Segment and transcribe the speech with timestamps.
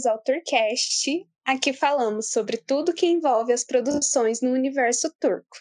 [0.00, 1.26] bem-vindos ao Turcast.
[1.44, 5.58] Aqui falamos sobre tudo que envolve as produções no universo turco.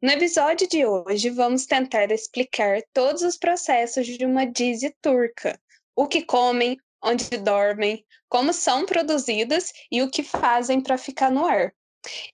[0.00, 5.58] No episódio de hoje, vamos tentar explicar todos os processos de uma dizi turca:
[5.96, 11.44] o que comem, onde dormem, como são produzidas e o que fazem para ficar no
[11.44, 11.72] ar.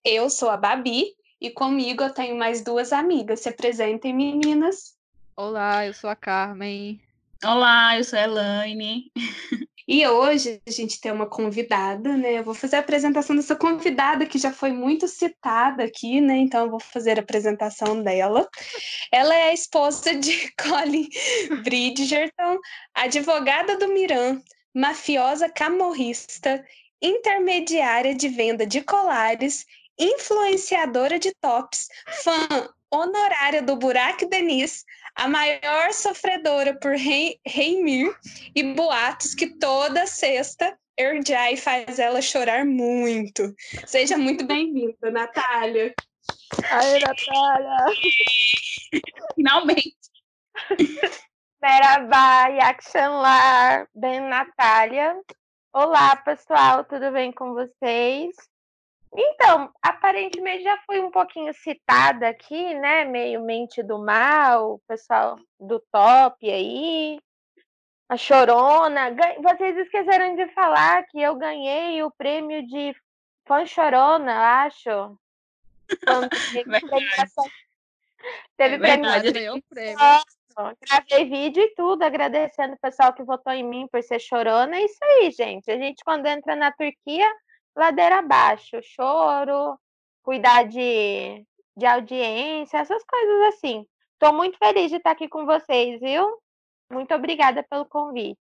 [0.04, 1.06] Eu sou a Babi
[1.40, 3.40] e comigo eu tenho mais duas amigas.
[3.40, 4.96] Se apresentem, meninas.
[5.36, 7.00] Olá, eu sou a Carmen.
[7.44, 9.10] Olá, eu sou a Elaine.
[9.88, 12.38] E hoje a gente tem uma convidada, né?
[12.38, 16.36] Eu vou fazer a apresentação dessa convidada que já foi muito citada aqui, né?
[16.38, 18.48] Então eu vou fazer a apresentação dela.
[19.12, 21.08] Ela é a esposa de Colin
[21.62, 22.58] Bridgerton,
[22.94, 24.40] advogada do Miran,
[24.74, 26.64] mafiosa camorrista,
[27.00, 29.64] intermediária de venda de colares,
[29.96, 31.88] influenciadora de tops,
[32.24, 34.84] fã honorária do Burak Denis,
[35.16, 38.14] a maior sofredora por Reimir
[38.54, 43.54] e boatos que toda sexta Erjai faz ela chorar muito.
[43.86, 45.94] Seja muito bem-vinda, Natália.
[46.70, 47.86] Aê, Natália!
[49.34, 49.96] Finalmente!
[51.60, 55.18] Merhaba, Yakshanlar, bem Natália.
[55.72, 58.34] Olá, pessoal, tudo bem com vocês?
[59.18, 63.04] Então, aparentemente já foi um pouquinho citada aqui, né?
[63.06, 67.18] Meio mente do mal, o pessoal do top aí,
[68.10, 69.16] a chorona.
[69.42, 72.94] Vocês esqueceram de falar que eu ganhei o prêmio de
[73.46, 75.18] fã chorona, acho.
[78.56, 79.62] Teve é prêmio.
[79.70, 79.98] Prêmio.
[80.80, 84.76] Gravei vídeo e tudo, agradecendo o pessoal que votou em mim por ser chorona.
[84.76, 85.70] É isso aí, gente.
[85.70, 87.30] A gente, quando entra na Turquia,
[87.76, 89.78] ladeira abaixo, choro,
[90.22, 91.44] cuidar de,
[91.76, 93.86] de audiência, essas coisas assim.
[94.14, 96.38] Estou muito feliz de estar aqui com vocês, viu?
[96.90, 98.38] Muito obrigada pelo convite.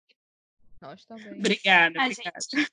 [0.79, 1.39] Nós também.
[1.39, 2.39] Obrigada, A obrigada.
[2.41, 2.71] gente,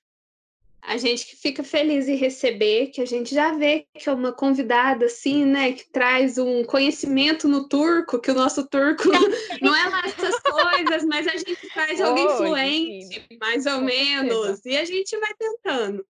[0.82, 4.32] a gente que fica feliz em receber, que a gente já vê que é uma
[4.32, 9.04] convidada assim, né, que traz um conhecimento no turco, que o nosso turco
[9.62, 14.64] não é lá essas coisas, mas a gente faz alguém Oi, fluente, mais ou menos,
[14.64, 16.04] e a gente vai tentando.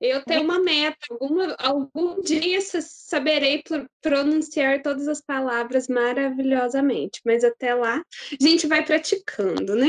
[0.00, 7.20] Eu tenho uma meta, alguma, algum dia sa- saberei pro- pronunciar todas as palavras maravilhosamente,
[7.24, 7.96] mas até lá
[8.32, 9.88] a gente vai praticando, né?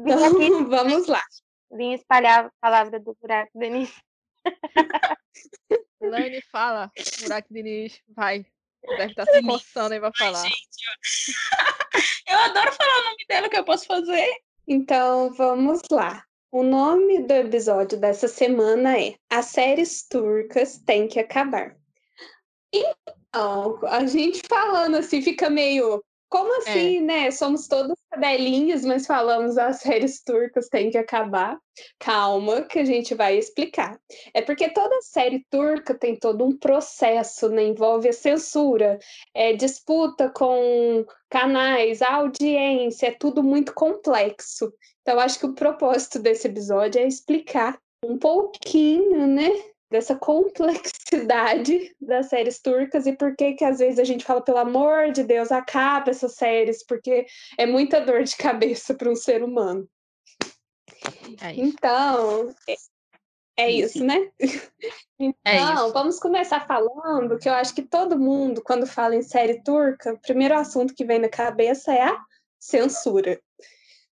[0.00, 1.22] Vim Então, vamos lá.
[1.72, 3.92] vim espalhar a palavra do buraco, Denise.
[6.00, 6.90] Elaine, fala.
[7.20, 8.46] Burak Diniz, vai.
[8.96, 10.42] Deve estar se coçando aí pra falar.
[10.42, 10.56] Gente,
[12.28, 12.34] eu...
[12.34, 14.30] eu adoro falar o nome dela, o que eu posso fazer?
[14.68, 16.22] Então, vamos lá.
[16.54, 21.76] O nome do episódio dessa semana é As séries turcas têm que acabar.
[22.72, 26.00] Então, a gente falando assim fica meio.
[26.34, 27.30] Como assim, né?
[27.30, 31.56] Somos todos cadelinhas, mas falamos as séries turcas têm que acabar.
[31.96, 34.00] Calma, que a gente vai explicar.
[34.34, 37.62] É porque toda série turca tem todo um processo, né?
[37.62, 38.98] Envolve a censura,
[39.32, 44.74] é, disputa com canais, audiência, é tudo muito complexo.
[45.02, 49.50] Então, acho que o propósito desse episódio é explicar um pouquinho, né,
[49.94, 54.58] dessa complexidade das séries turcas e por que que às vezes a gente fala, pelo
[54.58, 59.40] amor de Deus, acaba essas séries, porque é muita dor de cabeça para um ser
[59.44, 59.88] humano.
[61.40, 61.52] É.
[61.54, 62.74] Então, é,
[63.56, 64.04] é isso, sim.
[64.04, 64.30] né?
[65.16, 65.92] Então, É isso.
[65.92, 70.18] vamos começar falando que eu acho que todo mundo, quando fala em série turca, o
[70.18, 72.20] primeiro assunto que vem na cabeça é a
[72.58, 73.40] censura.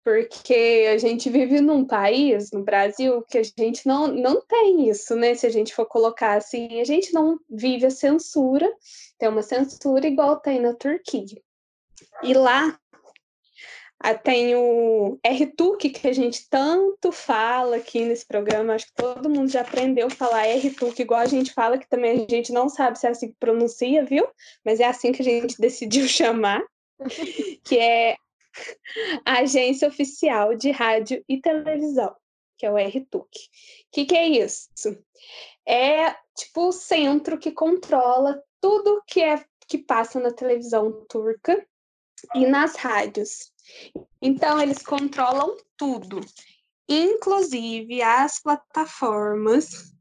[0.04, 5.16] Porque a gente vive num país, no Brasil, que a gente não, não tem isso,
[5.16, 5.36] né?
[5.36, 8.72] Se a gente for colocar assim, a gente não vive a censura,
[9.20, 11.40] tem uma censura igual tem na Turquia.
[12.24, 12.80] E lá
[14.24, 19.50] tem o RTUC, que a gente tanto fala aqui nesse programa, acho que todo mundo
[19.50, 22.98] já aprendeu a falar RTUC, igual a gente fala, que também a gente não sabe
[22.98, 24.28] se é assim que pronuncia, viu?
[24.66, 26.64] Mas é assim que a gente decidiu chamar,
[27.64, 28.16] que é
[29.26, 32.16] a Agência Oficial de Rádio e Televisão,
[32.58, 33.28] que é o RTUC.
[33.28, 33.28] O
[33.92, 34.70] que, que é isso?
[35.68, 41.66] É tipo o centro que controla tudo que é que passa na televisão turca
[42.36, 43.52] e nas rádios.
[44.22, 46.20] Então, eles controlam tudo,
[46.88, 49.94] inclusive as plataformas,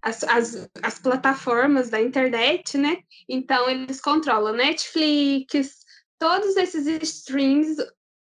[0.00, 3.02] as, as, as plataformas da internet, né?
[3.28, 5.81] Então, eles controlam Netflix,
[6.22, 7.78] todos esses streams,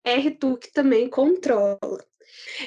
[0.04, 2.04] RTUC também controla.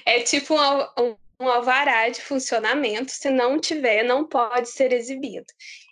[0.05, 5.47] É tipo um, um alvará de funcionamento, se não tiver, não pode ser exibido.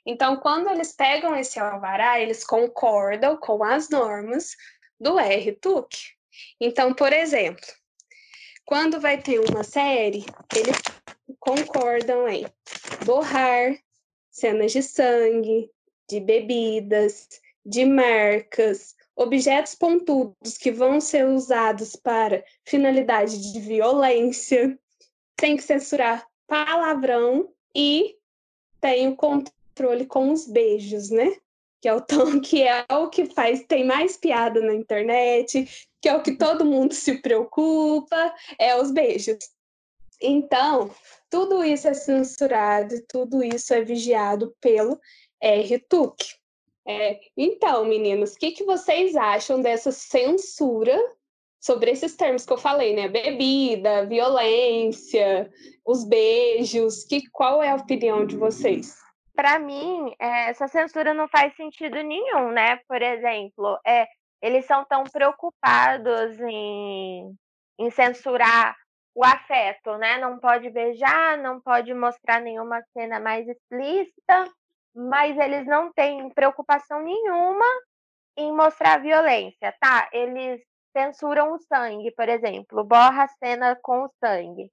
[0.07, 4.55] Então, quando eles pegam esse alvará, eles concordam com as normas
[5.01, 5.97] do RTUC.
[6.61, 7.67] Então, por exemplo,
[8.65, 10.81] quando vai ter uma série, eles
[11.41, 12.47] concordam em
[13.05, 13.77] borrar
[14.31, 15.69] cenas de sangue,
[16.09, 17.29] de bebidas,
[17.67, 24.78] de marcas, objetos pontudos que vão ser usados para finalidade de violência,
[25.37, 28.16] tem que censurar palavrão e
[28.81, 31.37] tem o controle com os beijos, né?
[31.81, 36.08] Que é o tom que é o que faz tem mais piada na internet, que
[36.08, 39.38] é o que todo mundo se preocupa, é os beijos.
[40.20, 40.90] Então,
[41.28, 44.99] tudo isso é censurado, tudo isso é vigiado pelo
[45.43, 46.44] RTUC.
[46.87, 50.99] É, então, meninos, o que, que vocês acham dessa censura
[51.65, 53.09] sobre esses termos que eu falei, né?
[53.09, 55.51] Bebida, violência,
[55.85, 57.05] os beijos.
[57.05, 58.95] Que, qual é a opinião de vocês?
[59.35, 62.77] Para mim, é, essa censura não faz sentido nenhum, né?
[62.87, 64.07] Por exemplo, é,
[64.43, 67.35] eles são tão preocupados em,
[67.79, 68.77] em censurar
[69.15, 70.19] o afeto, né?
[70.19, 74.45] Não pode beijar, não pode mostrar nenhuma cena mais explícita,
[74.94, 77.64] mas eles não têm preocupação nenhuma
[78.37, 80.08] em mostrar violência, tá?
[80.12, 80.61] Eles
[80.96, 84.70] censuram o sangue, por exemplo, borra a cena com o sangue.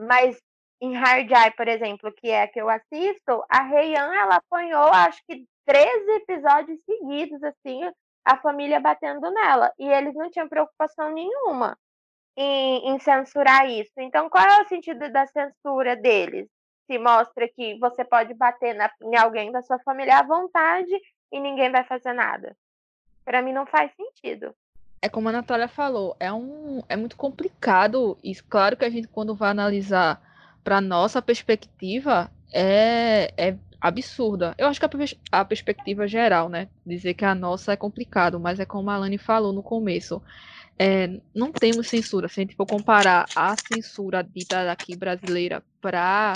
[0.00, 0.38] Mas
[0.80, 4.88] em Hard Eye, por exemplo, que é a que eu assisto, a Heian, ela apanhou,
[4.88, 7.80] acho que 13 episódios seguidos, assim,
[8.24, 9.72] a família batendo nela.
[9.78, 11.76] E eles não tinham preocupação nenhuma
[12.36, 13.92] em, em censurar isso.
[13.98, 16.48] Então, qual é o sentido da censura deles?
[16.86, 20.92] Se mostra que você pode bater na, em alguém da sua família à vontade
[21.32, 22.56] e ninguém vai fazer nada.
[23.24, 24.54] Para mim não faz sentido.
[25.00, 28.44] É como a Natália falou, é, um, é muito complicado isso.
[28.48, 30.20] Claro que a gente, quando vai analisar
[30.62, 34.54] para nossa perspectiva, é, é absurda.
[34.56, 36.68] Eu acho que a, a, perspectiva geral, né?
[36.86, 40.22] Dizer que a nossa é complicado, mas é como a Alane falou no começo
[40.78, 42.28] é, não temos censura.
[42.28, 46.34] Se a gente for comparar a censura dita aqui brasileira para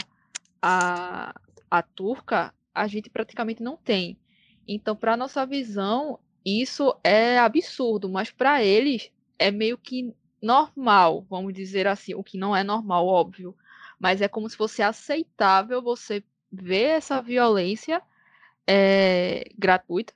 [0.63, 1.35] a,
[1.71, 4.19] a turca, a gente praticamente não tem.
[4.67, 11.53] Então, para nossa visão, isso é absurdo, mas para eles é meio que normal, vamos
[11.53, 13.57] dizer assim, o que não é normal, óbvio,
[13.99, 18.01] mas é como se fosse aceitável você ver essa violência
[18.67, 20.15] é, gratuita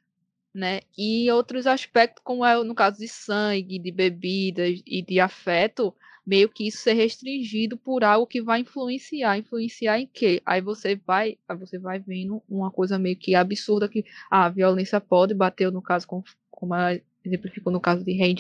[0.54, 0.80] né?
[0.96, 5.94] E outros aspectos, como é no caso de sangue, de bebidas e de afeto,
[6.26, 9.38] meio que isso ser restringido por algo que vai influenciar.
[9.38, 10.40] Influenciar em quê?
[10.44, 15.00] Aí você vai, aí você vai vendo uma coisa meio que absurda que a violência
[15.00, 18.34] pode bater, no caso, como, ela exemplificou no caso de Rei.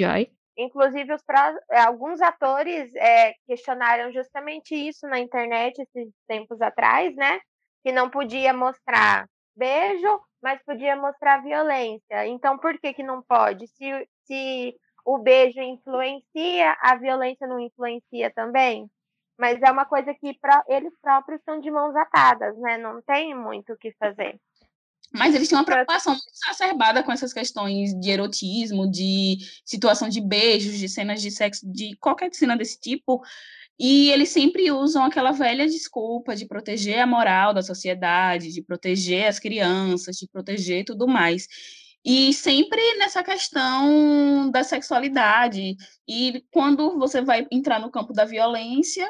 [0.56, 1.22] Inclusive, os
[1.70, 7.40] é, alguns atores é, questionaram justamente isso na internet esses tempos atrás, né?
[7.82, 9.26] Que não podia mostrar
[9.56, 12.26] beijo mas podia mostrar violência.
[12.26, 13.68] Então, por que, que não pode?
[13.68, 18.90] Se, se o beijo influencia, a violência não influencia também?
[19.38, 22.78] Mas é uma coisa que pra, eles próprios estão de mãos atadas, né?
[22.78, 24.38] Não tem muito o que fazer.
[25.14, 30.20] Mas eles têm uma preocupação muito exacerbada com essas questões de erotismo, de situação de
[30.20, 33.22] beijos, de cenas de sexo, de qualquer cena desse tipo,
[33.78, 39.26] e eles sempre usam aquela velha desculpa de proteger a moral da sociedade, de proteger
[39.26, 41.46] as crianças, de proteger tudo mais.
[42.04, 45.76] E sempre nessa questão da sexualidade.
[46.06, 49.08] E quando você vai entrar no campo da violência,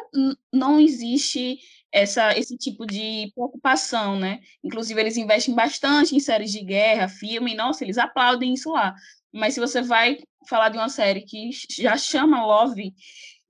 [0.53, 1.59] não existe
[1.91, 4.41] essa, esse tipo de preocupação, né?
[4.63, 8.95] Inclusive, eles investem bastante em séries de guerra, filme, nossa, eles aplaudem isso lá.
[9.33, 10.19] Mas se você vai
[10.49, 12.95] falar de uma série que já chama Love,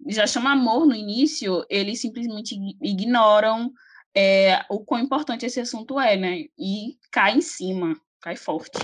[0.08, 3.72] já chama amor no início, eles simplesmente ignoram
[4.14, 6.44] é, o quão importante esse assunto é, né?
[6.58, 8.78] E cai em cima, cai forte.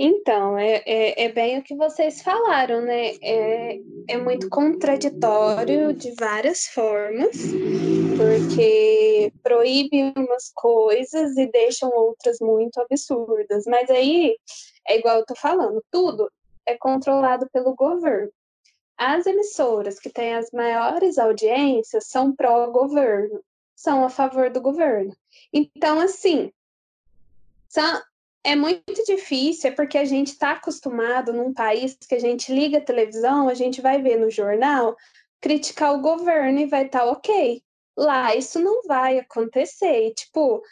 [0.00, 3.16] Então, é, é, é, bem o que vocês falaram, né?
[3.20, 7.36] É, é muito contraditório de várias formas,
[8.16, 13.64] porque proíbe umas coisas e deixam outras muito absurdas.
[13.66, 14.36] Mas aí,
[14.88, 16.30] é igual eu tô falando, tudo
[16.64, 18.30] é controlado pelo governo.
[18.96, 23.40] As emissoras que têm as maiores audiências são pró-governo,
[23.74, 25.12] são a favor do governo.
[25.52, 26.52] Então, assim,
[27.68, 28.00] são,
[28.44, 32.78] é muito difícil, é porque a gente está acostumado num país que a gente liga
[32.78, 34.96] a televisão, a gente vai ver no jornal,
[35.40, 37.62] criticar o governo e vai estar tá ok.
[37.96, 40.08] Lá, isso não vai acontecer.
[40.08, 40.62] E, tipo,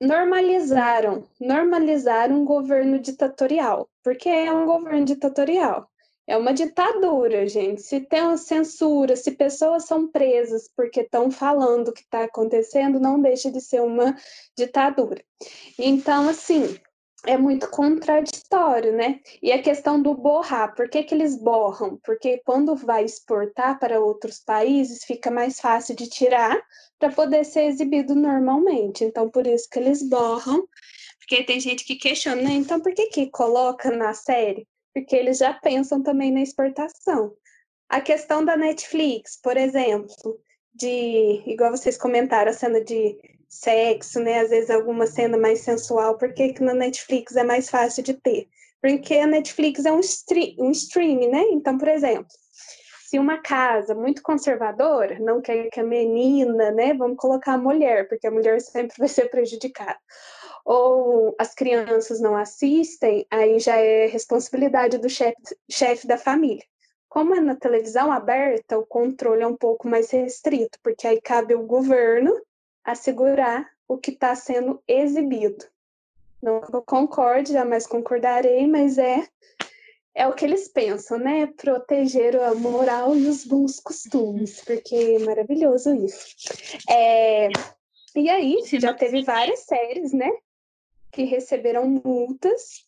[0.00, 5.88] normalizaram, normalizaram um governo ditatorial, porque é um governo ditatorial.
[6.26, 7.82] É uma ditadura, gente.
[7.82, 13.00] Se tem uma censura, se pessoas são presas porque estão falando o que está acontecendo,
[13.00, 14.16] não deixa de ser uma
[14.56, 15.22] ditadura.
[15.78, 16.78] Então, assim,
[17.26, 19.20] é muito contraditório, né?
[19.40, 21.98] E a questão do borrar, por que, que eles borram?
[22.04, 26.60] Porque quando vai exportar para outros países, fica mais fácil de tirar
[26.98, 29.04] para poder ser exibido normalmente.
[29.04, 30.66] Então, por isso que eles borram.
[31.18, 32.50] Porque tem gente que questiona, né?
[32.50, 34.66] Então, por que, que coloca na série?
[34.92, 37.32] Porque eles já pensam também na exportação.
[37.88, 40.40] A questão da Netflix, por exemplo,
[40.74, 43.16] de, igual vocês comentaram, a cena de
[43.52, 44.40] sexo, né?
[44.40, 48.48] Às vezes alguma cena mais sensual, por que na Netflix é mais fácil de ter?
[48.80, 51.42] Porque a Netflix é um, stream, um né?
[51.52, 52.26] Então, por exemplo,
[53.06, 56.94] se uma casa muito conservadora não quer que a menina, né?
[56.94, 59.98] Vamos colocar a mulher, porque a mulher sempre vai ser prejudicada.
[60.64, 65.36] Ou as crianças não assistem, aí já é responsabilidade do chefe
[65.70, 66.64] chef da família.
[67.08, 71.54] Como é na televisão aberta, o controle é um pouco mais restrito, porque aí cabe
[71.54, 72.32] o governo
[72.84, 75.64] assegurar o que está sendo exibido.
[76.42, 79.26] Não concorde, jamais concordarei, mas é
[80.14, 81.46] é o que eles pensam, né?
[81.46, 86.36] Proteger a moral e os bons costumes, porque é maravilhoso isso.
[86.90, 87.48] É,
[88.14, 90.30] e aí, já teve várias séries, né?
[91.10, 92.86] Que receberam multas,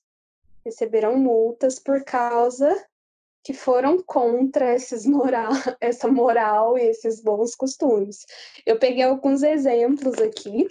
[0.65, 2.75] receberam multas por causa
[3.45, 8.25] que foram contra esses moral, essa moral e esses bons costumes.
[8.65, 10.67] Eu peguei alguns exemplos aqui.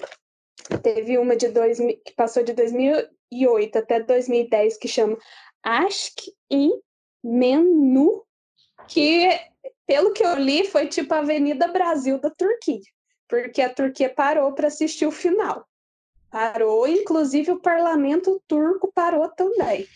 [0.82, 5.18] Teve uma de dois, que passou de 2008 até 2010 que chama
[5.62, 6.18] Ask
[6.50, 6.72] e
[7.24, 8.26] Menu,
[8.88, 9.30] que
[9.86, 12.82] pelo que eu li foi tipo a Avenida Brasil da Turquia,
[13.28, 15.68] porque a Turquia parou para assistir o final.
[16.32, 19.88] Parou, inclusive o parlamento turco parou também.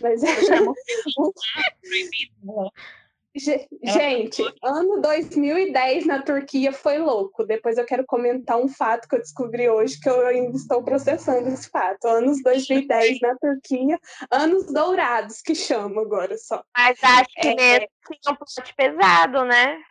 [0.00, 0.28] Mas é.
[3.36, 7.44] Gente, ano 2010 na Turquia foi louco.
[7.44, 11.48] Depois eu quero comentar um fato que eu descobri hoje, que eu ainda estou processando
[11.48, 12.06] esse fato.
[12.06, 13.98] Anos 2010 na Turquia,
[14.30, 16.62] anos dourados, que chama agora só.
[16.76, 17.88] Mas acho que é, mesmo
[18.22, 19.82] tinha um plot pesado, né?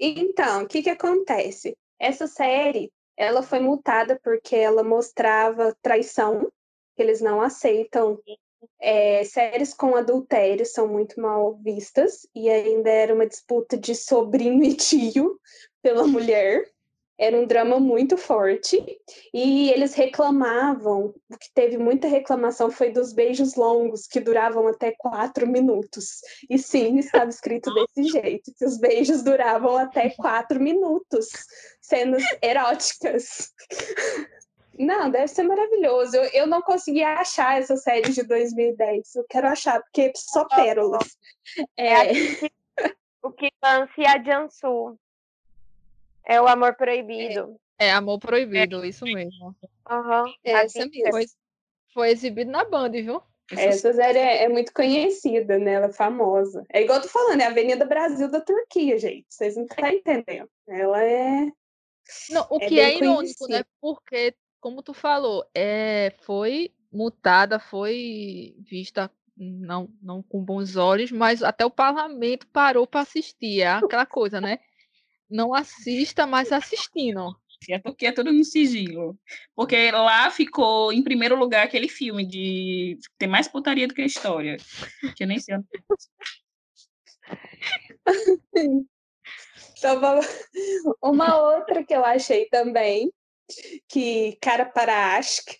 [0.00, 1.76] Então, o que que acontece?
[1.96, 6.50] Essa série, ela foi multada porque ela mostrava traição,
[6.96, 8.18] que eles não aceitam
[8.80, 14.64] é, séries com adultério são muito mal vistas, e ainda era uma disputa de sobrinho
[14.64, 15.38] e tio
[15.82, 16.64] pela mulher.
[17.20, 18.80] Era um drama muito forte.
[19.34, 24.94] E eles reclamavam, o que teve muita reclamação foi dos beijos longos, que duravam até
[24.96, 26.20] quatro minutos.
[26.48, 31.26] E sim, estava escrito desse jeito, que os beijos duravam até quatro minutos,
[31.80, 33.52] cenas eróticas.
[34.78, 36.16] Não, deve ser maravilhoso.
[36.16, 39.16] Eu, eu não consegui achar essa série de 2010.
[39.16, 41.18] Eu quero achar, porque só pérolas.
[41.76, 42.02] É...
[43.22, 44.98] o que lance a Jansu.
[46.24, 47.58] É o Amor Proibido.
[47.78, 48.88] É, é Amor Proibido, é.
[48.88, 49.56] isso mesmo.
[49.90, 51.10] Uhum, Essa mesmo.
[51.10, 51.26] Foi,
[51.92, 53.22] foi exibido na Band, viu?
[53.50, 55.72] Essa série é, é, muito conhecida, né?
[55.72, 56.66] Ela é famosa.
[56.70, 59.24] É igual eu tô falando, é a Avenida Brasil da Turquia, gente.
[59.28, 60.50] Vocês não estão entendendo.
[60.68, 61.50] Ela é.
[62.30, 63.64] Não, o é que é irônico, né?
[63.80, 71.42] Porque como tu falou, é, foi mutada, foi vista não, não com bons olhos, mas
[71.42, 73.60] até o parlamento parou para assistir.
[73.60, 74.58] É aquela coisa, né?
[75.30, 77.36] Não assista, mas assistindo.
[77.68, 79.18] É porque é tudo no sigilo.
[79.54, 84.06] Porque lá ficou em primeiro lugar aquele filme de tem mais putaria do que a
[84.06, 84.56] história.
[85.16, 85.56] Que eu nem sei.
[89.78, 90.00] Então,
[91.00, 93.12] uma outra que eu achei também
[93.88, 95.50] que cara para Ask,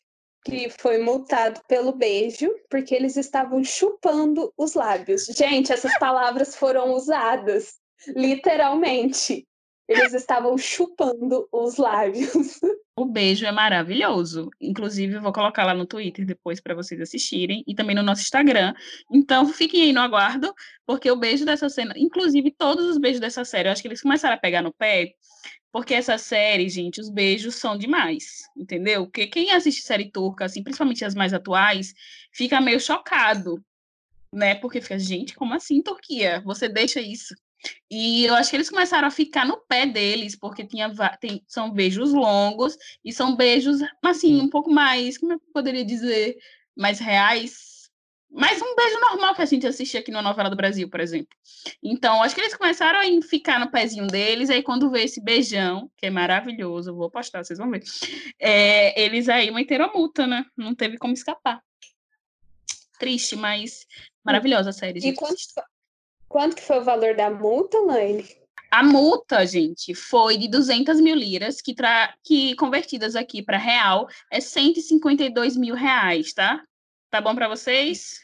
[0.45, 5.27] que foi multado pelo beijo, porque eles estavam chupando os lábios.
[5.27, 7.75] Gente, essas palavras foram usadas
[8.09, 9.47] literalmente.
[9.89, 12.61] Eles estavam chupando os lábios.
[13.01, 14.51] O beijo é maravilhoso.
[14.61, 18.75] Inclusive, vou colocar lá no Twitter depois para vocês assistirem e também no nosso Instagram.
[19.09, 20.53] Então, fiquem aí no aguardo,
[20.85, 24.03] porque o beijo dessa cena, inclusive todos os beijos dessa série, eu acho que eles
[24.03, 25.15] começaram a pegar no pé
[25.71, 29.05] porque essa série, gente, os beijos são demais, entendeu?
[29.05, 31.95] Porque quem assiste série turca, assim, principalmente as mais atuais,
[32.33, 33.63] fica meio chocado,
[34.33, 34.55] né?
[34.55, 36.43] Porque fica, gente, como assim, Turquia?
[36.45, 37.35] Você deixa isso?
[37.91, 41.71] E eu acho que eles começaram a ficar no pé deles, porque tinha, tem, são
[41.71, 46.37] beijos longos e são beijos, assim, um pouco mais, como eu poderia dizer,
[46.77, 47.79] mais reais,
[48.31, 51.35] mas um beijo normal que a gente assiste aqui na novela do Brasil, por exemplo.
[51.83, 55.91] Então, acho que eles começaram a ficar no pezinho deles, aí quando vê esse beijão,
[55.97, 57.83] que é maravilhoso, vou postar, vocês vão ver.
[58.39, 60.45] É, eles aí meteram a multa, né?
[60.57, 61.63] Não teve como escapar.
[62.99, 63.87] Triste, mas
[64.23, 65.01] maravilhosa a série.
[65.01, 65.37] E quanto,
[66.29, 68.25] quanto que foi o valor da multa, Laine?
[68.71, 72.15] A multa, gente, foi de 200 mil liras, que, tra...
[72.23, 76.63] que convertidas aqui para real é 152 mil reais, tá?
[77.11, 78.21] Tá bom para vocês?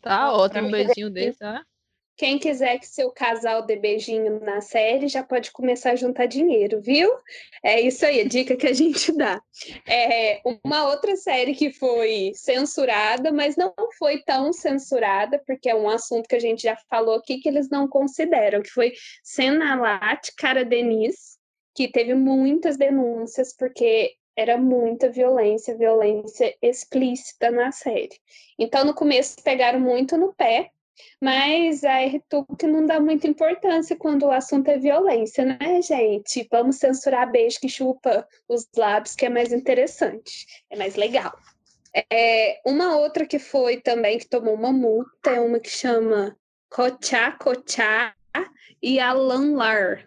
[0.00, 1.64] Tá ótimo, um beijinho desse, tá?
[2.16, 6.80] Quem quiser que seu casal dê beijinho na série já pode começar a juntar dinheiro,
[6.80, 7.10] viu?
[7.62, 9.42] É isso aí, a dica que a gente dá.
[9.86, 15.90] É, uma outra série que foi censurada, mas não foi tão censurada, porque é um
[15.90, 20.64] assunto que a gente já falou aqui que eles não consideram, que foi Senalat Cara
[20.64, 21.36] Denise,
[21.74, 28.18] que teve muitas denúncias, porque era muita violência, violência explícita na série.
[28.58, 30.70] Então, no começo, pegaram muito no pé,
[31.20, 36.46] mas a RTUC não dá muita importância quando o assunto é violência, né, gente?
[36.50, 41.36] Vamos censurar beijo que chupa os lábios, que é mais interessante, é mais legal.
[42.12, 46.36] É, uma outra que foi também que tomou uma multa é uma que chama
[46.68, 48.14] Kochá Kochá
[48.82, 50.06] e Alanlar.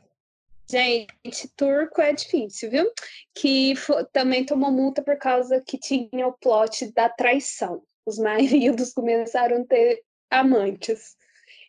[0.70, 2.92] Gente, turco é difícil, viu?
[3.34, 7.82] Que foi, também tomou multa por causa que tinha o plot da traição.
[8.06, 11.16] Os maridos começaram a ter amantes.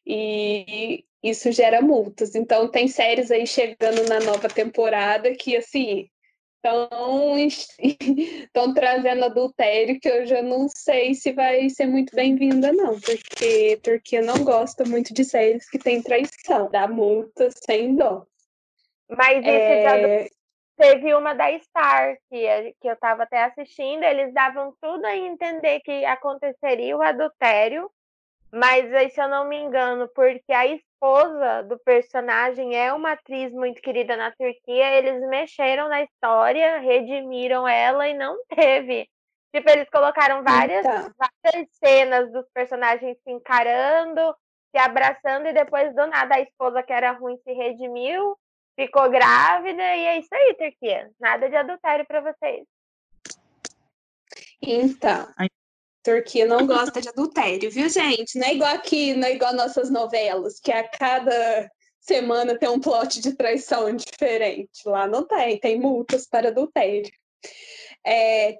[0.06, 2.34] E isso gera multas.
[2.34, 6.08] Então, tem séries aí chegando na nova temporada que, assim,
[6.62, 7.30] estão
[8.74, 14.20] trazendo adultério que eu já não sei se vai ser muito bem-vinda, não, porque Turquia
[14.20, 18.26] não gosta muito de séries que tem traição, dá multa sem dó.
[19.08, 20.28] Mas esse é...
[20.76, 25.80] teve uma da Star, que, que eu estava até assistindo, eles davam tudo a entender
[25.80, 27.90] que aconteceria o adultério,
[28.52, 33.52] mas aí, se eu não me engano, porque a esposa do personagem é uma atriz
[33.52, 39.08] muito querida na Turquia, eles mexeram na história, redimiram ela e não teve.
[39.54, 41.12] Tipo, eles colocaram várias, então.
[41.44, 44.34] várias cenas dos personagens se encarando,
[44.70, 48.36] se abraçando, e depois do nada a esposa que era ruim se redimiu,
[48.78, 51.10] ficou grávida, e é isso aí, Turquia.
[51.20, 52.64] Nada de adultério para vocês.
[54.62, 55.26] Então,
[56.02, 58.38] Turquia não gosta de adultério, viu, gente?
[58.38, 62.80] Não é igual aqui, não é igual nossas novelas, que a cada semana tem um
[62.80, 64.82] plot de traição diferente.
[64.86, 67.10] Lá não tem, tem multas para adultério.
[68.04, 68.58] É,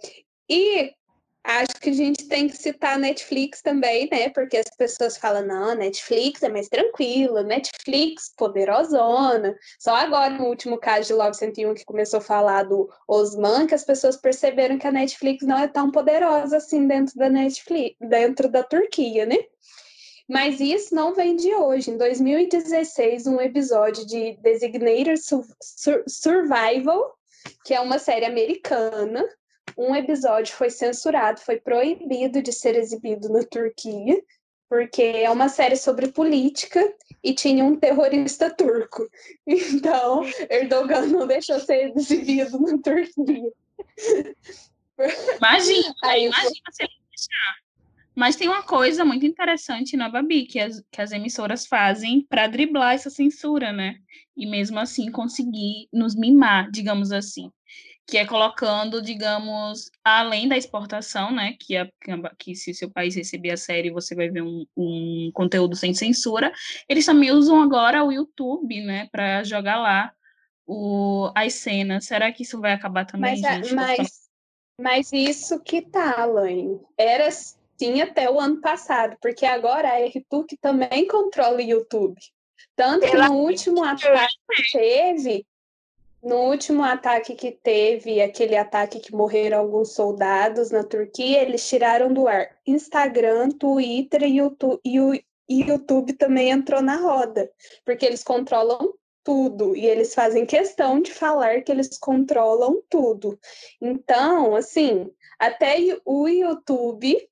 [0.49, 0.93] e
[1.43, 4.29] Acho que a gente tem que citar a Netflix também, né?
[4.29, 9.57] Porque as pessoas falam, não, Netflix é mais tranquila, Netflix poderosona.
[9.79, 13.75] Só agora, no último caso de Love 101, que começou a falar do Osman, que
[13.75, 18.49] as pessoas perceberam que a Netflix não é tão poderosa assim dentro da Netflix, dentro
[18.49, 19.39] da Turquia, né?
[20.29, 21.91] Mas isso não vem de hoje.
[21.91, 25.19] Em 2016, um episódio de Designated
[26.07, 27.15] Survival,
[27.65, 29.27] que é uma série americana,
[29.81, 34.23] um episódio foi censurado, foi proibido de ser exibido na Turquia,
[34.69, 36.81] porque é uma série sobre política
[37.25, 39.09] e tinha um terrorista turco.
[39.47, 43.53] Então, Erdogan não deixou ser exibido na Turquia.
[45.39, 47.57] Imagina, Aí, imagina se ele deixar.
[48.15, 52.47] Mas tem uma coisa muito interessante na Babi, que as, que as emissoras fazem para
[52.47, 53.97] driblar essa censura, né?
[54.37, 57.51] E mesmo assim conseguir nos mimar, digamos assim
[58.07, 61.89] que é colocando, digamos, além da exportação, né, que, é,
[62.39, 66.53] que se seu país receber a série você vai ver um, um conteúdo sem censura,
[66.89, 70.13] eles também usam agora o YouTube, né, para jogar lá
[70.67, 72.05] o, as cenas.
[72.07, 73.75] Será que isso vai acabar também, mas, gente?
[73.75, 74.31] Mas,
[74.81, 80.57] mas isso que tá, Alain, era sim até o ano passado, porque agora a RTUC
[80.61, 82.21] também controla o YouTube.
[82.77, 85.47] Tanto que no último ataque que teve,
[86.23, 92.13] no último ataque que teve, aquele ataque que morreram alguns soldados na Turquia, eles tiraram
[92.13, 95.13] do ar Instagram, Twitter e YouTube, e o
[95.49, 97.51] YouTube também entrou na roda,
[97.85, 98.93] porque eles controlam
[99.25, 103.39] tudo e eles fazem questão de falar que eles controlam tudo.
[103.81, 107.29] Então, assim, até o YouTube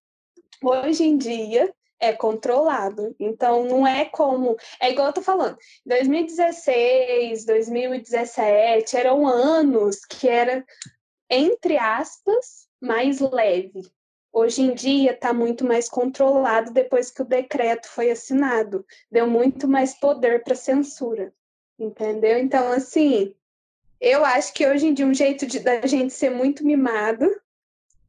[0.63, 3.15] hoje em dia é controlado.
[3.19, 4.57] Então, não é como.
[4.81, 5.57] É igual eu tô falando,
[5.87, 10.65] 2016, 2017 eram anos que era,
[11.29, 13.83] entre aspas, mais leve.
[14.33, 18.85] Hoje em dia está muito mais controlado depois que o decreto foi assinado.
[19.11, 21.33] Deu muito mais poder para censura.
[21.79, 22.39] Entendeu?
[22.39, 23.35] Então, assim,
[24.01, 27.29] eu acho que hoje em dia um jeito de, da gente ser muito mimado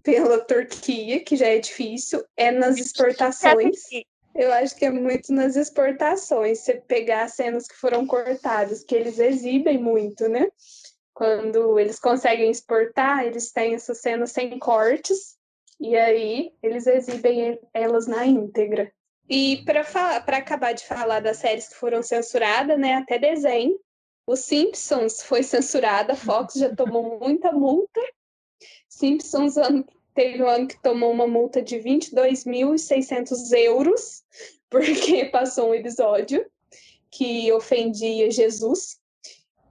[0.09, 3.77] pela Turquia, que já é difícil, é nas exportações.
[4.33, 6.59] Eu acho que é muito nas exportações.
[6.59, 10.47] Você pegar cenas que foram cortadas, que eles exibem muito, né?
[11.13, 15.37] Quando eles conseguem exportar, eles têm essas cenas sem cortes,
[15.79, 18.91] e aí eles exibem elas na íntegra.
[19.29, 23.79] E para acabar de falar das séries que foram censuradas, né, até desenho,
[24.25, 28.01] os Simpsons foi censurada, a Fox já tomou muita multa.
[28.87, 29.55] Simpsons
[30.19, 34.21] teve um ano que tomou uma multa de 22.600 euros,
[34.69, 36.45] porque passou um episódio
[37.09, 38.99] que ofendia Jesus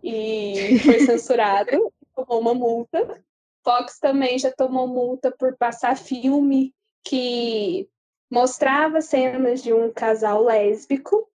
[0.02, 3.22] e foi censurado, tomou uma multa.
[3.62, 7.87] Fox também já tomou multa por passar filme que
[8.30, 11.28] mostrava cenas de um casal lésbico.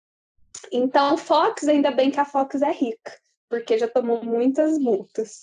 [0.70, 3.18] Então, Fox, ainda bem que a Fox é rica,
[3.48, 5.40] porque já tomou muitas multas.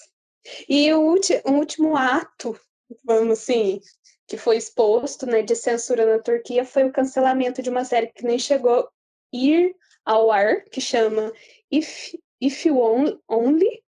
[0.70, 2.58] E o, último ato,
[3.04, 3.82] vamos assim,
[4.28, 8.26] que foi exposto né, de censura na Turquia foi o cancelamento de uma série que
[8.26, 8.90] nem chegou a
[9.34, 11.32] ir ao ar, que chama
[11.72, 13.84] If, If You Only,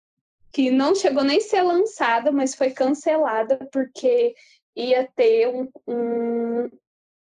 [0.52, 4.34] que não chegou nem a ser lançada, mas foi cancelada porque
[4.74, 6.70] ia ter um, um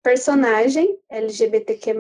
[0.02, 1.94] personagem LGBTQ+,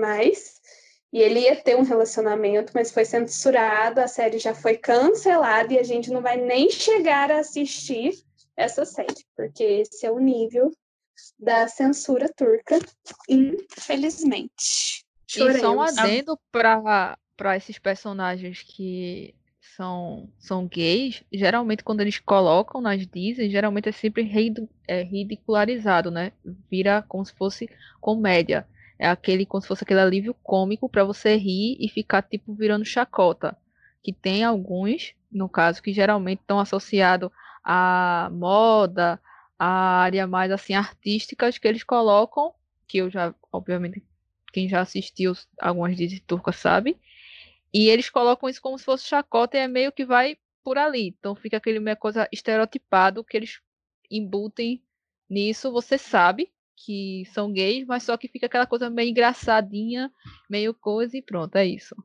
[1.11, 5.79] e ele ia ter um relacionamento, mas foi censurado, a série já foi cancelada e
[5.79, 8.13] a gente não vai nem chegar a assistir
[8.59, 10.69] essa série, porque esse é o nível
[11.39, 12.77] da censura turca,
[13.27, 15.05] infelizmente.
[15.33, 19.33] E só um adendo para esses personagens que
[19.77, 24.29] são, são gays, geralmente quando eles colocam nas Disney, geralmente é sempre
[24.87, 26.33] é ridicularizado, né?
[26.69, 27.69] Vira como se fosse
[28.01, 28.67] comédia.
[28.97, 32.83] É aquele como se fosse aquele alívio cômico para você rir e ficar tipo virando
[32.83, 33.55] chacota.
[34.03, 37.31] Que tem alguns, no caso, que geralmente estão associados
[37.71, 39.21] à moda,
[39.57, 42.51] à área mais assim artísticas que eles colocam,
[42.87, 44.03] que eu já, obviamente,
[44.51, 46.97] quem já assistiu algumas Disney turcas sabe,
[47.71, 51.15] e eles colocam isso como se fosse chacota e é meio que vai por ali.
[51.19, 53.61] Então fica aquele meio coisa estereotipado que eles
[54.09, 54.81] embutem
[55.29, 55.71] nisso.
[55.71, 60.11] Você sabe que são gays, mas só que fica aquela coisa meio engraçadinha,
[60.49, 61.95] meio coisa e pronto, é isso.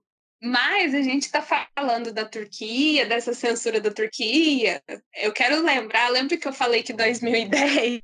[0.45, 4.83] Mas a gente está falando da Turquia, dessa censura da Turquia.
[5.15, 8.03] Eu quero lembrar, lembra que eu falei que 2010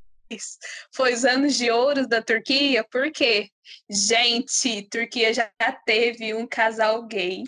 [0.91, 3.47] foi os anos de ouro da Turquia, porque,
[3.87, 5.51] gente, Turquia já
[5.85, 7.43] teve um casal gay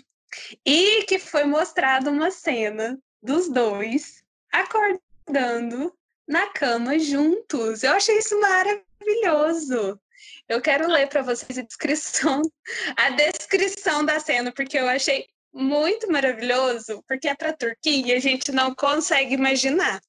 [0.64, 5.92] e que foi mostrada uma cena dos dois acordando
[6.28, 7.82] na cama juntos.
[7.82, 9.98] Eu achei isso maravilhoso.
[10.48, 12.42] Eu quero ler para vocês a descrição,
[12.96, 18.12] a descrição da cena, porque eu achei muito maravilhoso, porque é para a Turquia e
[18.12, 20.00] a gente não consegue imaginar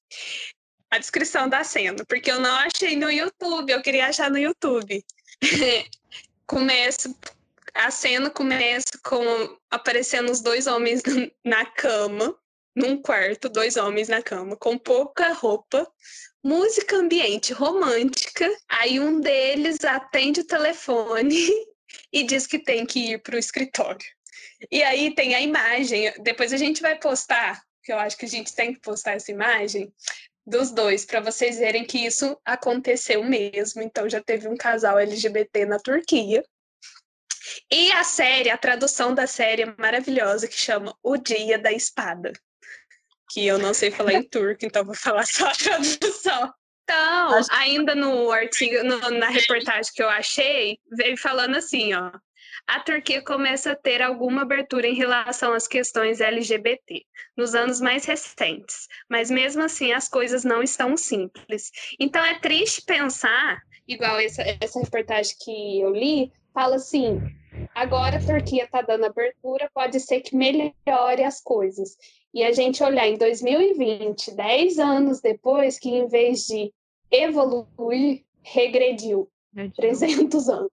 [0.90, 5.04] a descrição da cena, porque eu não achei no YouTube, eu queria achar no YouTube.
[6.46, 7.14] começa,
[7.74, 11.02] a cena começa com aparecendo os dois homens
[11.44, 12.36] na cama,
[12.74, 15.86] num quarto, dois homens na cama, com pouca roupa,
[16.46, 18.48] música ambiente romântica.
[18.68, 21.34] Aí um deles atende o telefone
[22.12, 24.06] e diz que tem que ir para o escritório.
[24.70, 28.28] E aí tem a imagem, depois a gente vai postar, que eu acho que a
[28.28, 29.92] gente tem que postar essa imagem,
[30.46, 33.82] dos dois, para vocês verem que isso aconteceu mesmo.
[33.82, 36.44] Então, já teve um casal LGBT na Turquia.
[37.70, 42.32] E a série, a tradução da série é maravilhosa, que chama O Dia da Espada.
[43.36, 46.54] Que eu não sei falar em turco, então vou falar só a tradução.
[46.84, 52.12] Então, ainda no artigo, no, na reportagem que eu achei, veio falando assim, ó
[52.66, 57.04] a Turquia começa a ter alguma abertura em relação às questões LGBT
[57.36, 61.70] nos anos mais recentes, mas mesmo assim as coisas não estão simples.
[62.00, 67.20] Então é triste pensar, igual essa, essa reportagem que eu li, fala assim:
[67.74, 71.96] agora a Turquia está dando abertura, pode ser que melhore as coisas.
[72.36, 76.70] E a gente olhar em 2020, 10 anos depois, que em vez de
[77.10, 79.26] evoluir, regrediu
[79.74, 80.70] 300 anos.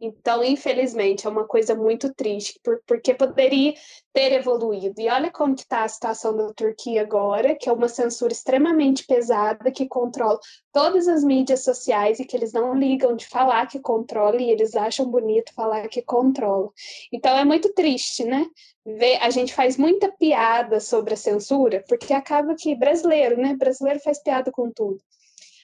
[0.00, 3.74] Então, infelizmente, é uma coisa muito triste, porque poderia
[4.12, 5.00] ter evoluído.
[5.00, 9.72] E olha como está a situação da Turquia agora, que é uma censura extremamente pesada,
[9.72, 10.38] que controla
[10.72, 14.76] todas as mídias sociais e que eles não ligam de falar que controla e eles
[14.76, 16.70] acham bonito falar que controla.
[17.12, 18.46] Então, é muito triste, né?
[18.86, 23.56] Ver, a gente faz muita piada sobre a censura, porque acaba que brasileiro, né?
[23.56, 25.00] Brasileiro faz piada com tudo.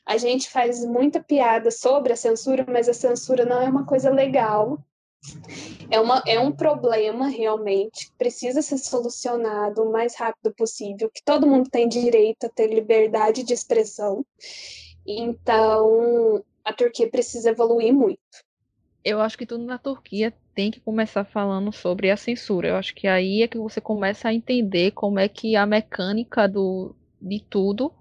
[0.07, 4.11] A gente faz muita piada sobre a censura, mas a censura não é uma coisa
[4.11, 4.79] legal.
[5.91, 11.47] É, uma, é um problema realmente, precisa ser solucionado o mais rápido possível, que todo
[11.47, 14.25] mundo tem direito a ter liberdade de expressão.
[15.07, 18.21] Então, a Turquia precisa evoluir muito.
[19.03, 22.69] Eu acho que tudo na Turquia tem que começar falando sobre a censura.
[22.69, 26.49] Eu acho que aí é que você começa a entender como é que a mecânica
[26.49, 27.93] do, de tudo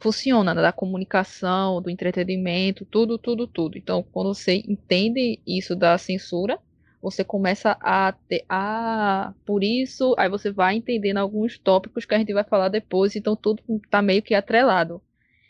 [0.00, 0.62] funciona, né?
[0.62, 3.78] da comunicação, do entretenimento, tudo, tudo, tudo.
[3.78, 6.58] Então, quando você entende isso da censura,
[7.00, 8.44] você começa a ter.
[8.48, 13.14] Ah, por isso, aí você vai entendendo alguns tópicos que a gente vai falar depois,
[13.14, 15.02] então tudo tá meio que atrelado.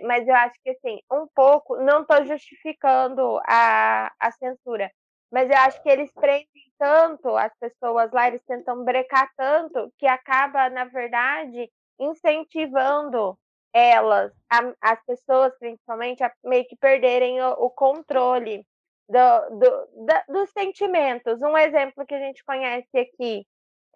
[0.02, 4.90] Mas eu acho que, assim, um pouco, não estou justificando a, a censura,
[5.30, 10.06] mas eu acho que eles prendem tanto as pessoas lá, eles tentam brecar tanto, que
[10.06, 13.38] acaba, na verdade, incentivando
[13.72, 18.66] elas, a, as pessoas principalmente, a meio que perderem o, o controle
[19.08, 19.88] do, do,
[20.28, 21.40] dos sentimentos.
[21.42, 23.46] Um exemplo que a gente conhece aqui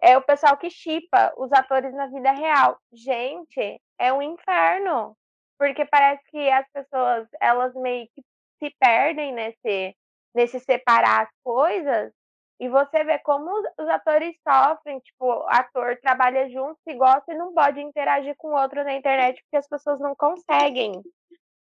[0.01, 2.77] é o pessoal que chipa os atores na vida real.
[2.93, 5.15] Gente, é um inferno,
[5.57, 8.23] porque parece que as pessoas elas meio que
[8.59, 9.95] se perdem nesse
[10.33, 12.11] nesse separar as coisas
[12.59, 17.53] e você vê como os atores sofrem, tipo, ator trabalha junto, se gosta e não
[17.53, 21.01] pode interagir com o outro na internet porque as pessoas não conseguem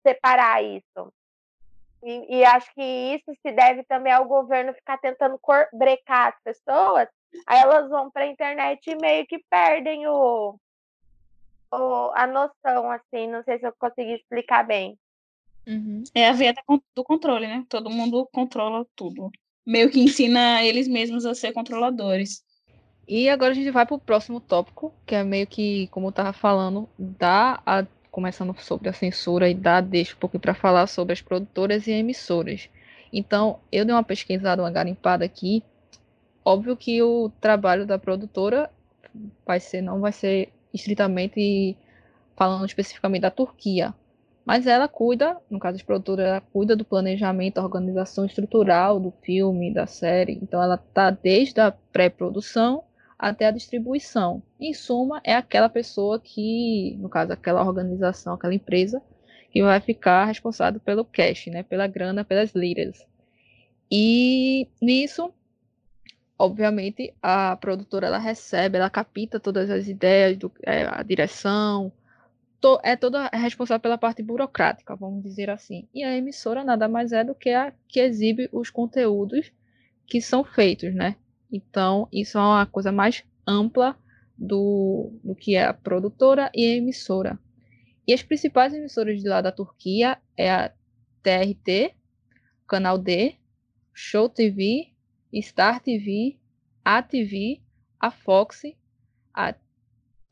[0.07, 1.13] separar isso.
[2.05, 5.41] E, e acho que isso se deve também ao governo ficar tentando
[5.73, 7.09] brecar as pessoas,
[7.47, 10.57] aí elas vão para a internet e meio que perdem o,
[11.73, 14.97] o, a noção, assim, não sei se eu consegui explicar bem.
[15.67, 16.05] Uhum.
[16.15, 16.55] É a via
[16.95, 17.67] do controle, né?
[17.69, 19.33] Todo mundo controla tudo
[19.67, 22.45] meio que ensina eles mesmos a ser controladores.
[23.09, 26.11] E agora a gente vai para o próximo tópico, que é meio que, como eu
[26.11, 30.87] estava falando, dá a, começando sobre a censura e dá deixa um pouquinho para falar
[30.87, 32.69] sobre as produtoras e emissoras.
[33.13, 35.63] Então, eu dei uma pesquisada, uma garimpada aqui.
[36.45, 38.71] Óbvio que o trabalho da produtora
[39.45, 41.77] vai ser, não vai ser estritamente
[42.37, 43.95] falando especificamente da Turquia,
[44.47, 49.75] mas ela cuida, no caso de produtora, ela cuida do planejamento, organização estrutural do filme,
[49.75, 50.39] da série.
[50.41, 52.85] Então ela está desde a pré-produção
[53.19, 54.41] até a distribuição.
[54.61, 59.03] Em suma, é aquela pessoa que, no caso, aquela organização, aquela empresa,
[59.51, 63.05] que vai ficar responsável pelo cash, né, pela grana, pelas liras.
[63.91, 65.33] E nisso,
[66.39, 71.91] obviamente, a produtora ela recebe, ela capta todas as ideias, do, é, a direção,
[72.61, 75.89] to, é toda responsável pela parte burocrática, vamos dizer assim.
[75.95, 79.53] E a emissora nada mais é do que a que exibe os conteúdos
[80.07, 81.17] que são feitos, né?
[81.51, 83.97] Então, isso é uma coisa mais ampla
[84.37, 87.39] do, do que é a produtora e a emissora.
[88.07, 90.73] E as principais emissoras de lá da Turquia é a
[91.23, 91.95] TRT,
[92.69, 93.37] Canal D,
[93.93, 94.93] Show TV,
[95.43, 96.39] Star TV,
[96.85, 97.61] a TV,
[97.99, 98.63] a Fox,
[99.35, 99.55] a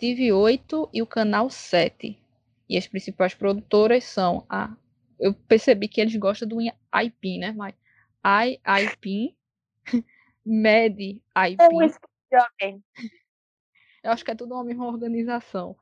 [0.04, 2.20] TV8 e o Canal 7.
[2.68, 4.76] E as principais produtoras são a.
[5.18, 7.52] Eu percebi que eles gostam do IP, né?
[7.52, 7.74] Mas
[8.22, 9.34] IIP,
[10.44, 11.22] Med IP.
[14.02, 15.74] Eu acho que é tudo uma mesma organização.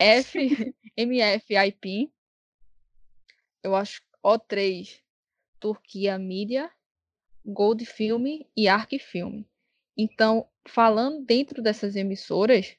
[0.00, 0.38] F,
[0.96, 2.10] MF IP.
[3.62, 4.98] Eu acho O3,
[5.60, 6.70] Turquia Mídia,
[7.44, 9.42] Gold Film e Arc Film.
[9.94, 12.76] Então, falando dentro dessas emissoras,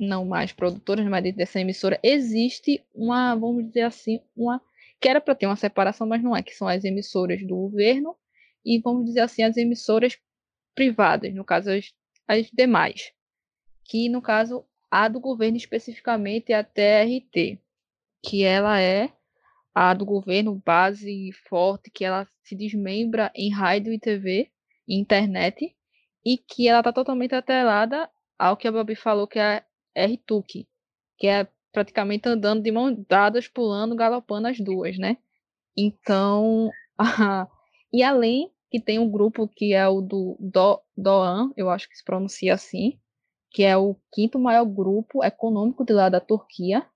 [0.00, 4.60] não mais produtoras, mas dentro dessa emissora existe uma, vamos dizer assim, uma
[5.00, 8.16] que era para ter uma separação, mas não é, que são as emissoras do governo
[8.64, 10.18] e vamos dizer assim as emissoras
[10.74, 11.92] privadas, no caso as,
[12.26, 13.12] as demais,
[13.84, 17.58] que no caso a do governo especificamente é a TRT,
[18.22, 19.12] que ela é
[19.74, 24.50] a do governo base forte, que ela se desmembra em rádio e TV,
[24.86, 25.74] internet,
[26.24, 30.66] e que ela está totalmente atrelada ao que a Babi falou, que é R-Tuk,
[31.18, 35.16] que é praticamente andando de mãos dadas, pulando, galopando as duas, né?
[35.76, 36.70] Então,
[37.92, 41.96] e além que tem um grupo que é o do, do Doan, eu acho que
[41.96, 42.98] se pronuncia assim,
[43.50, 46.86] que é o quinto maior grupo econômico de lá da Turquia.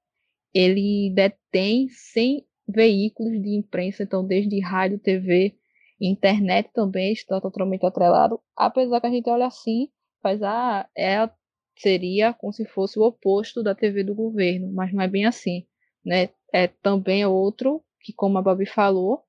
[0.53, 5.57] Ele detém 100 veículos de imprensa, então desde rádio, TV,
[6.01, 8.41] internet também está totalmente atrelado.
[8.57, 9.89] Apesar que a gente olha assim,
[10.23, 11.31] faz ah, é a
[11.77, 15.67] seria como se fosse o oposto da TV do governo, mas não é bem assim,
[16.05, 16.29] né?
[16.53, 19.25] É também outro que, como a Babi falou,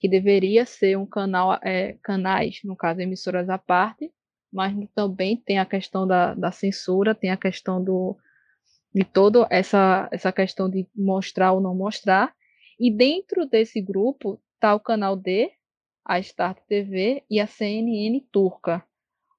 [0.00, 4.12] que deveria ser um canal, é, canais, no caso, emissoras à parte,
[4.52, 8.16] mas também tem a questão da, da censura, tem a questão do
[8.94, 12.34] de toda essa essa questão de mostrar ou não mostrar.
[12.80, 15.50] E dentro desse grupo está o canal D,
[16.04, 18.84] a Start TV e a CNN turca,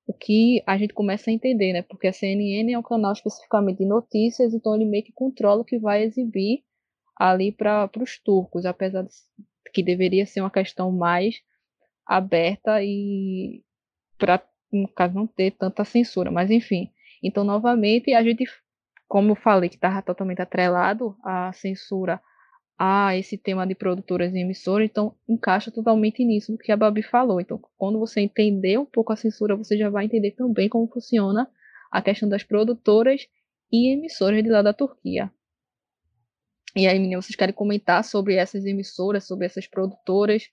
[0.09, 1.83] o que a gente começa a entender, né?
[1.83, 5.63] Porque a CNN é um canal especificamente de notícias, então ele meio que controla o
[5.63, 6.63] que vai exibir
[7.15, 9.11] ali para os turcos, apesar de
[9.71, 11.35] que deveria ser uma questão mais
[12.07, 13.63] aberta e
[14.17, 14.43] para,
[14.73, 16.89] no caso, não ter tanta censura, mas enfim.
[17.21, 18.45] Então, novamente, a gente,
[19.07, 22.19] como eu falei, que estava totalmente atrelado à censura
[22.81, 27.41] a esse tema de produtoras e emissoras, então encaixa totalmente nisso que a Babi falou.
[27.41, 31.51] Então, quando você entender um pouco a censura, você já vai entender também como funciona
[31.91, 33.27] a questão das produtoras
[33.69, 35.29] e emissoras de lá da Turquia.
[36.73, 40.49] E aí, meninas, vocês querem comentar sobre essas emissoras, sobre essas produtoras?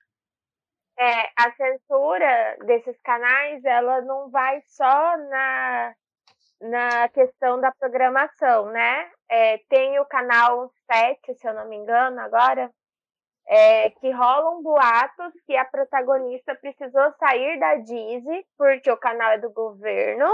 [0.98, 5.94] É, a censura desses canais, ela não vai só na,
[6.61, 9.11] na questão da programação, né?
[9.29, 12.71] É, tem o canal 7, se eu não me engano, agora,
[13.49, 19.38] é, que rolam boatos que a protagonista precisou sair da Disney, porque o canal é
[19.38, 20.29] do governo,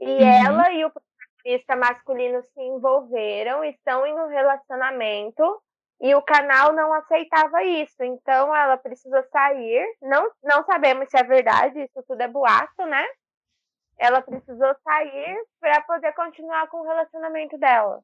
[0.00, 0.46] e uhum.
[0.46, 5.62] ela e o protagonista masculino se envolveram, estão em um relacionamento,
[6.00, 9.86] e o canal não aceitava isso, então ela precisou sair.
[10.02, 13.06] Não, não sabemos se é verdade, isso tudo é boato, né?
[13.98, 18.00] Ela precisou sair para poder continuar com o relacionamento dela.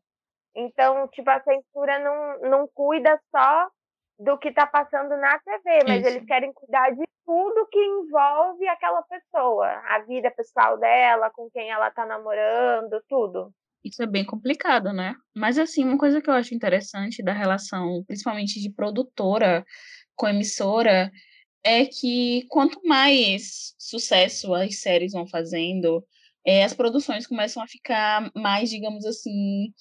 [0.54, 3.68] Então, tipo, a censura não, não cuida só
[4.18, 6.08] do que tá passando na TV, mas isso.
[6.08, 11.70] eles querem cuidar de tudo que envolve aquela pessoa, a vida pessoal dela, com quem
[11.70, 13.52] ela tá namorando, tudo.
[13.84, 15.14] Isso é bem complicado, né?
[15.36, 19.64] Mas, assim, uma coisa que eu acho interessante da relação, principalmente de produtora
[20.16, 21.12] com emissora,
[21.64, 26.04] é que quanto mais sucesso as séries vão fazendo,
[26.44, 29.72] é, as produções começam a ficar mais, digamos assim,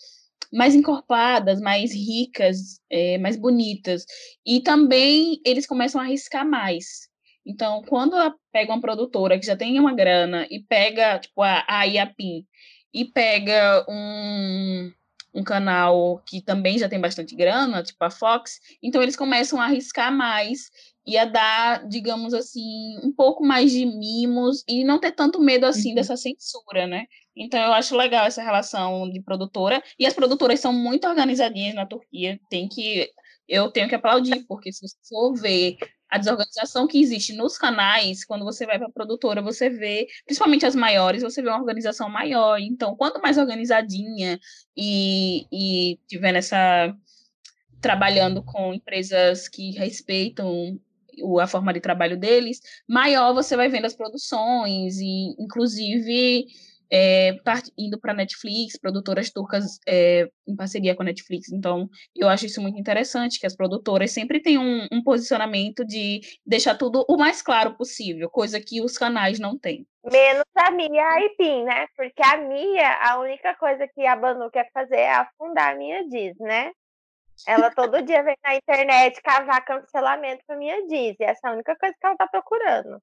[0.51, 4.05] mais encorpadas, mais ricas, é, mais bonitas.
[4.45, 7.07] E também eles começam a arriscar mais.
[7.45, 8.15] Então, quando
[8.51, 12.45] pega uma produtora que já tem uma grana e pega, tipo, a, a Iapim
[12.93, 14.91] e pega um,
[15.33, 19.65] um canal que também já tem bastante grana, tipo a Fox, então eles começam a
[19.65, 20.69] arriscar mais
[21.07, 25.65] e a dar, digamos assim, um pouco mais de mimos e não ter tanto medo
[25.65, 25.95] assim uhum.
[25.95, 27.05] dessa censura, né?
[27.33, 31.85] Então eu acho legal essa relação de produtora e as produtoras são muito organizadinhas na
[31.85, 33.09] Turquia, tem que
[33.47, 35.77] eu tenho que aplaudir, porque se você for ver
[36.09, 40.65] a desorganização que existe nos canais, quando você vai para a produtora, você vê, principalmente
[40.65, 42.59] as maiores, você vê uma organização maior.
[42.59, 44.37] Então, quanto mais organizadinha
[44.75, 46.93] e, e tiver nessa
[47.79, 50.79] trabalhando com empresas que respeitam
[51.41, 56.45] a forma de trabalho deles, maior você vai vendo as produções e, inclusive,
[56.91, 57.35] é,
[57.77, 61.51] indo para Netflix, produtoras turcas é, em parceria com a Netflix.
[61.51, 66.21] Então, eu acho isso muito interessante, que as produtoras sempre têm um, um, posicionamento de
[66.45, 69.85] deixar tudo o mais claro possível, coisa que os canais não têm.
[70.09, 71.85] Menos a Mia Pin, né?
[71.95, 76.03] Porque a Mia, a única coisa que a Banu quer fazer é afundar a minha
[76.03, 76.71] Disney, né?
[77.45, 81.15] Ela todo dia vem na internet cavar cancelamento pra minha Disney.
[81.19, 83.01] Essa é a única coisa que ela tá procurando.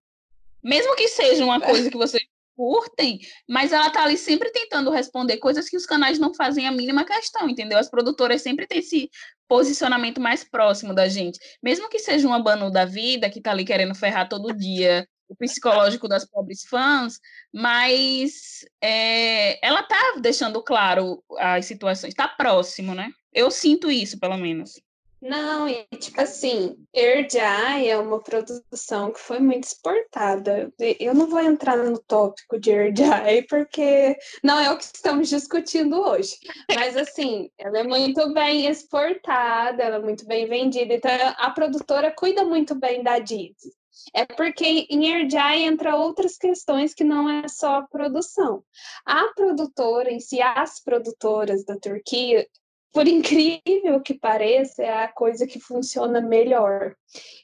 [0.63, 2.19] Mesmo que seja uma coisa que você
[2.57, 6.73] curtem, mas ela tá ali sempre tentando responder coisas que os canais não fazem a
[6.73, 7.79] mínima questão, entendeu?
[7.79, 9.11] As produtoras sempre têm esse
[9.49, 11.39] posicionamento mais próximo da gente.
[11.63, 15.35] Mesmo que seja uma Banu da vida, que tá ali querendo ferrar todo dia o
[15.37, 17.19] psicológico das pobres fãs,
[17.53, 23.11] mas é, ela tá deixando claro as situações, tá próximo, né?
[23.33, 24.81] Eu sinto isso, pelo menos.
[25.25, 30.71] Não, e tipo assim, Erdai é uma produção que foi muito exportada.
[31.01, 35.99] Eu não vou entrar no tópico de Erdai, porque não é o que estamos discutindo
[35.99, 36.37] hoje.
[36.75, 40.93] Mas assim, ela é muito bem exportada, ela é muito bem vendida.
[40.93, 43.73] Então a produtora cuida muito bem da Disney.
[44.15, 48.63] É porque em Erdai entra outras questões que não é só a produção.
[49.05, 52.47] A produtora em si, as produtoras da Turquia,
[52.93, 56.95] por incrível que pareça, é a coisa que funciona melhor.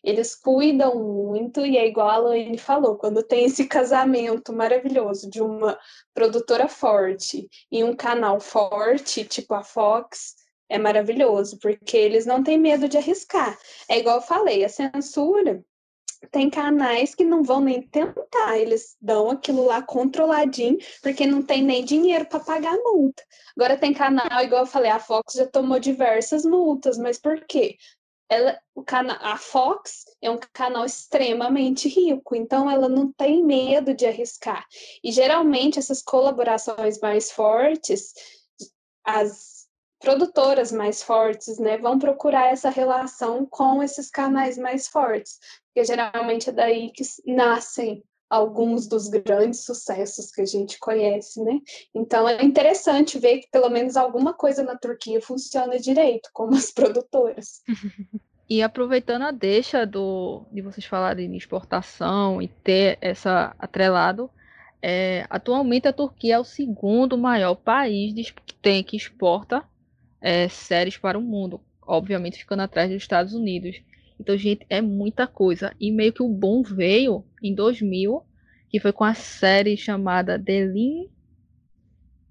[0.02, 5.42] Eles cuidam muito, e é igual a Laine falou, quando tem esse casamento maravilhoso de
[5.42, 5.78] uma
[6.14, 10.36] produtora forte e um canal forte, tipo a Fox,
[10.68, 13.58] é maravilhoso, porque eles não têm medo de arriscar.
[13.88, 15.64] É igual eu falei, a censura
[16.30, 21.62] tem canais que não vão nem tentar, eles dão aquilo lá controladinho, porque não tem
[21.62, 23.22] nem dinheiro para pagar a multa.
[23.56, 27.76] Agora tem canal, igual eu falei, a Fox já tomou diversas multas, mas por quê?
[28.28, 33.92] Ela, o cana a Fox é um canal extremamente rico, então ela não tem medo
[33.92, 34.64] de arriscar.
[35.02, 38.12] E geralmente essas colaborações mais fortes,
[39.04, 39.60] as
[40.00, 45.38] produtoras mais fortes, né, vão procurar essa relação com esses canais mais fortes,
[45.72, 51.58] porque geralmente é daí que nascem alguns dos grandes sucessos que a gente conhece, né?
[51.94, 56.70] Então é interessante ver que pelo menos alguma coisa na Turquia funciona direito, como as
[56.70, 57.62] produtoras.
[58.48, 64.30] E aproveitando a deixa do, de vocês falarem de exportação e ter essa atrelado,
[64.82, 69.64] é, atualmente a Turquia é o segundo maior país de, que tem que exporta
[70.20, 71.60] é, séries para o mundo
[71.90, 73.82] obviamente ficando atrás dos Estados Unidos.
[74.20, 75.74] Então, gente, é muita coisa.
[75.80, 78.22] E meio que o bom veio em 2000,
[78.68, 81.08] que foi com a série chamada Delin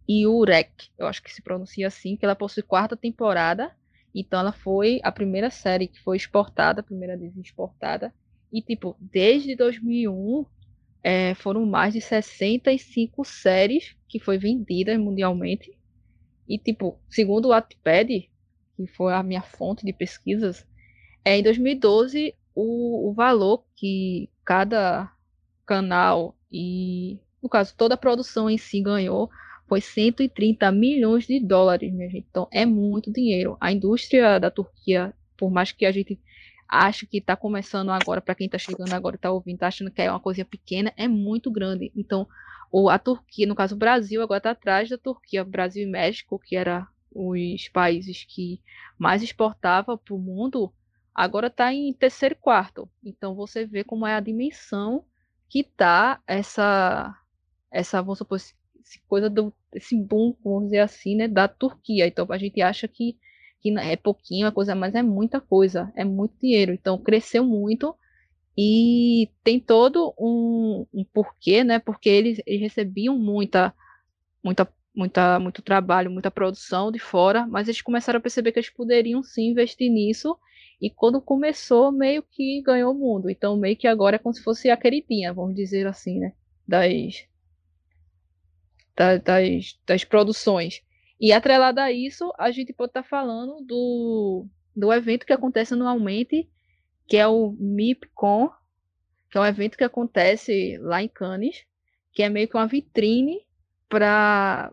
[0.07, 0.91] e Urek.
[0.99, 3.75] Eu acho que se pronuncia assim, que ela possui quarta temporada.
[4.13, 8.13] Então, ela foi a primeira série que foi exportada, a primeira exportada.
[8.53, 10.45] E, tipo, desde 2001,
[11.01, 15.75] é, foram mais de 65 séries que foi vendidas mundialmente.
[16.47, 18.29] E, tipo, segundo o Wattpad,
[18.77, 20.68] que foi a minha fonte de pesquisas,
[21.23, 25.11] é, em 2012, o, o valor que cada
[25.65, 29.29] canal e, no caso, toda a produção em si ganhou
[29.67, 32.25] foi 130 milhões de dólares, minha gente.
[32.29, 33.55] Então, é muito dinheiro.
[33.61, 36.19] A indústria da Turquia, por mais que a gente
[36.67, 39.91] ache que está começando agora, para quem está chegando agora e está ouvindo, está achando
[39.91, 41.91] que é uma coisa pequena, é muito grande.
[41.95, 42.27] Então,
[42.89, 46.55] a Turquia, no caso o Brasil, agora está atrás da Turquia, Brasil e México, que
[46.55, 48.61] era os países que
[48.97, 50.71] mais exportava para o mundo,
[51.19, 52.89] agora está em terceiro quarto.
[53.03, 55.03] Então você vê como é a dimensão
[55.49, 57.13] que está essa,
[57.69, 58.55] essa vamos supor, essa
[59.05, 62.07] coisa do esse boom, vamos dizer assim, né, da Turquia.
[62.07, 63.17] Então a gente acha que,
[63.59, 66.71] que é pouquinho a coisa, mas é muita coisa, é muito dinheiro.
[66.73, 67.93] Então cresceu muito
[68.57, 71.79] e tem todo um, um porquê, né?
[71.79, 73.73] Porque eles, eles recebiam muita,
[74.43, 74.65] muita
[74.95, 79.23] muita, muito trabalho, muita produção de fora, mas eles começaram a perceber que eles poderiam
[79.23, 80.37] sim investir nisso.
[80.81, 83.29] E quando começou, meio que ganhou o mundo.
[83.29, 86.33] Então, meio que agora é como se fosse a queridinha, vamos dizer assim, né?
[86.67, 87.27] Das,
[89.23, 90.81] das, das produções.
[91.19, 95.73] E atrelado a isso, a gente pode estar tá falando do, do evento que acontece
[95.73, 96.49] anualmente,
[97.05, 98.49] que é o MIPCON,
[99.29, 101.65] que é um evento que acontece lá em Cannes,
[102.13, 103.45] que é meio que uma vitrine
[103.89, 104.71] para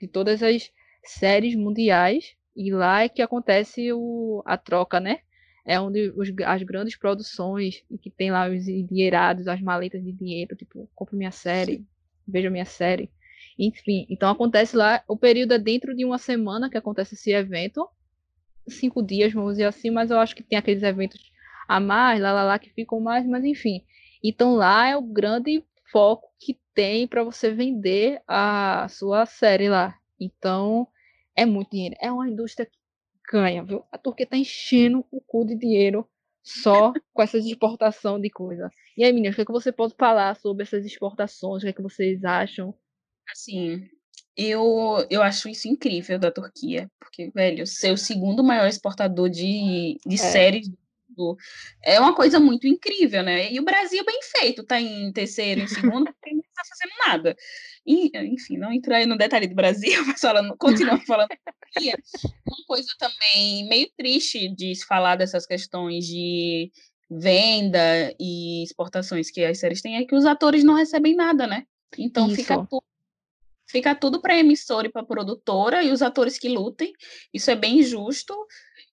[0.00, 0.70] de todas as
[1.02, 5.20] séries mundiais e lá é que acontece o, a troca, né?
[5.68, 10.56] É onde os, as grandes produções que tem lá os dinheirados, as maletas de dinheiro,
[10.56, 11.84] tipo, compre minha série,
[12.26, 13.10] veja minha série.
[13.58, 17.86] Enfim, então acontece lá, o período é dentro de uma semana que acontece esse evento,
[18.66, 21.30] cinco dias, vamos dizer assim, mas eu acho que tem aqueles eventos
[21.68, 23.84] a mais, lá, lá, lá, que ficam mais, mas enfim.
[24.24, 25.62] Então lá é o grande
[25.92, 29.94] foco que tem para você vender a sua série lá.
[30.18, 30.88] Então,
[31.36, 31.94] é muito dinheiro.
[32.00, 32.68] É uma indústria
[33.28, 33.84] que ganha, viu?
[33.90, 36.08] A Turquia tá enchendo o cu de dinheiro
[36.42, 38.70] só com essa exportação de coisa.
[38.96, 41.62] E aí, meninas, o que, é que você pode falar sobre essas exportações?
[41.62, 42.74] O que, é que vocês acham?
[43.30, 43.88] Assim,
[44.36, 49.98] eu, eu acho isso incrível da Turquia, porque, velho, ser o segundo maior exportador de,
[50.06, 50.18] de é.
[50.18, 50.70] séries
[51.82, 53.52] é uma coisa muito incrível, né?
[53.52, 57.36] E o Brasil, bem feito, tá em terceiro, em segundo, porque não tá fazendo nada.
[57.86, 61.28] E, enfim, não entrar no detalhe do Brasil, mas falando, continuando falando.
[61.76, 66.70] uma coisa também meio triste de se falar dessas questões de
[67.10, 71.64] venda e exportações que as séries têm é que os atores não recebem nada, né?
[71.96, 72.36] Então Isso.
[72.36, 72.84] fica tudo
[73.70, 76.92] fica tudo para emissora e para produtora e os atores que lutem.
[77.32, 78.34] Isso é bem injusto.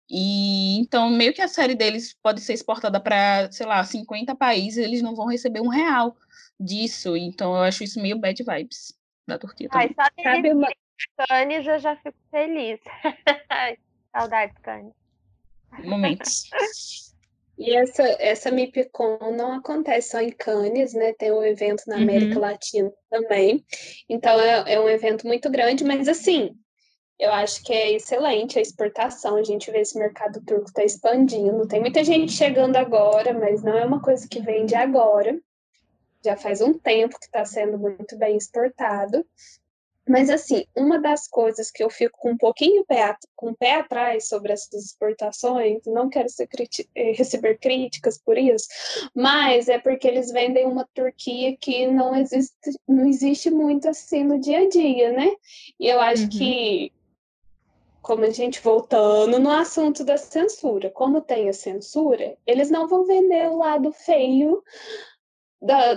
[0.09, 4.83] E então, meio que a série deles pode ser exportada para, sei lá, 50 países,
[4.83, 6.15] eles não vão receber um real
[6.59, 7.17] disso.
[7.17, 8.93] Então, eu acho isso meio bad vibes
[9.27, 9.95] da Turquia também.
[9.97, 10.67] Ai, só Sabe uma...
[11.27, 12.79] Cannes eu já fico feliz.
[14.15, 14.93] Saudades, Cannes.
[15.83, 16.49] Momentos.
[17.57, 21.13] E essa, essa MIPCON não acontece só em Cannes, né?
[21.13, 22.41] Tem um evento na América uhum.
[22.41, 23.65] Latina também.
[24.09, 26.53] Então é, é um evento muito grande, mas assim,
[27.20, 29.36] eu acho que é excelente a exportação.
[29.36, 31.68] A gente vê esse mercado turco está expandindo.
[31.68, 35.39] Tem muita gente chegando agora, mas não é uma coisa que vende agora.
[36.24, 39.26] Já faz um tempo que está sendo muito bem exportado.
[40.07, 43.80] Mas, assim, uma das coisas que eu fico com um pouquinho pé, com o pé
[43.80, 46.28] atrás sobre essas exportações, não quero
[46.93, 48.68] eh, receber críticas por isso,
[49.16, 54.39] mas é porque eles vendem uma Turquia que não existe, não existe muito assim no
[54.39, 55.32] dia a dia, né?
[55.80, 56.30] E eu acho uhum.
[56.30, 56.93] que
[58.05, 63.03] como a gente voltando no assunto da censura, como tem a censura, eles não vão
[63.03, 64.63] vender o lado feio
[65.59, 65.95] da,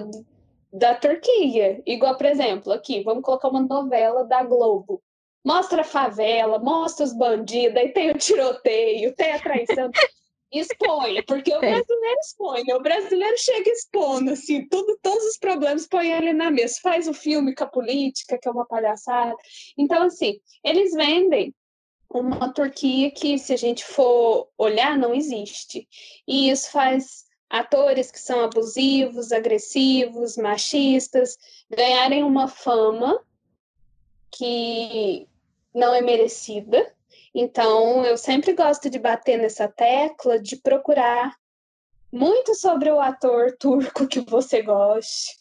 [0.73, 1.83] da Turquia.
[1.85, 5.03] Igual, por exemplo, aqui, vamos colocar uma novela da Globo.
[5.45, 9.91] Mostra a favela, mostra os bandidos, aí tem o tiroteio, tem a traição.
[10.51, 12.75] expõe, porque o brasileiro expõe, né?
[12.75, 17.13] o brasileiro chega expondo, assim, tudo, todos os problemas põe ele na mesa, faz o
[17.13, 19.37] filme com a política, que é uma palhaçada.
[19.77, 21.55] Então, assim, eles vendem
[22.11, 25.87] uma Turquia que, se a gente for olhar, não existe.
[26.27, 31.39] E isso faz atores que são abusivos, agressivos, machistas
[31.71, 33.21] ganharem uma fama
[34.31, 35.27] que
[35.75, 36.95] não é merecida
[37.35, 41.35] Então, eu sempre gosto de bater nessa tecla de procurar
[42.13, 45.37] muito sobre o ator turco que você goste.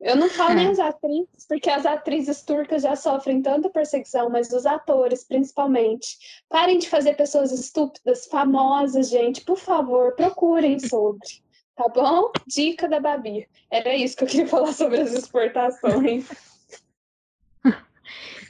[0.00, 4.52] Eu não falo nem as atrizes, porque as atrizes turcas já sofrem tanta perseguição, mas
[4.52, 6.18] os atores, principalmente.
[6.48, 9.40] Parem de fazer pessoas estúpidas, famosas, gente.
[9.40, 11.26] Por favor, procurem sobre.
[11.74, 12.30] Tá bom?
[12.46, 13.48] Dica da Babi.
[13.70, 16.28] Era isso que eu queria falar sobre as exportações.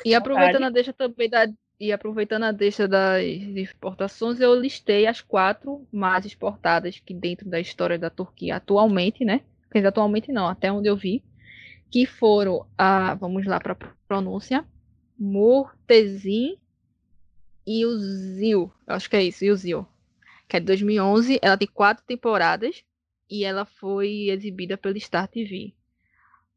[0.04, 5.20] E aproveitando a deixa também da e aproveitando a deixa das exportações, eu listei as
[5.20, 9.42] quatro mais exportadas que dentro da história da Turquia atualmente, né?
[9.70, 11.22] Quer dizer, atualmente não, até onde eu vi,
[11.90, 14.66] que foram a, vamos lá para a pronúncia,
[15.18, 16.58] Murtezin
[17.66, 19.86] e o Zil, acho que é isso, e o Zil,
[20.48, 22.84] que é de 2011, ela tem quatro temporadas
[23.28, 25.74] e ela foi exibida pelo Star TV.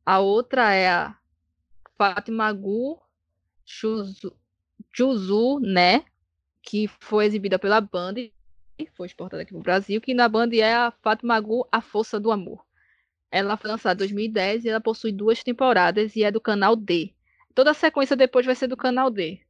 [0.06, 1.18] A outra é a
[1.98, 3.00] Fatima Gu
[3.66, 4.36] Chuzu,
[4.94, 6.04] Juzu, né?
[6.62, 8.16] Que foi exibida pela Band
[9.00, 12.20] foi exportada aqui para o Brasil, que na Band é a Fátima Gu, A Força
[12.20, 12.66] do Amor.
[13.32, 17.14] Ela foi lançada em 2010 e ela possui duas temporadas e é do canal D.
[17.54, 19.42] Toda a sequência depois vai ser do canal D,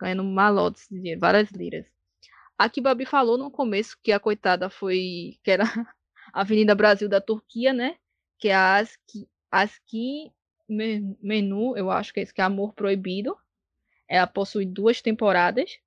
[0.00, 1.86] ganhando malotes de dinheiro, várias liras.
[2.56, 5.64] Aqui Babi falou no começo que a coitada foi, que era
[6.32, 7.96] a Avenida Brasil da Turquia, né?
[8.38, 10.32] Que é a Aski, Aski
[10.68, 13.36] Menu, eu acho que é isso, que é Amor Proibido.
[14.08, 15.78] Ela possui duas temporadas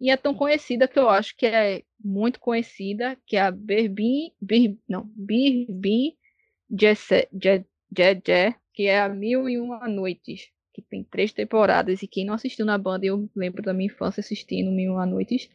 [0.00, 4.32] e é tão conhecida que eu acho que é muito conhecida, que é a Berbin,
[4.40, 6.16] Bir, não, Birbin
[6.78, 7.64] Jesse, Je,
[7.96, 12.34] Je, que é a Mil e Uma Noites, que tem três temporadas e quem não
[12.34, 15.48] assistiu na banda, eu lembro da minha infância assistindo Mil e Uma Noites.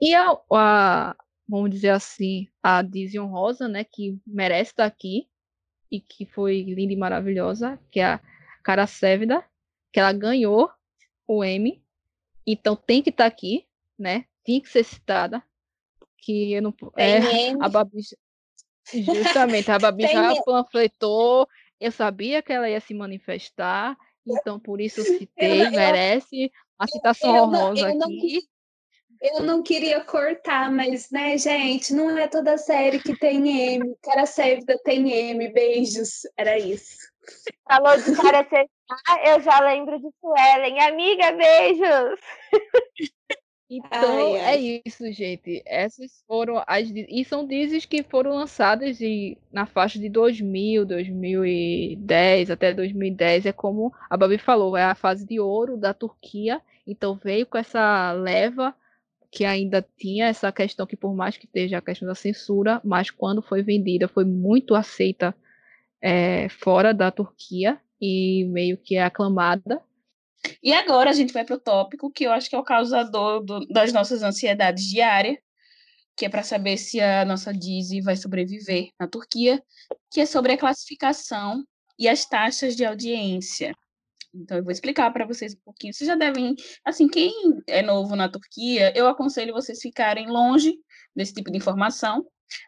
[0.00, 1.16] E a, a
[1.48, 5.28] vamos dizer assim, a Dizion Rosa, né, que merece estar aqui
[5.90, 8.20] e que foi linda e maravilhosa, que é a
[8.62, 9.44] Cara Sévida,
[9.92, 10.70] que ela ganhou
[11.26, 11.82] o M,
[12.46, 13.66] então tem que estar tá aqui,
[13.98, 14.24] né?
[14.44, 15.42] Tem que ser citada.
[16.18, 16.74] Que eu não.
[16.96, 18.00] é, a Babi,
[18.92, 21.48] justamente, a Babi já panfletou.
[21.80, 27.36] Eu sabia que ela ia se manifestar, então por isso citei, eu, merece uma citação
[27.36, 28.40] eu, honrosa eu não, aqui.
[29.20, 33.96] Eu não queria cortar, mas, né, gente, não é toda série que tem M.
[34.02, 35.52] Cara Sérvida tem M.
[35.52, 36.22] Beijos.
[36.36, 36.96] Era isso.
[37.68, 38.46] Falou de Cara
[39.08, 40.80] ah, eu já lembro de Suelen.
[40.80, 42.20] Amiga, beijos!
[43.74, 44.54] Então ai, ai.
[44.54, 45.62] é isso, gente.
[45.64, 46.90] Essas foram as.
[46.90, 53.46] E são dizes que foram lançadas de, na faixa de 2000, 2010 até 2010.
[53.46, 56.60] É como a Babi falou, é a fase de ouro da Turquia.
[56.86, 58.74] Então veio com essa leva
[59.30, 63.10] que ainda tinha essa questão que, por mais que esteja a questão da censura, mas
[63.10, 65.34] quando foi vendida foi muito aceita
[66.02, 69.80] é, fora da Turquia e meio que é aclamada.
[70.62, 73.44] E agora a gente vai para o tópico que eu acho que é o causador
[73.44, 75.36] do, das nossas ansiedades diárias,
[76.16, 79.62] que é para saber se a nossa Dizzy vai sobreviver na Turquia,
[80.10, 81.64] que é sobre a classificação
[81.98, 83.72] e as taxas de audiência.
[84.34, 85.92] Então eu vou explicar para vocês um pouquinho.
[85.92, 87.32] Vocês já devem, assim, quem
[87.66, 90.74] é novo na Turquia, eu aconselho vocês ficarem longe
[91.14, 92.24] desse tipo de informação.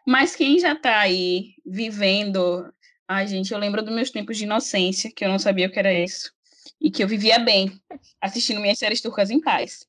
[0.07, 2.65] Mas quem já está aí vivendo
[3.07, 5.77] Ai, gente, eu lembro dos meus tempos de inocência, que eu não sabia o que
[5.77, 6.31] era isso.
[6.79, 7.79] E que eu vivia bem,
[8.21, 9.87] assistindo minhas séries turcas em paz.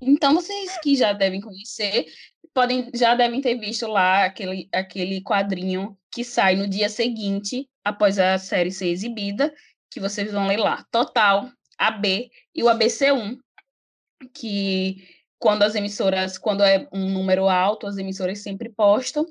[0.00, 2.06] Então, vocês que já devem conhecer,
[2.52, 8.18] podem, já devem ter visto lá aquele, aquele quadrinho que sai no dia seguinte, após
[8.18, 9.54] a série ser exibida,
[9.90, 10.84] que vocês vão ler lá.
[10.90, 13.38] Total, AB e o ABC1,
[14.34, 15.06] que
[15.38, 19.26] quando as emissoras, quando é um número alto, as emissoras sempre postam,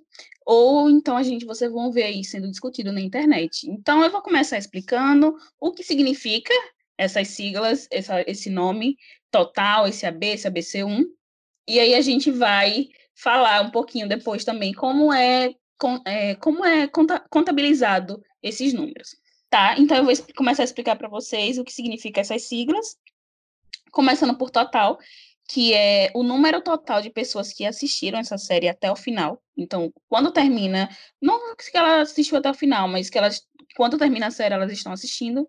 [0.45, 3.67] ou então a gente, vocês vão ver aí sendo discutido na internet.
[3.69, 6.53] Então eu vou começar explicando o que significa
[6.97, 8.95] essas siglas, essa, esse nome
[9.31, 11.03] total, esse AB, esse ABC1,
[11.67, 16.63] e aí a gente vai falar um pouquinho depois também como é, com, é como
[16.63, 16.87] é
[17.29, 19.15] contabilizado esses números.
[19.49, 19.75] Tá?
[19.77, 22.97] Então eu vou começar a explicar para vocês o que significa essas siglas,
[23.91, 24.99] começando por total,
[25.47, 29.41] que é o número total de pessoas que assistiram essa série até o final.
[29.55, 30.89] Então, quando termina,
[31.21, 33.43] não que ela assistiu até o final, mas que elas,
[33.75, 35.47] quando termina a série, elas estão assistindo.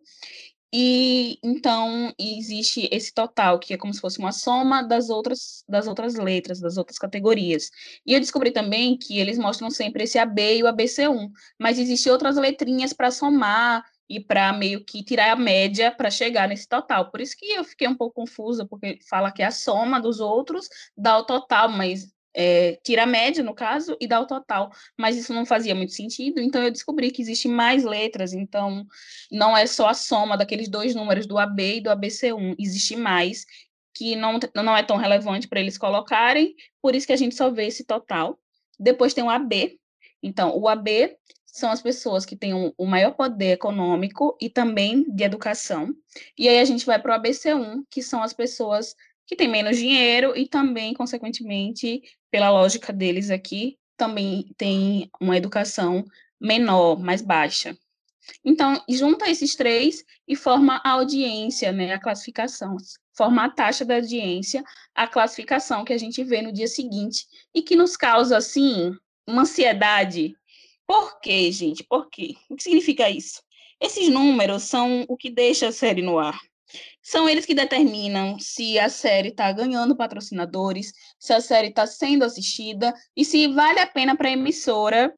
[0.73, 5.87] E então existe esse total, que é como se fosse uma soma das outras, das
[5.87, 7.71] outras letras, das outras categorias.
[8.05, 12.13] E eu descobri também que eles mostram sempre esse AB e o ABC1, mas existem
[12.13, 17.11] outras letrinhas para somar e para meio que tirar a média para chegar nesse total.
[17.11, 20.21] Por isso que eu fiquei um pouco confusa, porque fala que é a soma dos
[20.21, 24.71] outros dá o total, mas é, tira a média, no caso, e dá o total.
[24.99, 28.87] Mas isso não fazia muito sentido, então eu descobri que existe mais letras, então
[29.33, 33.47] não é só a soma daqueles dois números do AB e do ABC1, existe mais,
[33.95, 37.51] que não, não é tão relevante para eles colocarem, por isso que a gente só
[37.51, 38.39] vê esse total.
[38.79, 39.79] Depois tem o AB.
[40.23, 41.17] Então, o AB
[41.57, 45.95] são as pessoas que têm o um, um maior poder econômico e também de educação.
[46.39, 48.95] E aí a gente vai para o ABC1, que são as pessoas
[49.27, 56.05] que têm menos dinheiro e também, consequentemente, pela lógica deles aqui, também têm uma educação
[56.39, 57.77] menor, mais baixa.
[58.45, 62.77] Então, junta esses três e forma a audiência, né, a classificação.
[63.17, 64.63] Forma a taxa da audiência,
[64.95, 68.93] a classificação que a gente vê no dia seguinte e que nos causa, assim,
[69.27, 70.37] uma ansiedade.
[70.87, 71.85] Por quê, gente?
[71.85, 72.37] Por quê?
[72.49, 73.43] O que significa isso?
[73.81, 76.39] Esses números são o que deixa a série no ar.
[77.03, 82.25] São eles que determinam se a série está ganhando patrocinadores, se a série está sendo
[82.25, 85.15] assistida e se vale a pena para a emissora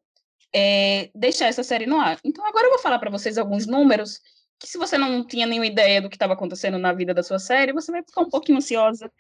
[0.52, 2.18] é, deixar essa série no ar.
[2.24, 4.20] Então, agora eu vou falar para vocês alguns números
[4.58, 7.38] que, se você não tinha nenhuma ideia do que estava acontecendo na vida da sua
[7.38, 9.10] série, você vai ficar um pouquinho ansiosa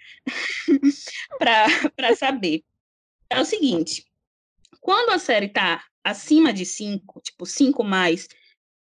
[1.38, 2.62] para saber.
[3.30, 4.04] É o seguinte:
[4.80, 8.28] quando a série está acima de 5, tipo 5 mais,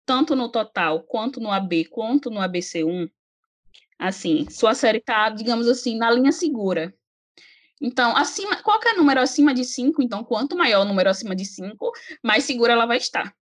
[0.04, 3.10] tanto no total, quanto no AB, quanto no ABC1,
[3.98, 6.94] assim, sua série está, digamos assim, na linha segura.
[7.80, 11.92] Então, acima, qualquer número acima de 5, então, quanto maior o número acima de 5,
[12.22, 13.34] mais segura ela vai estar.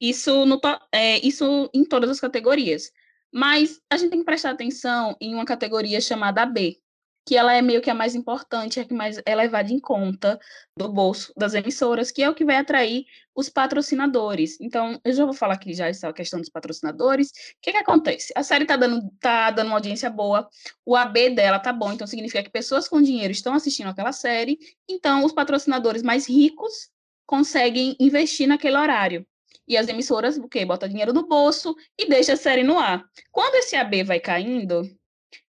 [0.00, 0.60] Isso, no,
[0.92, 2.90] é, isso em todas as categorias.
[3.32, 6.78] Mas a gente tem que prestar atenção em uma categoria chamada B,
[7.26, 10.38] que ela é meio que a mais importante, a que mais é levada em conta
[10.76, 14.58] do bolso das emissoras, que é o que vai atrair os patrocinadores.
[14.60, 17.28] Então, eu já vou falar aqui já essa questão dos patrocinadores.
[17.28, 18.32] O que, que acontece?
[18.36, 20.48] A série está dando, tá dando uma audiência boa,
[20.84, 24.58] o AB dela tá bom, então significa que pessoas com dinheiro estão assistindo aquela série,
[24.88, 26.90] então os patrocinadores mais ricos
[27.26, 29.26] conseguem investir naquele horário.
[29.66, 30.64] E as emissoras, o quê?
[30.64, 33.02] Bota dinheiro no bolso e deixa a série no ar.
[33.32, 34.82] Quando esse AB vai caindo,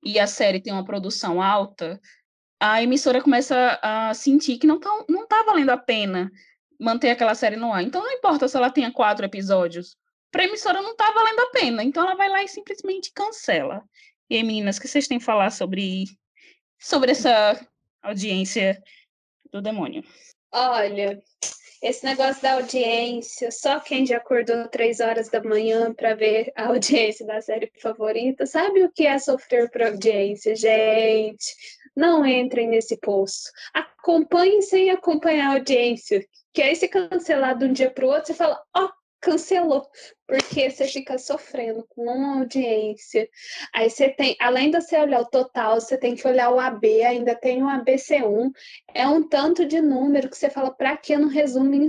[0.07, 2.01] e a série tem uma produção alta,
[2.61, 6.31] a emissora começa a sentir que não tá, não tá valendo a pena
[6.79, 7.83] manter aquela série no ar.
[7.83, 9.97] Então não importa se ela tenha quatro episódios,
[10.31, 11.83] para a emissora não tá valendo a pena.
[11.83, 13.83] Então ela vai lá e simplesmente cancela.
[14.31, 16.05] E aí, meninas, o que vocês têm a falar sobre,
[16.79, 17.61] sobre essa
[18.01, 18.81] audiência
[19.51, 20.05] do demônio?
[20.53, 21.21] Olha,
[21.87, 26.67] esse negócio da audiência, só quem já acordou três horas da manhã para ver a
[26.69, 31.55] audiência da série favorita sabe o que é sofrer por audiência, gente.
[31.95, 33.51] Não entrem nesse poço.
[33.73, 36.27] Acompanhem sem acompanhar a audiência.
[36.53, 38.91] Que aí, se cancelar de um dia para o outro, você fala: Ó, oh,
[39.27, 39.85] cancelou,
[40.25, 43.29] porque você fica sofrendo com uma audiência.
[43.75, 47.03] Aí você tem, além de você olhar o total, você tem que olhar o AB,
[47.03, 48.53] ainda tem o ABC1.
[48.95, 51.89] É um tanto de número que você fala, para que não resume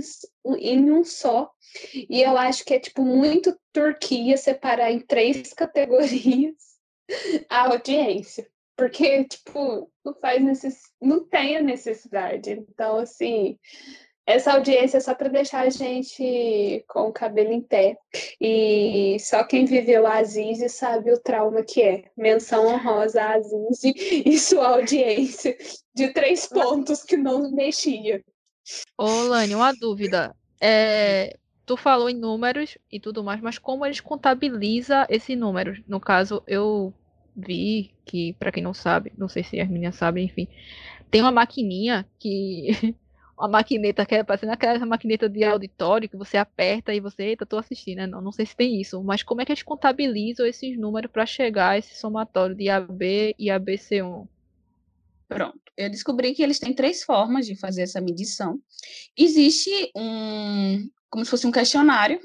[0.58, 1.48] em um só?
[1.94, 6.56] E eu acho que é tipo muito Turquia separar em três categorias
[7.48, 8.48] a audiência.
[8.76, 10.80] Porque, tipo, não faz necess...
[11.00, 12.50] não tem a necessidade.
[12.52, 13.58] Então, assim,
[14.28, 17.96] essa audiência é só para deixar a gente com o cabelo em pé.
[18.38, 22.04] E só quem viveu a Azize sabe o trauma que é.
[22.14, 23.94] Menção honrosa a Azize
[24.26, 25.56] e sua audiência
[25.94, 28.22] de três pontos que não mexia.
[28.98, 30.36] Ô, Lani, uma dúvida.
[30.60, 35.80] É, tu falou em números e tudo mais, mas como eles contabilizam esses números?
[35.88, 36.92] No caso, eu
[37.34, 40.46] vi que, para quem não sabe, não sei se as meninas sabem, enfim,
[41.10, 42.94] tem uma maquininha que
[43.38, 47.46] uma maquineta que é parecendo aquela maquineta de auditório que você aperta e você, eita,
[47.46, 48.06] tô assistindo, né?
[48.06, 51.24] Não, não sei se tem isso, mas como é que eles contabilizam esses números para
[51.24, 54.26] chegar a esse somatório de AB e ABC1?
[55.28, 58.58] Pronto, eu descobri que eles têm três formas de fazer essa medição.
[59.16, 62.18] Existe um, como se fosse um questionário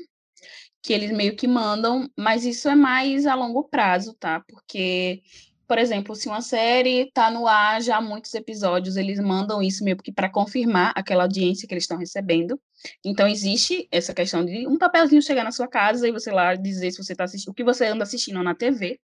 [0.82, 4.43] que eles meio que mandam, mas isso é mais a longo prazo, tá?
[4.47, 5.22] Porque
[5.68, 9.84] por exemplo, se uma série está no ar já há muitos episódios, eles mandam isso
[9.84, 12.59] meio que para confirmar aquela audiência que eles estão recebendo.
[13.03, 16.91] Então, existe essa questão de um papelzinho chegar na sua casa e você lá dizer
[16.91, 18.99] se você está assistindo, o que você anda assistindo na TV.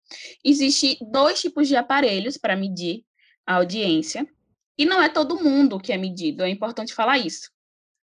[0.44, 3.04] Existe dois tipos de aparelhos para medir
[3.46, 4.28] a audiência.
[4.78, 7.52] E não é todo mundo que é medido, é importante falar isso.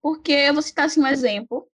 [0.01, 1.67] Porque eu vou citar assim, um exemplo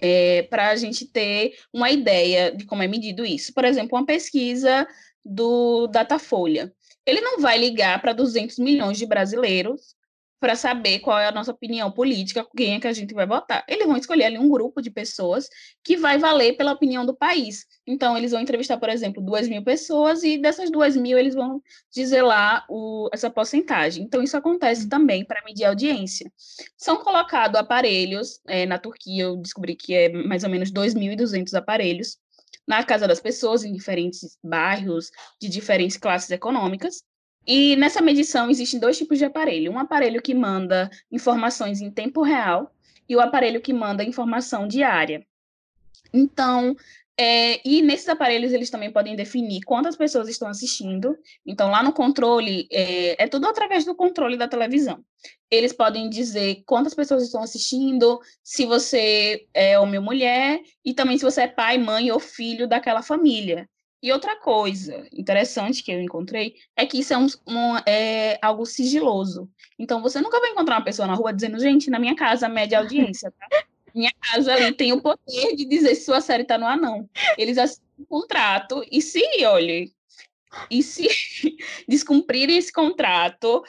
[0.00, 3.52] é, para a gente ter uma ideia de como é medido isso.
[3.52, 4.86] Por exemplo, uma pesquisa
[5.24, 6.72] do Datafolha.
[7.06, 9.94] Ele não vai ligar para 200 milhões de brasileiros
[10.40, 13.62] para saber qual é a nossa opinião política, quem é que a gente vai votar.
[13.68, 15.46] Eles vão escolher ali um grupo de pessoas
[15.84, 17.66] que vai valer pela opinião do país.
[17.86, 21.62] Então, eles vão entrevistar, por exemplo, duas mil pessoas e dessas duas mil eles vão
[21.92, 24.02] dizer lá o, essa porcentagem.
[24.02, 26.32] Então, isso acontece também para medir audiência.
[26.76, 32.16] São colocados aparelhos, é, na Turquia eu descobri que é mais ou menos 2.200 aparelhos,
[32.66, 37.02] na casa das pessoas, em diferentes bairros, de diferentes classes econômicas.
[37.46, 42.22] E nessa medição existem dois tipos de aparelho: um aparelho que manda informações em tempo
[42.22, 42.72] real
[43.08, 45.26] e o aparelho que manda informação diária.
[46.12, 46.76] Então,
[47.22, 51.14] é, e nesses aparelhos eles também podem definir quantas pessoas estão assistindo.
[51.44, 55.04] Então, lá no controle, é, é, tudo através do controle da televisão.
[55.50, 61.18] Eles podem dizer quantas pessoas estão assistindo, se você é homem ou mulher, e também
[61.18, 63.68] se você é pai, mãe ou filho daquela família.
[64.02, 68.64] E outra coisa interessante que eu encontrei é que isso é, um, um, é algo
[68.64, 69.46] sigiloso.
[69.78, 72.78] Então, você nunca vai encontrar uma pessoa na rua dizendo, gente, na minha casa, média
[72.78, 73.46] audiência, tá?
[73.94, 77.08] Minha casa ali tem o poder de dizer se sua série tá no ar, não.
[77.36, 79.92] Eles assinam um contrato e se, olhe,
[80.70, 81.08] e se
[81.88, 83.62] descumprirem esse contrato,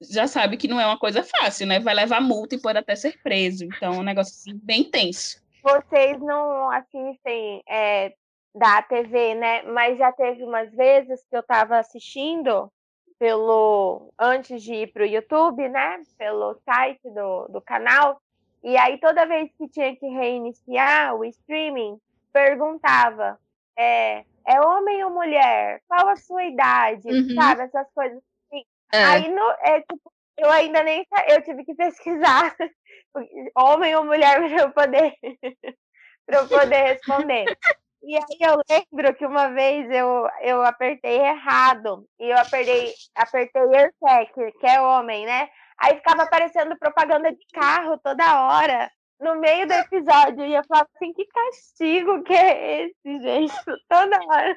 [0.00, 1.78] já sabe que não é uma coisa fácil, né?
[1.78, 3.64] Vai levar multa e pode até ser preso.
[3.64, 5.42] Então, é um negócio assim, bem tenso.
[5.62, 8.14] Vocês não assistem é,
[8.54, 9.62] da TV, né?
[9.62, 12.70] Mas já teve umas vezes que eu estava assistindo
[13.18, 16.02] pelo antes de ir para o YouTube, né?
[16.16, 18.20] Pelo site do, do canal.
[18.62, 21.98] E aí, toda vez que tinha que reiniciar o streaming,
[22.32, 23.38] perguntava:
[23.76, 25.80] é, é homem ou mulher?
[25.88, 27.08] Qual a sua idade?
[27.08, 27.34] Uhum.
[27.34, 27.62] Sabe?
[27.62, 28.64] Essas coisas assim.
[28.92, 29.04] É.
[29.04, 31.06] Aí, no, é, tipo, eu ainda nem.
[31.28, 32.54] Eu tive que pesquisar
[33.56, 35.14] homem ou mulher para eu poder,
[36.26, 37.46] para eu poder responder.
[38.02, 42.06] E aí eu lembro que uma vez eu, eu apertei errado.
[42.18, 45.50] E eu apertei, apertei AirTag, que é homem, né?
[45.80, 48.90] Aí ficava aparecendo propaganda de carro toda hora.
[49.18, 50.44] No meio do episódio.
[50.46, 53.54] E eu falava assim, que castigo que é esse, gente?
[53.88, 54.56] Toda hora.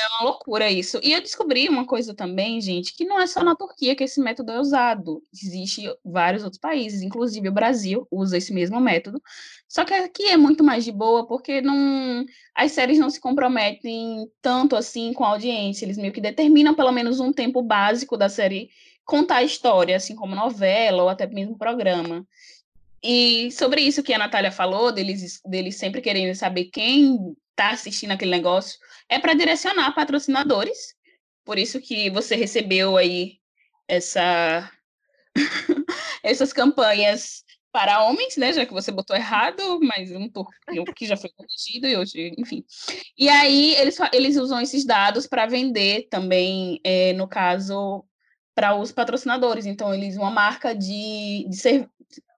[0.00, 1.00] é uma loucura isso.
[1.02, 4.20] E eu descobri uma coisa também, gente, que não é só na Turquia que esse
[4.20, 5.22] método é usado.
[5.32, 9.20] Existe vários outros países, inclusive o Brasil usa esse mesmo método.
[9.68, 14.30] Só que aqui é muito mais de boa, porque não as séries não se comprometem
[14.40, 15.84] tanto assim com a audiência.
[15.84, 18.70] Eles meio que determinam pelo menos um tempo básico da série
[19.06, 22.26] contar história, assim como novela ou até mesmo programa.
[23.02, 28.10] E sobre isso que a Natália falou, deles, deles sempre querendo saber quem está assistindo
[28.10, 28.78] aquele negócio,
[29.08, 30.94] é para direcionar patrocinadores.
[31.44, 33.38] Por isso que você recebeu aí
[33.88, 34.70] essa
[36.22, 38.52] essas campanhas para homens, né?
[38.52, 40.28] Já que você botou errado, mas um
[40.96, 42.64] que já foi corrigido e hoje, enfim.
[43.16, 48.04] E aí eles, eles usam esses dados para vender também, é, no caso,
[48.56, 49.66] para os patrocinadores.
[49.66, 51.86] Então, eles, uma marca de, de cerve...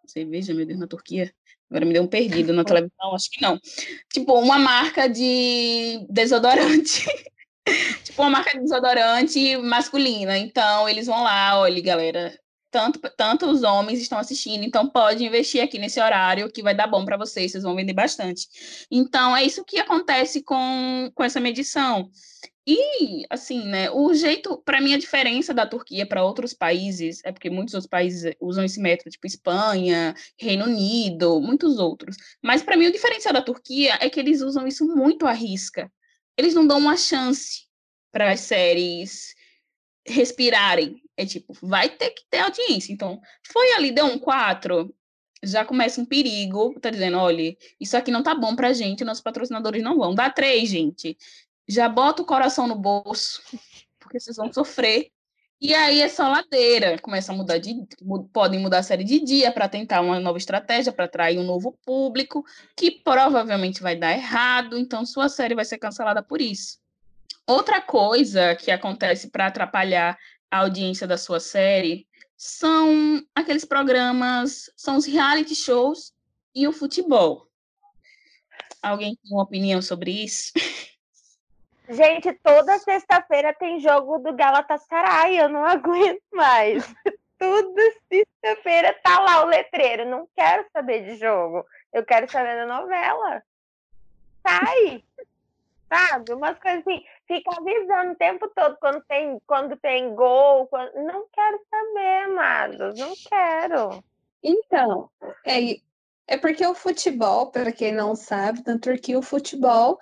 [0.04, 1.32] cerveja, meu Deus, na Turquia.
[1.70, 3.58] Agora me deu um perdido na televisão, acho que não.
[4.12, 7.06] Tipo, uma marca de desodorante.
[8.02, 10.36] tipo, uma marca de desodorante masculina.
[10.36, 12.36] Então, eles vão lá, olha, galera,
[12.70, 16.86] tanto, tanto os homens estão assistindo, então pode investir aqui nesse horário que vai dar
[16.86, 18.46] bom para vocês, vocês vão vender bastante.
[18.90, 22.10] Então, é isso que acontece com, com essa medição.
[22.70, 27.32] E, assim, né, o jeito, para mim, a diferença da Turquia para outros países, é
[27.32, 32.14] porque muitos outros países usam esse método, tipo Espanha, Reino Unido, muitos outros.
[32.42, 35.90] Mas, para mim, o diferencial da Turquia é que eles usam isso muito à risca.
[36.36, 37.62] Eles não dão uma chance
[38.12, 39.34] para as séries
[40.06, 41.02] respirarem.
[41.18, 42.92] É tipo, vai ter que ter audiência.
[42.92, 43.20] Então,
[43.52, 44.94] foi ali, deu um 4,
[45.42, 49.22] já começa um perigo, tá dizendo, olha, isso aqui não tá bom pra gente, nossos
[49.22, 50.14] patrocinadores não vão.
[50.14, 51.16] Dá três, gente
[51.68, 53.42] já bota o coração no bolso,
[54.00, 55.10] porque vocês vão sofrer.
[55.60, 57.74] E aí é só ladeira, começa a mudar de.
[58.32, 61.76] Podem mudar a série de dia para tentar uma nova estratégia, para atrair um novo
[61.84, 62.44] público,
[62.76, 66.78] que provavelmente vai dar errado, então sua série vai ser cancelada por isso.
[67.44, 70.16] Outra coisa que acontece para atrapalhar
[70.50, 76.14] a audiência da sua série são aqueles programas, são os reality shows
[76.54, 77.48] e o futebol.
[78.82, 80.52] Alguém tem uma opinião sobre isso?
[81.90, 86.84] Gente, toda sexta-feira tem jogo do Galatasaray, eu não aguento mais.
[87.38, 92.66] Toda sexta-feira tá lá o letreiro, não quero saber de jogo, eu quero saber da
[92.66, 93.42] novela.
[94.46, 95.02] Sai!
[95.88, 96.32] Sabe?
[96.32, 100.66] Umas coisas assim, fica avisando o tempo todo quando tem, quando tem gol.
[100.66, 100.92] Quando...
[100.94, 104.04] Não quero saber, amados, não quero.
[104.42, 105.10] Então,
[105.44, 105.80] é,
[106.26, 109.98] é porque o futebol, para quem não sabe, na Turquia o futebol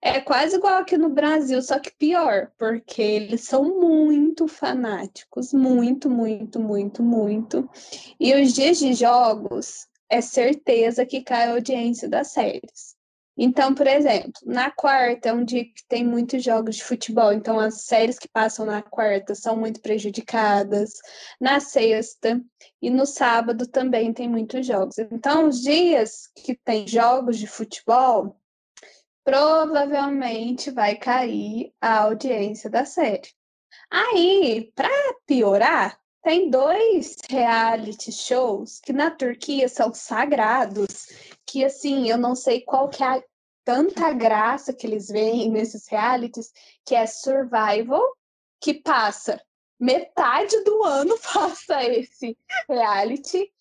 [0.00, 6.08] é quase igual aqui no Brasil, só que pior, porque eles são muito fanáticos, muito,
[6.08, 7.68] muito, muito, muito.
[8.18, 12.97] E os dias de jogos é certeza que cai a audiência das séries.
[13.40, 17.60] Então, por exemplo, na quarta é um dia que tem muitos jogos de futebol, então
[17.60, 20.94] as séries que passam na quarta são muito prejudicadas.
[21.40, 22.42] Na sexta
[22.82, 24.98] e no sábado também tem muitos jogos.
[24.98, 28.36] Então, os dias que tem jogos de futebol,
[29.24, 33.28] provavelmente vai cair a audiência da série.
[33.88, 34.88] Aí, para
[35.26, 41.06] piorar, tem dois reality shows que na Turquia são sagrados,
[41.46, 43.22] que assim, eu não sei qual que é a
[43.68, 46.50] tanta graça que eles veem nesses realities,
[46.86, 48.02] que é Survival,
[48.62, 49.38] que passa
[49.78, 52.34] metade do ano passa esse
[52.66, 53.52] reality,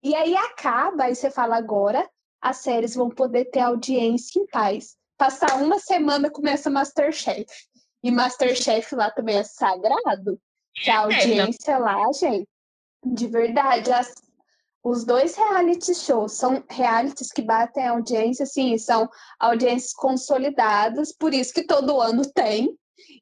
[0.00, 2.08] e aí acaba, aí você fala agora,
[2.40, 4.96] as séries vão poder ter audiência em paz.
[5.16, 7.52] Passar uma semana começa Masterchef.
[8.00, 10.40] E Masterchef lá também é sagrado.
[10.72, 12.48] Que a é, audiência lá, gente,
[13.04, 14.14] de verdade, as,
[14.88, 19.06] os dois reality shows são realities que batem audiência, sim, são
[19.38, 22.74] audiências consolidadas, por isso que todo ano tem,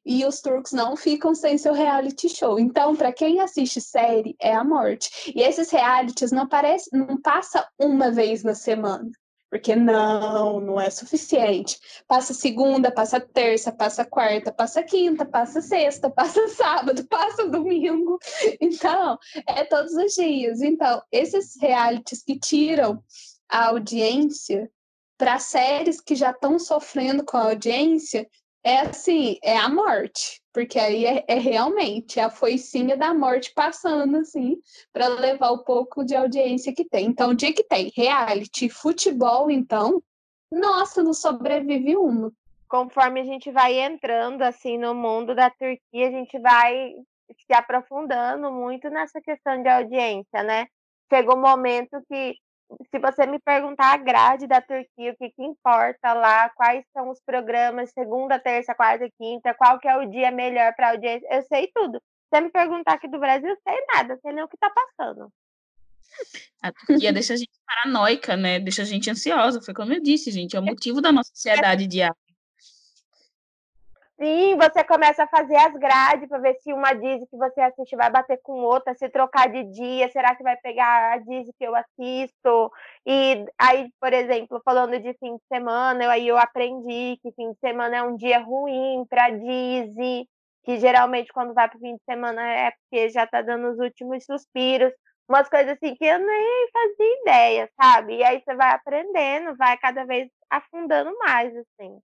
[0.05, 2.57] e os turcos não ficam sem seu reality show.
[2.57, 5.33] Então, para quem assiste série, é a morte.
[5.35, 9.11] E esses realities não, parece, não passa uma vez na semana.
[9.49, 11.79] Porque não, não é suficiente.
[12.07, 18.19] Passa segunda, passa terça, passa quarta, passa quinta, passa sexta, passa sábado, passa domingo.
[18.59, 19.17] Então,
[19.47, 20.61] é todos os dias.
[20.61, 23.01] Então, esses realities que tiram
[23.49, 24.69] a audiência
[25.17, 28.27] para séries que já estão sofrendo com a audiência,
[28.63, 34.17] é assim, é a morte, porque aí é, é realmente a foicinha da morte passando,
[34.17, 34.57] assim,
[34.91, 37.05] para levar o pouco de audiência que tem.
[37.05, 40.01] Então, o dia que tem reality, futebol, então,
[40.51, 42.31] nossa, não sobrevive uma.
[42.67, 46.93] Conforme a gente vai entrando, assim, no mundo da Turquia, a gente vai
[47.45, 50.67] se aprofundando muito nessa questão de audiência, né?
[51.09, 52.35] Chega um momento que
[52.91, 57.09] se você me perguntar a grade da Turquia, o que, que importa lá, quais são
[57.09, 61.41] os programas, segunda, terça, quarta, quinta, qual que é o dia melhor para audiência, eu
[61.43, 61.97] sei tudo.
[61.99, 64.69] Se você me perguntar aqui do Brasil, eu sei nada, sei nem o que está
[64.69, 65.31] passando.
[66.61, 68.59] A Turquia deixa a gente paranoica, né?
[68.59, 69.61] Deixa a gente ansiosa.
[69.61, 70.55] Foi como eu disse, gente.
[70.55, 72.15] É o motivo da nossa ansiedade diária.
[74.19, 77.95] Sim, você começa a fazer as grades para ver se uma Disney que você assiste
[77.95, 81.63] vai bater com outra, se trocar de dia, será que vai pegar a Disney que
[81.63, 82.71] eu assisto?
[83.05, 87.51] E aí, por exemplo, falando de fim de semana, eu, aí eu aprendi que fim
[87.51, 90.27] de semana é um dia ruim para Disney,
[90.63, 94.25] que geralmente quando vai para fim de semana é porque já está dando os últimos
[94.25, 94.91] suspiros,
[95.29, 98.15] umas coisas assim que eu nem fazia ideia, sabe?
[98.17, 101.99] E aí você vai aprendendo, vai cada vez afundando mais, assim.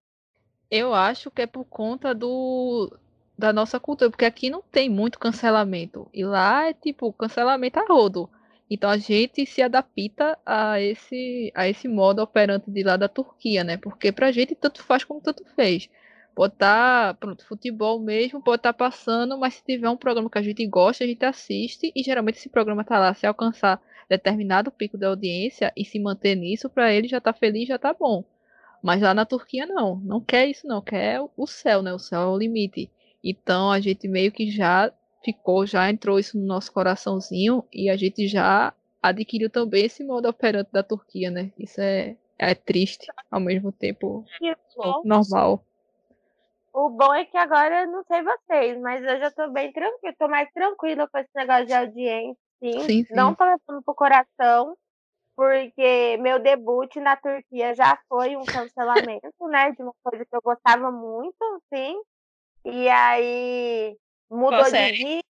[0.76, 2.91] Eu acho que é por conta do
[3.38, 6.09] da nossa cultura, porque aqui não tem muito cancelamento.
[6.11, 8.28] E lá é tipo cancelamento a rodo.
[8.67, 13.63] Então a gente se adapta a esse a esse modo operante de lá da Turquia,
[13.63, 13.78] né?
[13.78, 15.89] Porque pra gente tanto faz como tanto fez.
[16.34, 20.28] Pode estar, tá, pronto, futebol mesmo, pode estar tá passando, mas se tiver um programa
[20.30, 23.80] que a gente gosta, a gente assiste e geralmente esse programa tá lá se alcançar
[24.09, 27.93] determinado pico da audiência e se manter nisso, para ele já tá feliz, já tá
[27.93, 28.24] bom.
[28.84, 31.94] Mas lá na Turquia não, não quer isso não, quer o céu, né?
[31.94, 32.92] O céu é o limite.
[33.24, 34.92] Então a gente meio que já
[35.24, 40.28] ficou, já entrou isso no nosso coraçãozinho e a gente já adquiriu também esse modo
[40.28, 41.54] operante da Turquia, né?
[41.58, 44.26] Isso é, é triste, ao mesmo tempo
[45.06, 45.66] normal.
[46.74, 50.28] O bom é que agora, não sei vocês, mas eu já tô bem tranquila, tô
[50.28, 52.80] mais tranquila com esse negócio de audiência, sim.
[52.82, 53.14] sim, sim.
[53.14, 54.76] Não tô levando pro coração
[55.36, 60.42] porque meu debut na Turquia já foi um cancelamento, né, de uma coisa que eu
[60.42, 62.00] gostava muito, sim.
[62.66, 63.98] E aí
[64.30, 65.24] mudou de dia.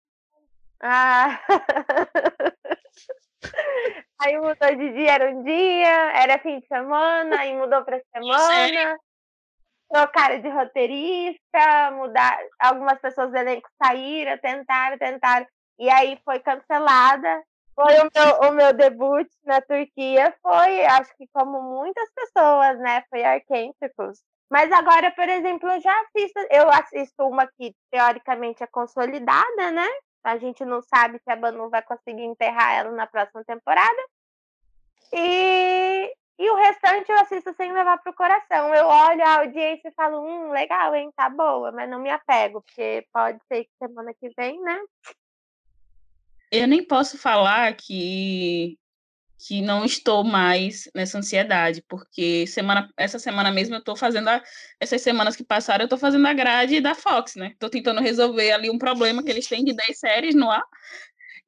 [0.83, 1.39] Ah.
[4.21, 8.99] aí mudou de dia, era um dia, era fim de semana, aí mudou para semana.
[9.91, 15.47] Trocaram de roteirista, mudar, algumas pessoas do elenco saíram, tentaram, tentaram,
[15.79, 17.43] e aí foi cancelada
[17.81, 23.03] foi o meu, o meu debut na Turquia, foi, acho que como muitas pessoas, né?
[23.09, 24.23] Foi Arcânticos.
[24.51, 29.89] Mas agora, por exemplo, eu já assisto, eu assisto uma que teoricamente é consolidada, né?
[30.25, 34.03] A gente não sabe se a Banu vai conseguir enterrar ela na próxima temporada.
[35.13, 38.75] E, e o restante eu assisto sem levar pro coração.
[38.75, 41.11] Eu olho a audiência e falo, hum, legal, hein?
[41.17, 44.79] Tá boa, mas não me apego, porque pode ser que semana que vem, né?
[46.51, 48.79] Eu nem posso falar que
[49.47, 54.43] que não estou mais nessa ansiedade, porque semana, essa semana mesmo eu estou fazendo a,
[54.79, 57.53] essas semanas que passaram, eu estou fazendo a grade da Fox, né?
[57.53, 60.63] Estou tentando resolver ali um problema que eles têm de 10 séries no ar.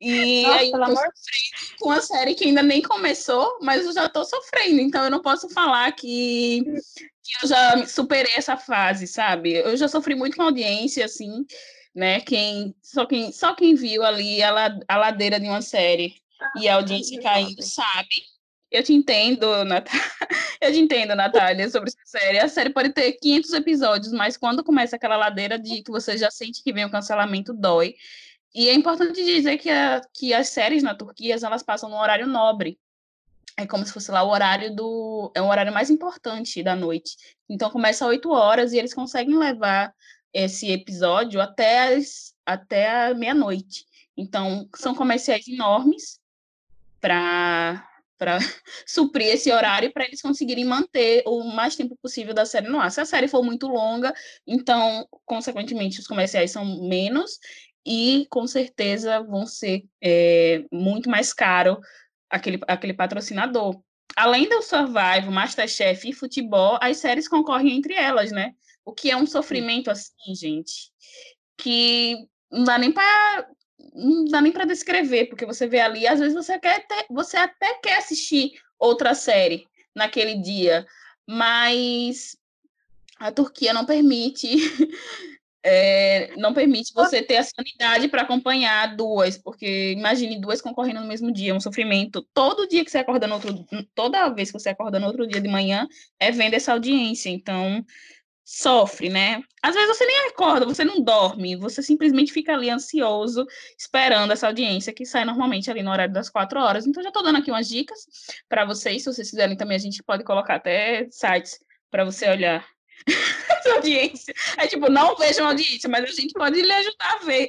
[0.00, 3.92] E Nossa, aí eu tô sofrendo com a série que ainda nem começou, mas eu
[3.92, 6.64] já estou sofrendo, então eu não posso falar que,
[7.22, 9.52] que eu já superei essa fase, sabe?
[9.52, 11.44] Eu já sofri muito com audiência, assim,
[11.94, 12.20] né?
[12.20, 16.68] Quem só quem só quem viu ali a, a ladeira de uma série ah, e
[16.68, 18.08] a audiência caindo sabe
[18.70, 19.88] Eu te entendo, Nat...
[20.60, 22.38] eu te entendo, Natália, sobre essa série.
[22.38, 26.30] A série pode ter 500 episódios, mas quando começa aquela ladeira de que você já
[26.30, 27.94] sente que vem o cancelamento, dói.
[28.54, 32.26] E é importante dizer que, a, que as séries na Turquia, elas passam no horário
[32.26, 32.78] nobre.
[33.56, 35.30] É como se fosse lá o horário do...
[35.34, 37.16] É o horário mais importante da noite.
[37.48, 39.94] Então, começa às 8 horas e eles conseguem levar
[40.32, 43.86] esse episódio até, as, até a meia-noite.
[44.16, 46.20] Então, são comerciais enormes
[47.00, 47.88] para
[48.22, 48.38] para
[48.86, 52.88] suprir esse horário para eles conseguirem manter o mais tempo possível da série no ar.
[52.88, 54.14] Se a série for muito longa,
[54.46, 57.40] então, consequentemente, os comerciais são menos
[57.84, 61.80] e, com certeza, vão ser é, muito mais caro
[62.30, 63.82] aquele, aquele patrocinador.
[64.14, 68.54] Além do Survival, Masterchef e futebol, as séries concorrem entre elas, né?
[68.84, 70.90] O que é um sofrimento assim, gente,
[71.56, 72.16] que
[72.50, 73.48] não dá nem para
[73.94, 77.36] não dá nem para descrever, porque você vê ali, às vezes você quer ter, você
[77.36, 80.86] até quer assistir outra série naquele dia,
[81.28, 82.36] mas
[83.18, 84.56] a Turquia não permite
[85.62, 91.06] é, não permite você ter a sanidade para acompanhar duas, porque imagine duas concorrendo no
[91.06, 92.26] mesmo dia, um sofrimento.
[92.34, 95.40] Todo dia que você acorda no outro, toda vez que você acorda no outro dia
[95.40, 95.86] de manhã,
[96.18, 97.30] é vendo essa audiência.
[97.30, 97.84] Então,
[98.44, 99.42] sofre, né?
[99.62, 103.46] Às vezes você nem acorda, você não dorme, você simplesmente fica ali ansioso,
[103.78, 106.86] esperando essa audiência que sai normalmente ali no horário das quatro horas.
[106.86, 108.06] Então, já estou dando aqui umas dicas
[108.48, 112.66] para vocês, se vocês quiserem também, a gente pode colocar até sites para você olhar
[113.50, 114.34] essa audiência.
[114.58, 117.48] É tipo, não vejam audiência, mas a gente pode lhe ajudar a ver.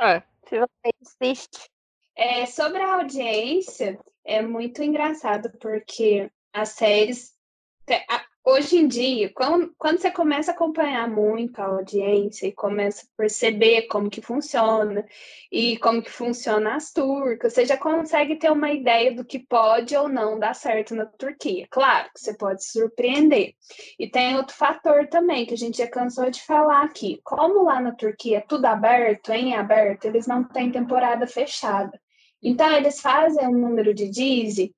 [0.00, 1.70] É, se você insiste.
[2.16, 7.32] É, sobre a audiência, é muito engraçado, porque as séries
[8.44, 13.16] hoje em dia, quando, quando você começa a acompanhar muito a audiência e começa a
[13.16, 15.04] perceber como que funciona
[15.50, 19.96] e como que funciona as turcas, você já consegue ter uma ideia do que pode
[19.96, 21.66] ou não dar certo na Turquia.
[21.70, 23.54] Claro que você pode se surpreender.
[23.98, 27.20] E tem outro fator também que a gente já cansou de falar aqui.
[27.24, 32.00] Como lá na Turquia é tudo aberto, em aberto, eles não têm temporada fechada.
[32.42, 34.74] Então, eles fazem um número de Dizzy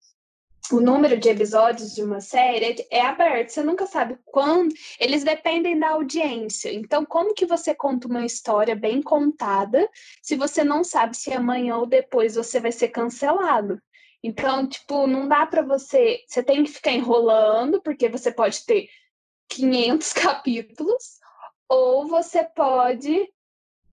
[0.73, 4.75] o número de episódios de uma série é aberto, você nunca sabe quando.
[4.99, 6.73] Eles dependem da audiência.
[6.73, 9.89] Então, como que você conta uma história bem contada
[10.23, 13.79] se você não sabe se amanhã ou depois você vai ser cancelado?
[14.23, 16.25] Então, tipo, não dá para você.
[16.27, 18.89] Você tem que ficar enrolando, porque você pode ter
[19.51, 21.19] 500 capítulos,
[21.69, 23.29] ou você pode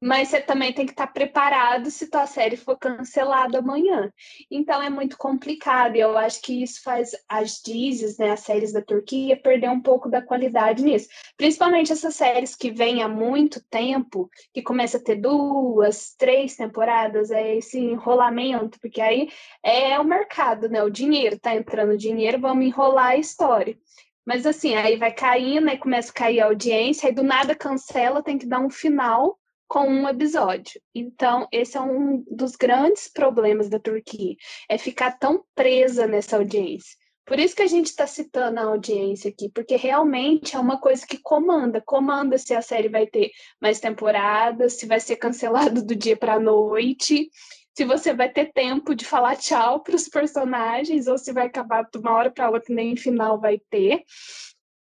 [0.02, 4.12] mas você também tem que estar preparado se tua série for cancelada amanhã.
[4.49, 8.74] Então é muito complicado, e eu acho que isso faz as Dizes, né, as séries
[8.74, 11.08] da Turquia, perder um pouco da qualidade nisso.
[11.38, 17.30] Principalmente essas séries que vêm há muito tempo, que começa a ter duas, três temporadas,
[17.30, 19.30] é esse enrolamento, porque aí
[19.64, 20.82] é o mercado, né?
[20.82, 23.78] O dinheiro, tá entrando dinheiro, vamos enrolar a história.
[24.26, 28.24] Mas assim, aí vai caindo, aí começa a cair a audiência, aí do nada cancela,
[28.24, 29.38] tem que dar um final
[29.72, 30.82] com um episódio.
[30.93, 34.36] Então, esse é um dos grandes problemas da Turquia,
[34.67, 36.93] é ficar tão presa nessa audiência.
[37.26, 41.07] Por isso que a gente está citando a audiência aqui, porque realmente é uma coisa
[41.07, 45.95] que comanda, comanda se a série vai ter mais temporadas, se vai ser cancelado do
[45.95, 47.30] dia para a noite,
[47.74, 51.88] se você vai ter tempo de falar tchau para os personagens, ou se vai acabar
[51.89, 54.03] de uma hora para outra nem final vai ter.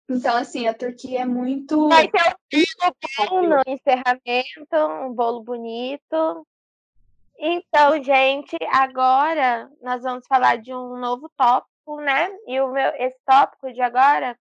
[0.09, 1.89] Então, assim, a Turquia é muito.
[1.89, 2.21] Vai ter
[2.83, 6.47] um bolo no encerramento, um bolo bonito.
[7.37, 12.29] Então, gente, agora nós vamos falar de um novo tópico, né?
[12.47, 14.37] E o meu, esse tópico de agora,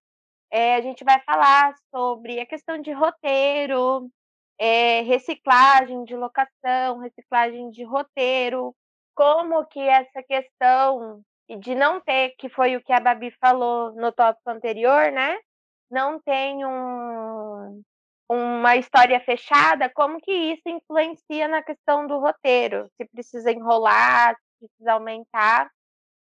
[0.49, 4.09] é, a gente vai falar sobre a questão de roteiro,
[4.57, 8.73] é, reciclagem de locação, reciclagem de roteiro,
[9.13, 11.21] como que essa questão
[11.59, 15.37] de não ter, que foi o que a Babi falou no tópico anterior, né?
[15.89, 17.81] Não tem um,
[18.29, 22.89] uma história fechada, como que isso influencia na questão do roteiro?
[22.97, 25.71] Se precisa enrolar, se precisa aumentar.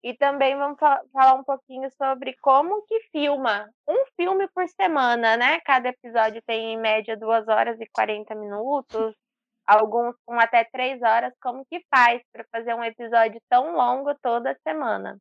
[0.03, 5.59] E também vamos falar um pouquinho sobre como que filma um filme por semana, né?
[5.61, 9.15] Cada episódio tem em média 2 horas e 40 minutos,
[9.63, 11.33] alguns com até 3 horas.
[11.39, 15.19] Como que faz para fazer um episódio tão longo toda semana?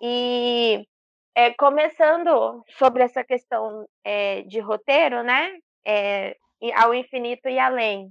[0.00, 0.86] E
[1.36, 5.58] é, começando sobre essa questão é, de roteiro, né?
[5.86, 6.34] É,
[6.74, 8.10] ao infinito e além.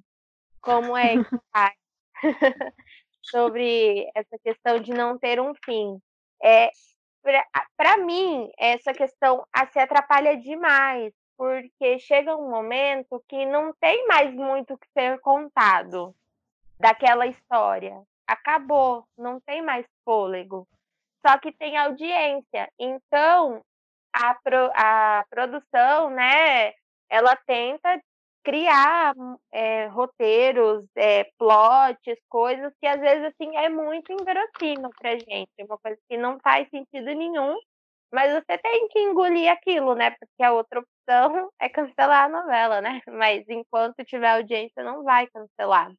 [0.62, 1.74] Como é que faz?
[3.24, 6.00] sobre essa questão de não ter um fim.
[6.44, 6.70] É,
[7.76, 14.32] Para mim, essa questão se atrapalha demais, porque chega um momento que não tem mais
[14.36, 16.16] muito que ser contado
[16.80, 18.00] daquela história.
[18.28, 20.68] Acabou, não tem mais fôlego.
[21.26, 22.70] Só que tem audiência.
[22.80, 23.62] Então,
[24.14, 26.74] a, pro, a produção, né,
[27.10, 28.00] ela tenta
[28.44, 29.16] criar
[29.52, 35.80] é, roteiros, é, plots, coisas que às vezes assim é muito inverossímil pra gente, uma
[35.80, 37.58] coisa que não faz sentido nenhum,
[38.14, 40.12] mas você tem que engolir aquilo, né?
[40.12, 43.02] Porque a outra opção é cancelar a novela, né?
[43.10, 45.92] Mas enquanto tiver audiência, não vai cancelar.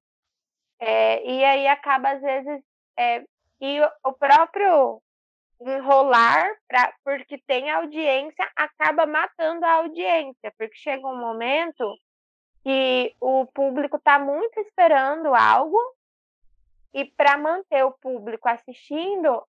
[0.81, 2.63] É, e aí acaba, às vezes,
[2.99, 3.25] é,
[3.61, 5.01] e o próprio
[5.61, 11.99] enrolar pra, porque tem audiência acaba matando a audiência, porque chega um momento
[12.63, 15.79] que o público está muito esperando algo
[16.93, 19.43] e para manter o público assistindo,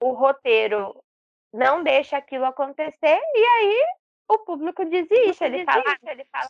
[0.00, 1.02] o roteiro
[1.52, 3.86] não deixa aquilo acontecer e aí
[4.28, 6.48] o público desiste, ele fala, ele fala,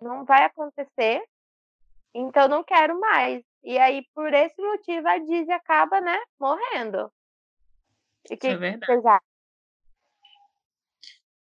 [0.00, 1.22] não vai acontecer,
[2.14, 3.44] então não quero mais.
[3.62, 7.12] E aí por esse motivo a Disney acaba, né, morrendo.
[8.24, 9.22] Que, isso é verdade.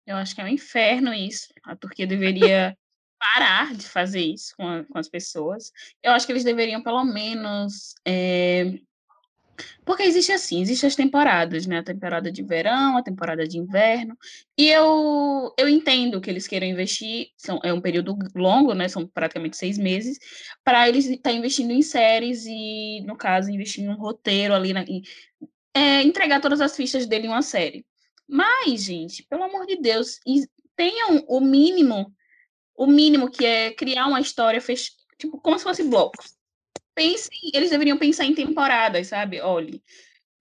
[0.06, 1.48] Eu acho que é um inferno isso.
[1.62, 2.76] A Turquia deveria
[3.18, 5.72] parar de fazer isso com, a, com, as pessoas.
[6.02, 7.94] Eu acho que eles deveriam, pelo menos.
[8.04, 8.78] É...
[9.84, 11.78] Porque existe assim, existem as temporadas, né?
[11.78, 14.18] A temporada de verão, a temporada de inverno.
[14.58, 18.88] E eu, eu entendo que eles queiram investir, são, é um período longo, né?
[18.88, 20.18] São praticamente seis meses,
[20.64, 24.72] para eles estar tá investindo em séries e, no caso, investir em um roteiro ali,
[24.72, 25.02] na, em,
[25.74, 27.84] é, entregar todas as fichas dele em uma série.
[28.28, 30.20] Mas, gente, pelo amor de Deus,
[30.76, 32.14] tenham o mínimo,
[32.76, 34.90] o mínimo que é criar uma história fech...
[35.18, 36.34] tipo como se fosse blocos.
[36.94, 39.40] Pensem, eles deveriam pensar em temporadas, sabe?
[39.40, 39.82] Olhe,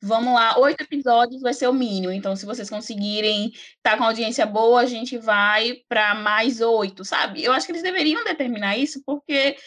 [0.01, 2.11] vamos lá, oito episódios vai ser o mínimo.
[2.11, 7.03] Então, se vocês conseguirem estar tá com audiência boa, a gente vai para mais oito,
[7.03, 7.43] sabe?
[7.43, 9.57] Eu acho que eles deveriam determinar isso porque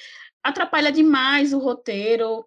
[0.42, 2.46] atrapalha demais o roteiro.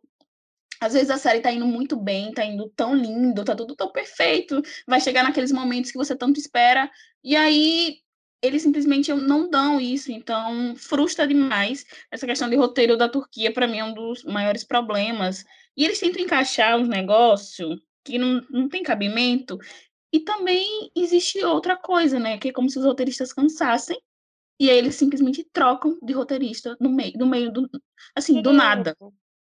[0.81, 3.91] Às vezes a série tá indo muito bem, tá indo tão lindo, tá tudo tão
[3.91, 6.89] perfeito, vai chegar naqueles momentos que você tanto espera,
[7.23, 7.97] e aí
[8.41, 11.85] eles simplesmente não dão isso, então frustra demais.
[12.09, 15.43] Essa questão de roteiro da Turquia, para mim, é um dos maiores problemas.
[15.75, 19.57] E eles tentam encaixar uns negócios que não, não tem cabimento.
[20.11, 22.37] E também existe outra coisa, né?
[22.37, 23.99] Que é como se os roteiristas cansassem
[24.59, 27.69] e aí eles simplesmente trocam de roteirista no meio, no meio do,
[28.13, 28.95] assim, do nada.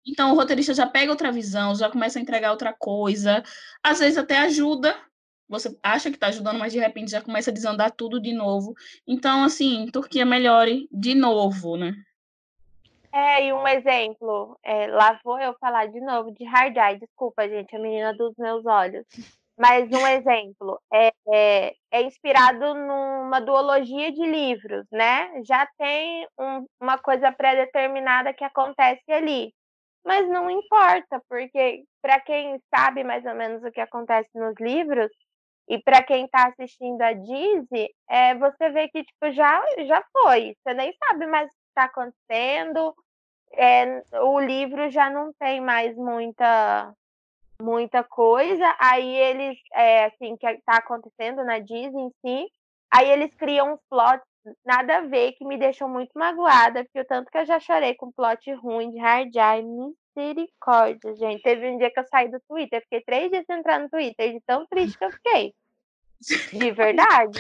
[0.06, 3.44] Então o roteirista já pega outra visão, já começa a entregar outra coisa,
[3.84, 4.96] às vezes até ajuda.
[5.48, 8.74] Você acha que está ajudando, mas de repente já começa a desandar tudo de novo.
[9.06, 11.94] Então, assim, Turquia melhore de novo, né?
[13.14, 17.48] É, e um exemplo, é, lá vou eu falar de novo de Hard Eye, desculpa,
[17.48, 19.06] gente, a menina dos meus olhos.
[19.58, 25.30] Mas um exemplo, é, é, é inspirado numa duologia de livros, né?
[25.44, 29.54] Já tem um, uma coisa pré-determinada que acontece ali.
[30.04, 35.12] Mas não importa, porque para quem sabe mais ou menos o que acontece nos livros,
[35.68, 40.56] e para quem está assistindo a Disney, é, você vê que tipo, já, já foi.
[40.64, 42.94] Você nem sabe mais o que está acontecendo.
[43.54, 46.94] É, o livro já não tem mais muita
[47.62, 48.76] muita coisa.
[48.80, 52.52] Aí eles, é, assim, que está acontecendo na Disney em si,
[52.92, 54.26] aí eles criam uns plots
[54.66, 57.96] nada a ver, que me deixou muito magoada, porque o tanto que eu já chorei
[57.96, 59.64] com plot ruim de Hard Eye,
[60.16, 61.42] misericórdia, gente.
[61.42, 64.34] Teve um dia que eu saí do Twitter, fiquei três dias sem entrar no Twitter,
[64.34, 65.54] de tão triste que eu fiquei.
[66.54, 67.40] De verdade.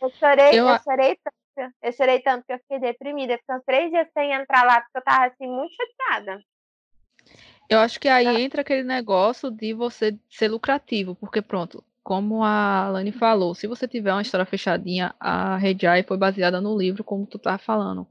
[0.00, 3.38] Eu chorei, eu, eu chorei tanto, eu chorei tanto que eu fiquei deprimida.
[3.50, 6.42] Uns três dias sem entrar lá, porque eu tava assim, muito chateada.
[7.68, 12.86] Eu acho que aí entra aquele negócio de você ser lucrativo, porque pronto, como a
[12.86, 17.26] Alane falou, se você tiver uma história fechadinha, a Eye foi baseada no livro, como
[17.26, 18.06] tu tá falando.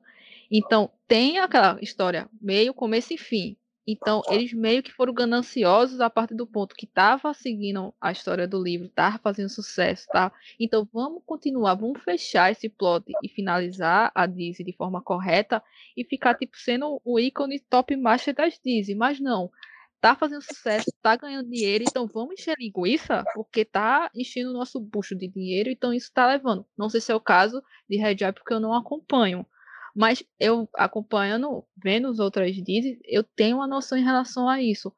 [0.49, 3.57] Então, tem aquela história meio, começo e fim.
[3.85, 8.47] Então, eles meio que foram gananciosos a partir do ponto que tava seguindo a história
[8.47, 10.31] do livro, tava fazendo sucesso, tá?
[10.59, 15.63] Então, vamos continuar, vamos fechar esse plot e finalizar a Disney de forma correta
[15.97, 18.95] e ficar, tipo, sendo o ícone top master das Disney.
[18.95, 19.51] Mas não,
[20.01, 24.79] tá fazendo sucesso, tá ganhando dinheiro, então vamos encher linguiça, porque tá enchendo o nosso
[24.79, 26.65] bucho de dinheiro, então isso tá levando.
[26.75, 29.45] Não sei se é o caso de Red Eye, porque eu não acompanho.
[29.95, 34.91] Mas eu acompanhando, vendo os outras Disney, eu tenho uma noção em relação a isso.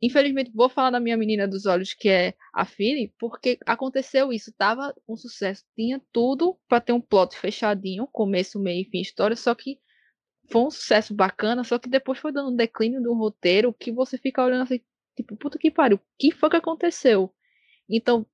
[0.00, 4.52] Infelizmente, vou falar da minha menina dos olhos, que é a Philly, porque aconteceu isso,
[4.56, 9.34] tava um sucesso, tinha tudo para ter um plot fechadinho, começo, meio e fim, história,
[9.34, 9.80] só que
[10.48, 14.18] foi um sucesso bacana, só que depois foi dando um declínio do roteiro que você
[14.18, 14.80] fica olhando assim,
[15.16, 17.32] tipo, puta que pariu, o que foi que aconteceu?
[17.88, 18.26] Então,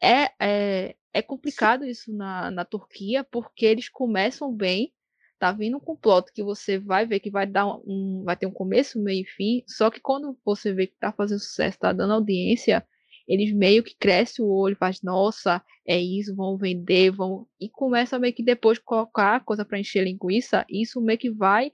[0.00, 4.92] é, é, é complicado isso na, na Turquia, porque eles começam bem,
[5.38, 8.46] tá vindo com um plot que você vai ver que vai dar um, vai ter
[8.46, 11.92] um começo, meio e fim, só que quando você vê que tá fazendo sucesso, tá
[11.92, 12.86] dando audiência,
[13.26, 17.46] eles meio que crescem o olho, faz, nossa, é isso, vão vender, vão.
[17.60, 21.72] E começa meio que depois colocar coisa para encher linguiça, isso meio que vai,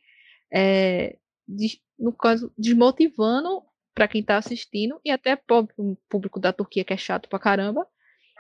[0.53, 1.17] é,
[1.99, 3.63] no caso, desmotivando
[3.95, 7.87] para quem está assistindo e até o público da Turquia que é chato pra caramba.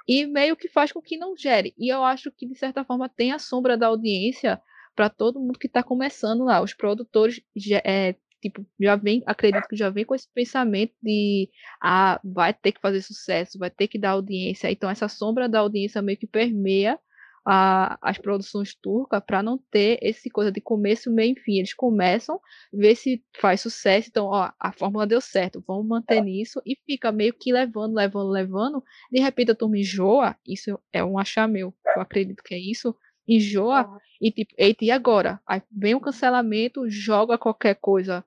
[0.08, 1.72] E meio que faz com que não gere.
[1.78, 4.60] E eu acho que, de certa forma, tem a sombra da audiência
[4.96, 6.60] para todo mundo que está começando lá.
[6.60, 7.40] Os produtores
[7.84, 11.48] é, tipo, já vem, acredito que já vem com esse pensamento de
[11.80, 14.70] ah, vai ter que fazer sucesso, vai ter que dar audiência.
[14.70, 16.98] Então essa sombra da audiência meio que permeia
[17.44, 21.58] a, as produções turcas para não ter esse coisa de começo, meio e fim.
[21.58, 22.40] Eles começam,
[22.72, 27.12] vê se faz sucesso, então, ó, a fórmula deu certo, vamos manter nisso e fica
[27.12, 28.84] meio que levando, levando, levando.
[29.10, 32.94] De repente a turma enjoa, isso é um achar meu, eu acredito que é isso,
[33.26, 35.40] enjoa e tipo, eita, e agora?
[35.46, 38.24] Aí vem o um cancelamento, joga qualquer coisa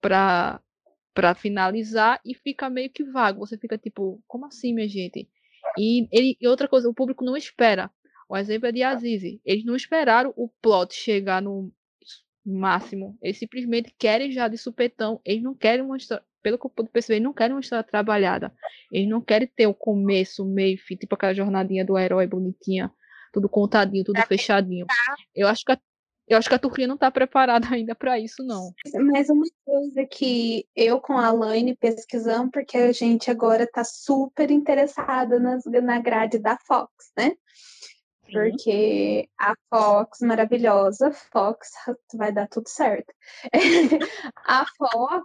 [0.00, 0.60] para
[1.14, 3.40] para finalizar e fica meio que vago.
[3.40, 5.28] Você fica tipo, como assim, minha gente?
[5.76, 7.90] E, ele, e outra coisa, o público não espera.
[8.28, 9.40] O exemplo é de Azizi.
[9.44, 11.72] Eles não esperaram o plot chegar no
[12.46, 13.18] máximo.
[13.20, 15.20] Eles simplesmente querem já de supetão.
[15.24, 18.54] Eles não querem mostrar, pelo que eu pude perceber, eles não querem mostrar trabalhada.
[18.92, 22.92] Eles não querem ter o começo, meio, fim, tipo aquela jornadinha do herói bonitinha.
[23.32, 24.86] Tudo contadinho, tudo fechadinho.
[25.34, 25.80] Eu acho que a
[26.28, 28.72] eu acho que a Turquia não está preparada ainda para isso, não.
[29.12, 34.50] Mas uma coisa que eu com a Laine pesquisamos, porque a gente agora está super
[34.50, 37.32] interessada nas, na grade da Fox, né?
[38.30, 41.70] Porque a Fox, maravilhosa, Fox
[42.14, 43.10] vai dar tudo certo.
[44.44, 45.24] a Fox,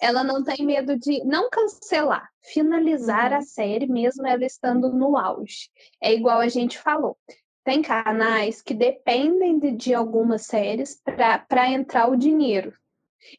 [0.00, 3.42] ela não tem medo de não cancelar, finalizar a uhum.
[3.42, 5.70] série mesmo ela estando no auge.
[5.98, 7.16] É igual a gente falou
[7.64, 11.00] tem canais que dependem de, de algumas séries
[11.48, 12.74] para entrar o dinheiro.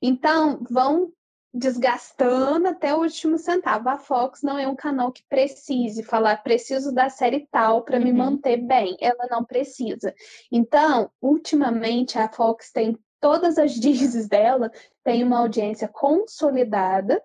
[0.02, 1.12] Então, vão
[1.54, 3.88] desgastando até o último centavo.
[3.90, 8.04] A Fox não é um canal que precise falar, preciso da série tal para uhum.
[8.04, 8.98] me manter bem.
[9.00, 10.16] Ela não precisa.
[10.52, 14.72] Então, ultimamente, a Fox tem todas as dizes dela,
[15.04, 17.22] tem uma audiência consolidada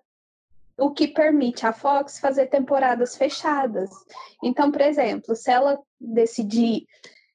[0.79, 3.89] o que permite a Fox fazer temporadas fechadas.
[4.43, 6.85] Então, por exemplo, se ela decidir,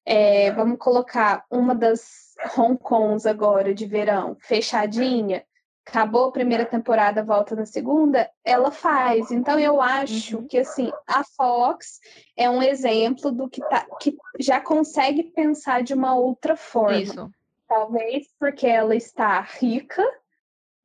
[0.05, 5.45] é, vamos colocar uma das Hong Kongs agora de verão fechadinha,
[5.87, 9.31] acabou a primeira temporada, volta na segunda, ela faz.
[9.31, 10.47] Então eu acho uhum.
[10.47, 12.01] que assim, a Fox
[12.37, 16.99] é um exemplo do que, tá, que já consegue pensar de uma outra forma.
[16.99, 17.31] Isso.
[17.69, 20.03] Talvez porque ela está rica,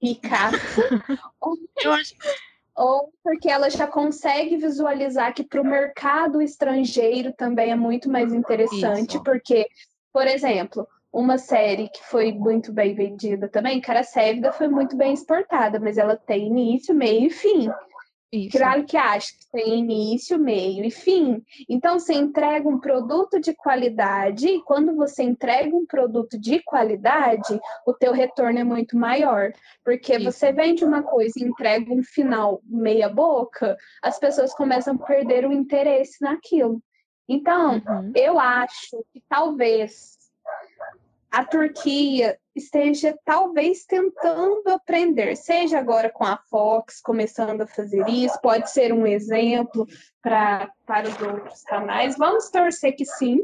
[0.02, 0.58] ricaça.
[1.84, 2.14] eu acho
[2.80, 8.34] ou porque ela já consegue visualizar que para o mercado estrangeiro também é muito mais
[8.34, 9.24] interessante, Isso.
[9.24, 9.68] porque,
[10.14, 15.12] por exemplo, uma série que foi muito bem vendida também, Cara Sévida, foi muito bem
[15.12, 17.70] exportada, mas ela tem início, meio e fim.
[18.32, 18.58] Isso.
[18.58, 21.44] Claro que acho que tem início, meio e fim.
[21.68, 27.60] Então, você entrega um produto de qualidade, e quando você entrega um produto de qualidade,
[27.88, 29.52] o teu retorno é muito maior.
[29.84, 30.32] Porque Isso.
[30.32, 35.46] você vende uma coisa e entrega um final meia boca, as pessoas começam a perder
[35.48, 36.82] o interesse naquilo.
[37.28, 38.12] Então, uhum.
[38.16, 40.18] eu acho que talvez
[41.32, 48.40] a Turquia esteja talvez tentando aprender, seja agora com a Fox começando a fazer isso,
[48.42, 49.88] pode ser um exemplo
[50.22, 52.18] pra, para os outros canais.
[52.18, 53.42] Vamos torcer que sim,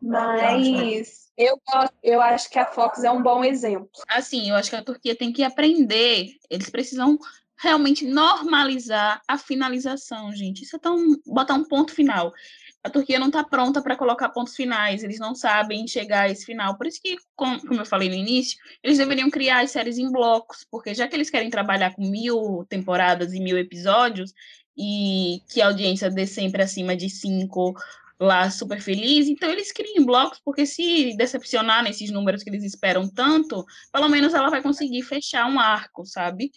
[0.00, 1.60] mas eu,
[2.02, 3.90] eu acho que a Fox é um bom exemplo.
[4.08, 7.18] Assim, eu acho que a Turquia tem que aprender, eles precisam
[7.56, 10.64] realmente normalizar a finalização, gente.
[10.64, 12.32] Isso é tão botar um ponto final
[12.84, 16.44] a Turquia não está pronta para colocar pontos finais, eles não sabem chegar a esse
[16.44, 16.76] final.
[16.76, 20.66] Por isso que, como, eu falei no início, eles deveriam criar as séries em blocos,
[20.70, 24.34] porque já que eles querem trabalhar com mil temporadas e mil episódios,
[24.76, 27.74] e que a audiência dê sempre acima de cinco
[28.18, 33.08] lá super feliz, então eles criam blocos, porque se decepcionar nesses números que eles esperam
[33.08, 36.52] tanto, pelo menos ela vai conseguir fechar um arco, sabe?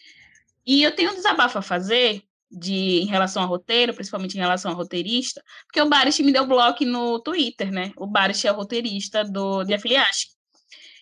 [0.66, 4.72] E eu tenho um desabafo a fazer, de em relação ao roteiro, principalmente em relação
[4.72, 7.92] ao roteirista, porque o Barish me deu bloco no Twitter, né?
[7.98, 10.36] O Barish é o roteirista do de Afiliaste.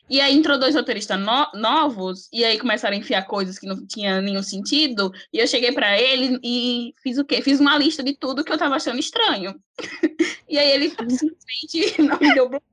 [0.09, 3.85] E aí entrou dois roteiristas no, novos, e aí começaram a enfiar coisas que não
[3.87, 7.41] tinha nenhum sentido, e eu cheguei para ele e fiz o quê?
[7.41, 9.55] Fiz uma lista de tudo que eu tava achando estranho.
[10.47, 12.65] e aí ele simplesmente não me deu bloco,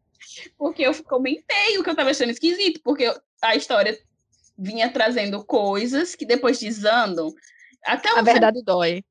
[0.58, 3.96] porque eu comentei o que eu tava achando esquisito, porque a história
[4.58, 7.32] vinha trazendo coisas que depois desandam.
[7.84, 8.66] Até a verdade certo...
[8.66, 9.02] dói.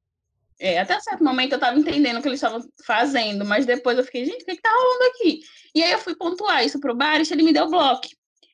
[0.59, 3.97] É, até um certo momento eu tava entendendo o que eles estavam fazendo, mas depois
[3.97, 5.39] eu fiquei, gente, o que, que tá rolando aqui?
[5.73, 8.07] E aí eu fui pontuar isso pro Baris, ele me deu bloco.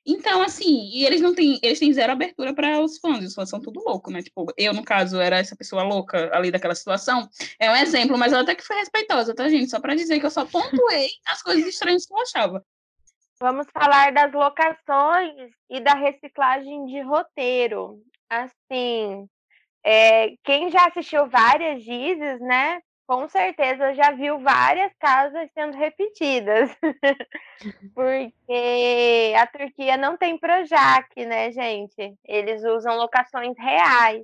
[0.06, 3.50] Então, assim, e eles não têm, eles têm zero abertura para os fãs, os fãs
[3.50, 4.22] são tudo louco, né?
[4.22, 7.28] Tipo, eu, no caso, era essa pessoa louca ali daquela situação.
[7.60, 9.72] É um exemplo, mas ela até que foi respeitosa, tá, gente?
[9.72, 12.64] Só para dizer que eu só pontuei as coisas estranhas que eu achava.
[13.40, 18.00] Vamos falar das locações e da reciclagem de roteiro.
[18.30, 19.28] Assim,
[19.88, 22.82] é, quem já assistiu várias Gizes, né?
[23.06, 26.76] Com certeza já viu várias casas sendo repetidas.
[27.94, 32.16] Porque a Turquia não tem Projac, né, gente?
[32.26, 34.24] Eles usam locações reais.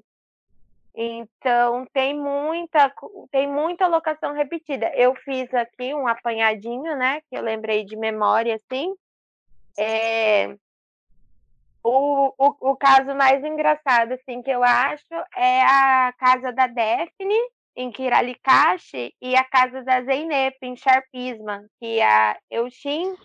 [0.96, 2.92] Então tem muita
[3.30, 4.92] tem muita locação repetida.
[4.96, 7.22] Eu fiz aqui um apanhadinho, né?
[7.30, 8.96] Que eu lembrei de memória, assim.
[9.78, 10.58] É,
[11.84, 17.40] o, o, o caso mais engraçado, assim, que eu acho é a casa da Daphne,
[17.76, 23.16] em Kiralikashi, e a casa da Zeynep, em Sharpisma, que a Eushin,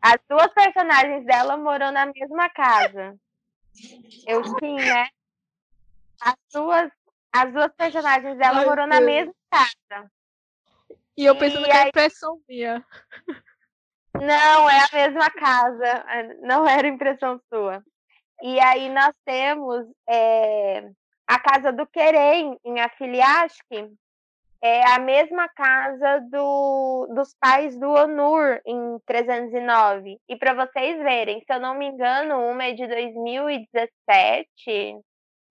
[0.00, 3.16] as duas personagens dela moram na mesma casa.
[4.26, 5.08] Eushin, né?
[6.20, 6.90] As duas,
[7.32, 9.00] as duas personagens dela Ai, moram Deus.
[9.00, 10.10] na mesma casa.
[11.16, 11.84] E eu pensando e que é aí...
[11.84, 12.84] é impressão minha.
[14.14, 15.86] Não, é a mesma casa.
[16.08, 17.82] É, não era impressão sua.
[18.42, 20.90] E aí nós temos é,
[21.26, 23.92] a casa do Querem, em Afiliashki,
[24.62, 30.18] é a mesma casa do, dos pais do Onur, em 309.
[30.28, 35.00] E para vocês verem, se eu não me engano, uma é de 2017,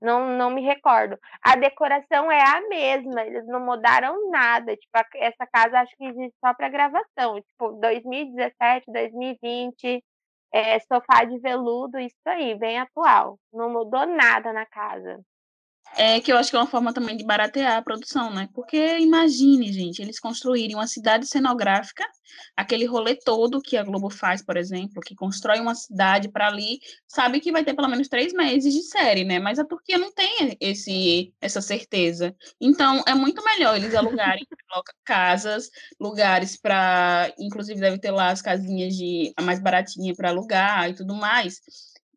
[0.02, 1.18] não, não me recordo.
[1.44, 4.76] A decoração é a mesma, eles não mudaram nada.
[4.76, 7.42] Tipo, essa casa acho que existe só para gravação.
[7.42, 10.04] Tipo, 2017, 2020,
[10.54, 13.38] é, sofá de veludo, isso aí, bem atual.
[13.54, 15.20] Não mudou nada na casa.
[15.98, 18.48] É que eu acho que é uma forma também de baratear a produção, né?
[18.54, 22.06] Porque imagine, gente, eles construírem uma cidade cenográfica,
[22.56, 26.80] aquele rolê todo que a Globo faz, por exemplo, que constrói uma cidade para ali,
[27.08, 29.40] sabe que vai ter pelo menos três meses de série, né?
[29.40, 32.36] Mas a Turquia não tem esse, essa certeza.
[32.62, 34.46] Então, é muito melhor eles alugarem
[35.04, 40.90] casas, lugares para, inclusive deve ter lá as casinhas de a mais baratinha para alugar
[40.90, 41.60] e tudo mais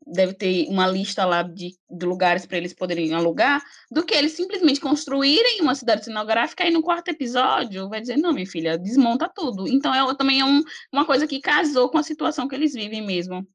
[0.06, 4.32] deve ter uma lista lá de, de lugares para eles poderem alugar, do que eles
[4.32, 9.28] simplesmente construírem uma cidade cenográfica e no quarto episódio vai dizer, não, minha filha, desmonta
[9.28, 9.68] tudo.
[9.68, 10.62] Então, é, também é um,
[10.92, 13.46] uma coisa que casou com a situação que eles vivem mesmo.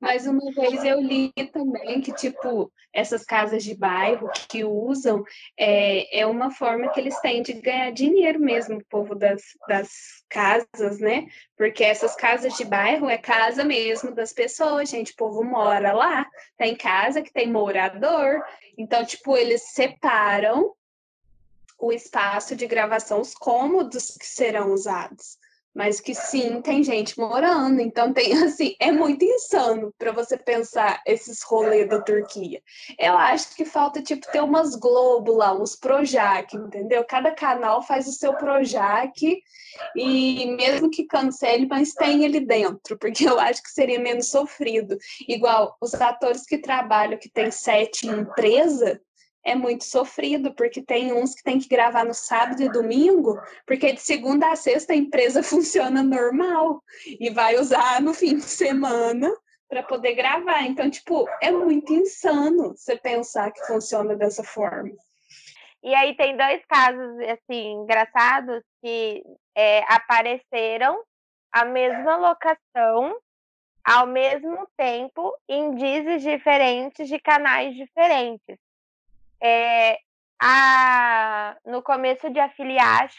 [0.00, 5.24] Mas uma vez eu li também que, tipo, essas casas de bairro que usam
[5.58, 9.90] é, é uma forma que eles têm de ganhar dinheiro mesmo, o povo das, das
[10.28, 11.26] casas, né?
[11.56, 15.12] Porque essas casas de bairro é casa mesmo das pessoas, gente.
[15.12, 16.26] O povo mora lá,
[16.56, 18.40] tem casa que tem morador.
[18.76, 20.74] Então, tipo, eles separam
[21.76, 25.38] o espaço de gravação, os cômodos que serão usados
[25.78, 31.00] mas que sim, tem gente morando, então tem assim, é muito insano para você pensar
[31.06, 32.60] esses rolês da Turquia.
[32.98, 37.04] Eu acho que falta tipo ter umas Globo lá, uns Projac, entendeu?
[37.04, 39.40] Cada canal faz o seu Projac
[39.94, 44.98] e mesmo que cancele, mas tem ele dentro, porque eu acho que seria menos sofrido.
[45.28, 49.00] Igual os atores que trabalham, que tem sete empresa,
[49.48, 53.92] é muito sofrido, porque tem uns que tem que gravar no sábado e domingo, porque
[53.92, 59.34] de segunda a sexta a empresa funciona normal e vai usar no fim de semana
[59.68, 60.62] para poder gravar.
[60.62, 64.92] Então, tipo, é muito insano você pensar que funciona dessa forma.
[65.82, 69.22] E aí tem dois casos assim engraçados que
[69.56, 71.00] é, apareceram
[71.52, 73.16] a mesma locação
[73.84, 78.58] ao mesmo tempo em dizes diferentes de canais diferentes.
[79.40, 79.98] É,
[80.40, 82.40] a, no começo de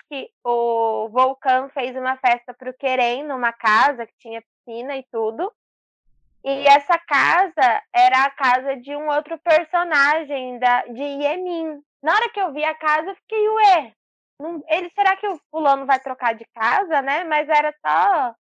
[0.10, 5.06] que o Volcan fez uma festa para o Querem numa casa que tinha piscina e
[5.12, 5.52] tudo.
[6.44, 11.84] E essa casa era a casa de um outro personagem da, de Yemin.
[12.02, 13.94] Na hora que eu vi a casa, eu fiquei, ué,
[14.40, 17.26] não, ele, será que o fulano vai trocar de casa, né?
[17.26, 18.34] Mas era só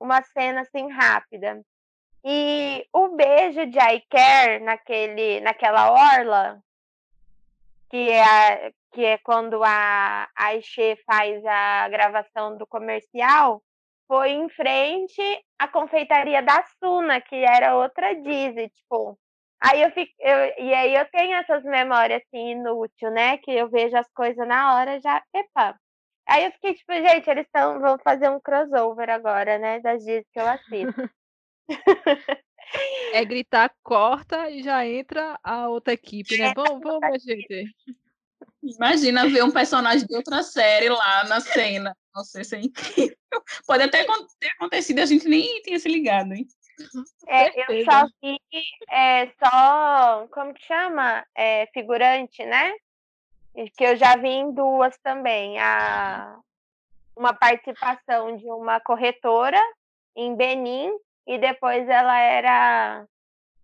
[0.00, 1.60] uma cena assim rápida.
[2.24, 6.58] E o beijo de I naquele, naquela orla,
[7.94, 13.62] que é, que é quando a Aixe faz a gravação do comercial,
[14.08, 15.22] foi em frente
[15.60, 19.16] à confeitaria da Suna, que era outra Disney, tipo.
[19.62, 23.38] Aí eu fico, eu, e aí eu tenho essas memórias assim inútil, né?
[23.38, 25.78] Que eu vejo as coisas na hora já, epa.
[26.28, 30.26] Aí eu fiquei tipo, gente, eles estão vão fazer um crossover agora, né, das Disney
[30.32, 31.10] que eu assisto.
[33.12, 36.48] É gritar, corta e já entra a outra equipe, né?
[36.48, 37.74] É, vamos, vamos, gente.
[38.62, 41.96] Imagina ver um personagem de outra série lá na cena.
[42.14, 43.16] Nossa, isso é incrível.
[43.66, 44.04] Pode até
[44.38, 46.46] ter acontecido, a gente nem tinha se ligado, hein?
[47.28, 48.38] É, eu só vi
[48.90, 51.24] é, só, como que chama?
[51.34, 52.72] É, figurante, né?
[53.76, 55.58] Que eu já vi em duas também.
[55.58, 56.36] A,
[57.16, 59.60] uma participação de uma corretora
[60.16, 60.90] em Benin
[61.26, 63.06] e depois ela era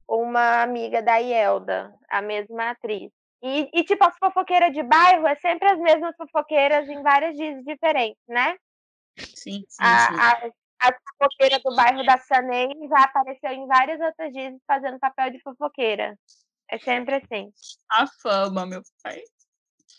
[0.08, 3.10] uma amiga da Ielda, a mesma atriz.
[3.42, 7.64] E, e, tipo, as fofoqueiras de bairro é sempre as mesmas fofoqueiras em várias dias
[7.64, 8.56] diferentes, né?
[9.16, 9.82] Sim, sim, sim.
[9.82, 14.98] A, a, a fofoqueira do bairro da Sanei já apareceu em várias outras dias fazendo
[14.98, 16.18] papel de fofoqueira.
[16.68, 17.50] É sempre assim.
[17.90, 19.22] A fama, meu pai.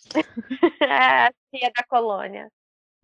[0.89, 2.47] a tia da colônia.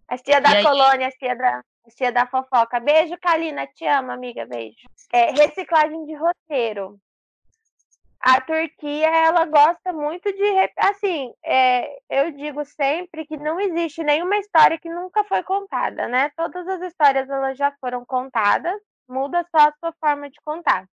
[0.07, 1.63] A tia da E aí- colônia, a tia da, a
[1.95, 2.79] tia da fofoca.
[2.79, 3.67] Beijo, Kalina.
[3.67, 4.45] Te amo, amiga.
[4.45, 4.87] Beijo.
[5.11, 6.99] É, reciclagem de roteiro.
[8.19, 10.71] A Turquia, ela gosta muito de.
[10.77, 16.31] Assim, é, eu digo sempre que não existe nenhuma história que nunca foi contada, né?
[16.35, 18.75] Todas as histórias elas já foram contadas,
[19.07, 20.85] muda só a sua forma de contar.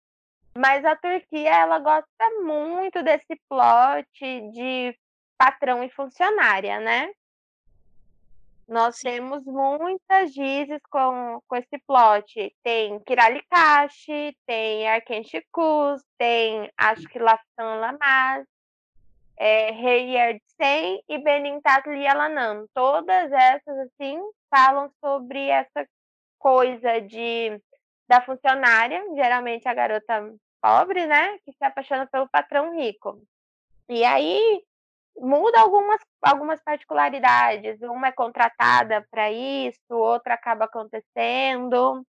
[0.56, 4.06] Mas a Turquia, ela gosta muito desse plot
[4.52, 4.96] de
[5.38, 7.10] patrão e funcionária, né?
[8.68, 12.56] Nós temos muitas dizes com, com esse plot.
[12.64, 18.46] Tem Kiralikashi, tem Arkenchikus, tem acho que Laftan Lamaz,
[19.38, 20.16] é, Rei
[21.10, 22.66] e Benintat Lialanam.
[22.74, 24.20] Todas essas, assim,
[24.50, 25.88] falam sobre essa
[26.40, 27.60] coisa de
[28.08, 31.38] da funcionária, geralmente a garota pobre, né?
[31.40, 33.22] Que se apaixona pelo patrão rico.
[33.90, 34.64] E aí
[35.18, 37.82] muda algumas, algumas particularidades.
[37.82, 42.06] Uma é contratada para isso, outra acaba acontecendo.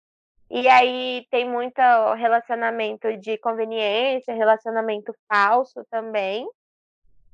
[0.50, 1.80] E aí tem muito
[2.16, 6.48] relacionamento de conveniência, relacionamento falso também,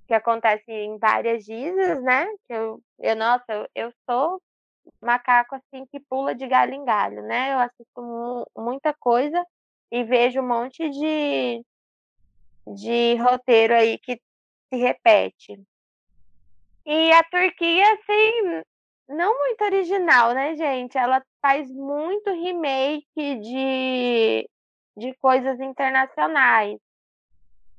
[0.08, 2.26] que acontece em várias dizes, né?
[2.46, 4.42] Que eu, eu, nossa, eu, eu sou
[5.00, 7.54] macaco assim que pula de galho em galho, né?
[7.54, 9.44] Eu assisto mu- muita coisa
[9.90, 11.64] e vejo um monte de,
[12.66, 14.20] de roteiro aí que
[14.68, 15.60] se repete.
[16.86, 18.62] E a Turquia, assim,
[19.08, 20.98] não muito original, né, gente?
[20.98, 24.48] Ela faz muito remake de,
[24.96, 26.78] de coisas internacionais.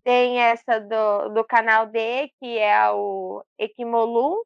[0.03, 4.45] Tem essa do, do canal D, que é o Ekimolu,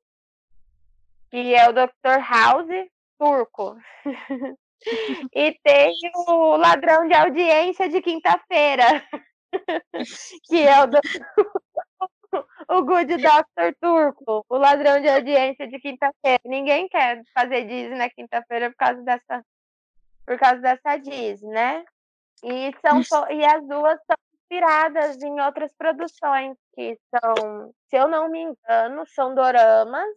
[1.29, 2.19] que é o Dr.
[2.21, 3.77] House turco.
[5.35, 5.93] e tem
[6.27, 9.03] o Ladrão de Audiência de quinta-feira,
[10.47, 10.99] que é o, do...
[12.69, 16.39] o Good Doctor turco, o ladrão de audiência de quinta-feira.
[16.45, 19.43] Ninguém quer fazer Disney na quinta-feira por causa dessa
[20.25, 21.83] por causa dessa Disney, né?
[22.43, 28.29] E são e as duas são inspiradas em outras produções que são, se eu não
[28.29, 30.15] me engano, são doramas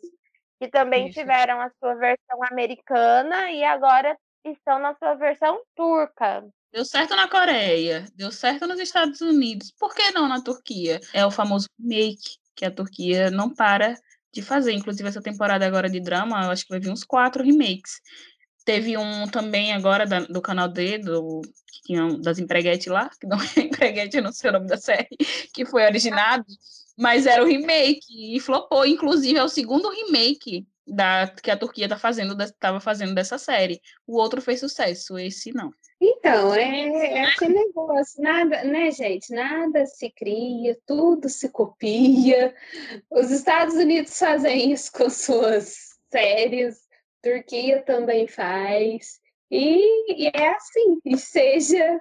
[0.61, 1.19] que também Isso.
[1.19, 6.47] tiveram a sua versão americana e agora estão na sua versão turca.
[6.71, 9.73] Deu certo na Coreia, deu certo nos Estados Unidos.
[9.73, 11.01] Por que não na Turquia?
[11.13, 13.95] É o famoso remake que a Turquia não para
[14.33, 14.73] de fazer.
[14.73, 18.01] Inclusive, essa temporada agora de drama, eu acho que vai vir uns quatro remakes.
[18.65, 23.11] Teve um também agora da- do canal D, do, que tinha um- das empreguete lá,
[23.21, 25.09] que não é empreguete, eu não sei o nome da série,
[25.53, 26.45] que foi originado,
[26.97, 28.87] mas era o remake e flopou.
[28.87, 33.81] Inclusive, é o segundo remake da, que a Turquia tá fazendo, estava fazendo dessa série.
[34.07, 35.71] O outro fez sucesso, esse não.
[36.05, 36.89] Então, é,
[37.19, 39.33] é aquele negócio, nada, né, gente?
[39.33, 42.53] Nada se cria, tudo se copia.
[43.09, 45.77] Os Estados Unidos fazem isso com suas
[46.11, 46.81] séries,
[47.23, 49.21] Turquia também faz.
[49.49, 52.01] E, e é assim, e seja,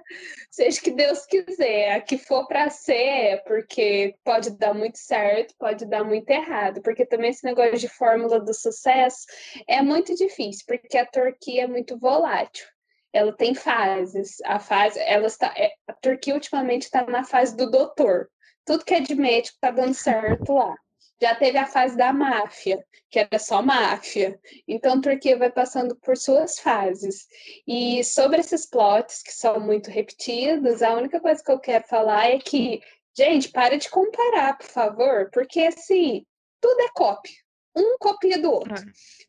[0.50, 5.54] seja que Deus quiser, a que for para ser, é porque pode dar muito certo,
[5.56, 9.26] pode dar muito errado, porque também esse negócio de fórmula do sucesso
[9.68, 12.66] é muito difícil, porque a Turquia é muito volátil
[13.12, 14.40] ela tem fases.
[14.44, 18.28] A fase, ela está, é, a Turquia ultimamente está na fase do doutor.
[18.64, 20.74] Tudo que é de médico está dando certo lá.
[21.20, 24.38] Já teve a fase da máfia, que era só máfia.
[24.66, 27.26] Então, a Turquia vai passando por suas fases.
[27.66, 32.28] E sobre esses plots que são muito repetidos, a única coisa que eu quero falar
[32.28, 32.80] é que,
[33.16, 36.26] gente, para de comparar, por favor, porque assim,
[36.60, 37.41] tudo é cópia.
[37.74, 38.74] Um copia do outro.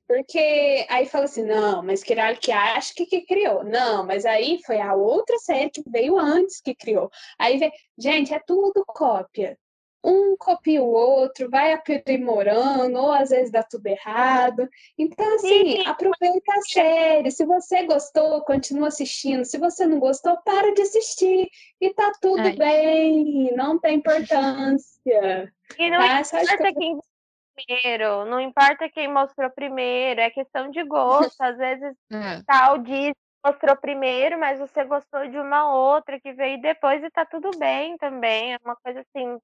[0.07, 3.63] Porque aí fala assim, não, mas Kirali que acha que, que criou.
[3.63, 7.09] Não, mas aí foi a outra série que veio antes que criou.
[7.39, 9.57] Aí vem, gente, é tudo cópia.
[10.05, 14.67] Um copia o outro, vai aprimorando, ou às vezes dá tudo errado.
[14.97, 15.83] Então, assim, Sim.
[15.85, 17.31] aproveita a série.
[17.31, 19.45] Se você gostou, continua assistindo.
[19.45, 21.47] Se você não gostou, para de assistir.
[21.79, 22.51] E tá tudo É.
[22.51, 25.53] bem, não tem importância.
[25.79, 26.21] E não Tá?
[26.21, 27.12] De importa quem viu
[27.53, 31.39] primeiro, não importa quem mostrou primeiro, é questão de gosto.
[31.41, 32.43] Às vezes É.
[32.45, 33.13] tal diz
[33.45, 37.97] mostrou primeiro, mas você gostou de uma outra que veio depois e tá tudo bem
[37.97, 38.53] também.
[38.53, 39.37] É uma coisa assim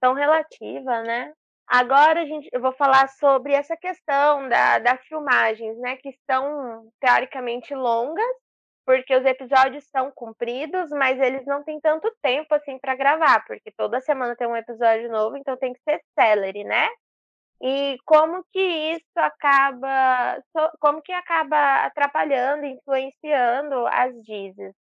[0.00, 1.32] tão relativa, né?
[1.66, 5.96] Agora a gente, eu vou falar sobre essa questão da, das filmagens, né?
[5.96, 8.26] Que são teoricamente longas,
[8.84, 13.72] porque os episódios são compridos, mas eles não têm tanto tempo assim para gravar, porque
[13.76, 16.86] toda semana tem um episódio novo, então tem que ser celery, né?
[17.66, 20.38] E como que isso acaba,
[20.78, 24.74] como que acaba atrapalhando, influenciando as dizes?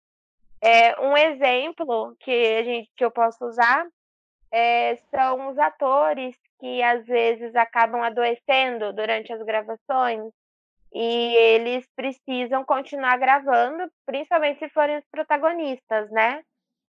[0.59, 3.85] É, um exemplo que a gente que eu posso usar
[4.51, 10.33] é, são os atores que às vezes acabam adoecendo durante as gravações
[10.91, 16.43] e eles precisam continuar gravando, principalmente se forem os protagonistas, né?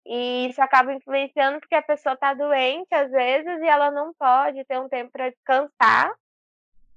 [0.08, 4.64] E isso acaba influenciando porque a pessoa está doente às vezes e ela não pode
[4.66, 6.14] ter um tempo para descansar,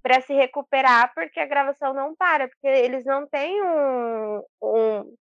[0.02, 5.14] para se recuperar, porque a gravação não para, porque eles não têm um, um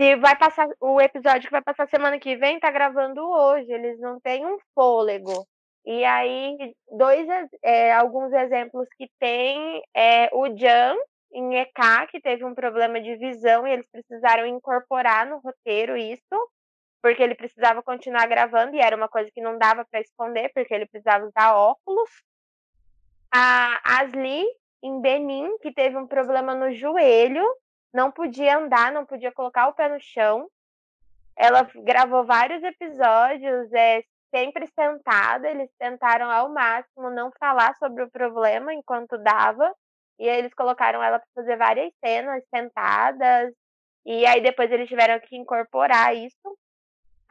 [0.00, 4.00] se vai passar o episódio que vai passar semana que vem, tá gravando hoje, eles
[4.00, 5.46] não têm um fôlego.
[5.84, 7.26] E aí, dois,
[7.62, 10.96] é, alguns exemplos que tem é o Jan,
[11.32, 16.50] em EK, que teve um problema de visão e eles precisaram incorporar no roteiro isso,
[17.02, 20.72] porque ele precisava continuar gravando e era uma coisa que não dava para esconder, porque
[20.72, 22.08] ele precisava usar óculos.
[23.34, 24.46] A Asli,
[24.82, 27.44] em Benin, que teve um problema no joelho,
[27.92, 30.48] não podia andar, não podia colocar o pé no chão.
[31.36, 35.50] Ela gravou vários episódios, é, sempre sentada.
[35.50, 39.74] Eles tentaram ao máximo não falar sobre o problema enquanto dava.
[40.20, 43.52] E aí eles colocaram ela para fazer várias cenas sentadas.
[44.06, 46.56] E aí depois eles tiveram que incorporar isso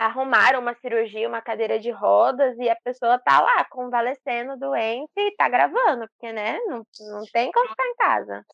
[0.01, 5.35] arrumaram uma cirurgia, uma cadeira de rodas, e a pessoa tá lá convalescendo, doente, e
[5.35, 8.45] tá gravando, porque, né, não, não tem como ficar em casa.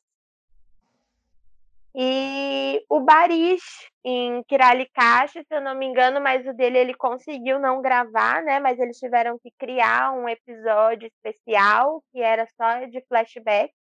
[1.96, 7.60] E o Barish, em Kiralikashi, se eu não me engano, mas o dele ele conseguiu
[7.60, 8.60] não gravar, né?
[8.60, 13.74] Mas eles tiveram que criar um episódio especial que era só de flashback.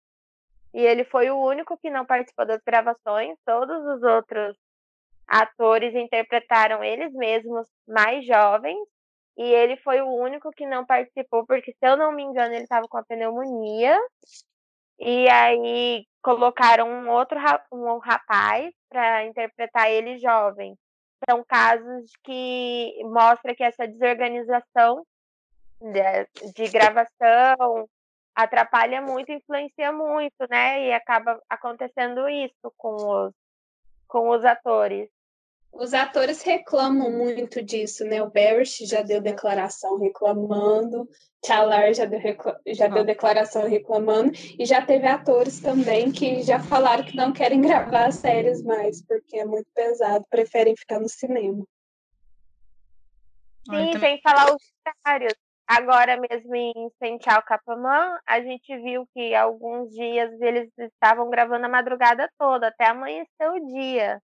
[0.73, 3.37] E ele foi o único que não participou das gravações.
[3.45, 4.57] Todos os outros
[5.27, 8.79] atores interpretaram eles mesmos mais jovens
[9.37, 12.63] e ele foi o único que não participou porque se eu não me engano ele
[12.63, 13.97] estava com a pneumonia
[14.99, 17.37] e aí colocaram um outro
[17.71, 20.75] um rapaz para interpretar ele jovem.
[21.29, 25.05] São casos que mostra que essa desorganização
[25.79, 27.87] de, de gravação
[28.35, 33.33] atrapalha muito influencia muito né e acaba acontecendo isso com os
[34.07, 35.09] com os atores
[35.79, 38.21] os atores reclamam muito disso, né?
[38.21, 41.07] O Barish já deu declaração reclamando,
[41.45, 42.19] Chalar já deu,
[42.67, 47.61] já deu declaração reclamando, e já teve atores também que já falaram que não querem
[47.61, 51.63] gravar séries mais, porque é muito pesado, preferem ficar no cinema.
[53.69, 54.63] Sim, sem falar os
[55.05, 55.33] horários.
[55.67, 61.69] Agora mesmo em Senchal Capamã, a gente viu que alguns dias eles estavam gravando a
[61.69, 64.21] madrugada toda, até amanhecer o dia.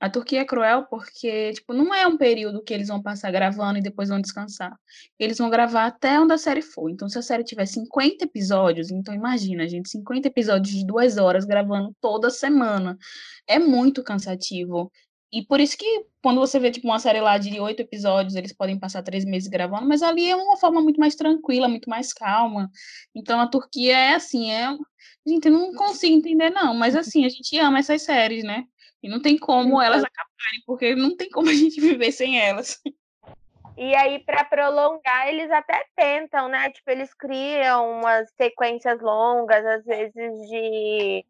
[0.00, 3.78] A Turquia é cruel porque, tipo, não é um período que eles vão passar gravando
[3.78, 4.78] e depois vão descansar.
[5.18, 6.88] Eles vão gravar até onde a série for.
[6.88, 11.44] Então, se a série tiver 50 episódios, então imagina, gente, 50 episódios de duas horas
[11.44, 12.96] gravando toda semana.
[13.46, 14.90] É muito cansativo.
[15.32, 18.52] E por isso que quando você vê, tipo, uma série lá de oito episódios, eles
[18.52, 22.12] podem passar três meses gravando, mas ali é uma forma muito mais tranquila, muito mais
[22.12, 22.70] calma.
[23.14, 24.76] Então, a Turquia é assim, é...
[25.26, 26.74] Gente, eu não consigo entender, não.
[26.74, 28.64] Mas, assim, a gente ama essas séries, né?
[29.02, 32.80] E não tem como elas acabarem, porque não tem como a gente viver sem elas.
[33.76, 36.68] E aí, para prolongar, eles até tentam, né?
[36.70, 41.24] Tipo, eles criam umas sequências longas, às vezes de,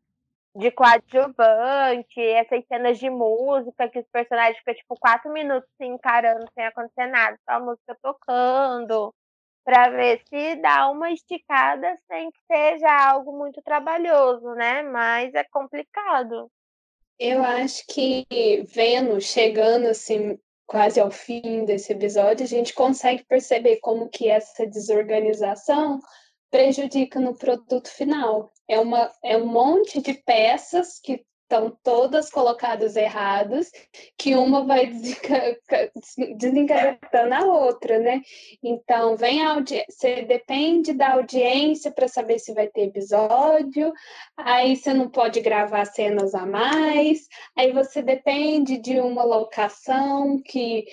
[0.57, 6.47] de coadjuvante, essas cenas de música, que os personagens ficam, tipo, quatro minutos se encarando
[6.55, 9.15] sem acontecer nada, só a música tocando,
[9.63, 14.83] para ver se dá uma esticada sem que seja algo muito trabalhoso, né?
[14.85, 16.51] Mas é complicado.
[17.19, 18.27] Eu acho que
[18.73, 24.67] vendo, chegando assim, quase ao fim desse episódio, a gente consegue perceber como que essa
[24.67, 25.99] desorganização
[26.51, 28.53] prejudica no produto final.
[28.69, 33.71] É, uma, é um monte de peças que estão todas colocadas erradas,
[34.19, 34.93] que uma vai
[36.37, 38.21] desencadeando a outra, né?
[38.63, 43.93] Então, vem a audiência, você depende da audiência para saber se vai ter episódio,
[44.37, 47.27] aí você não pode gravar cenas a mais,
[47.57, 50.85] aí você depende de uma locação que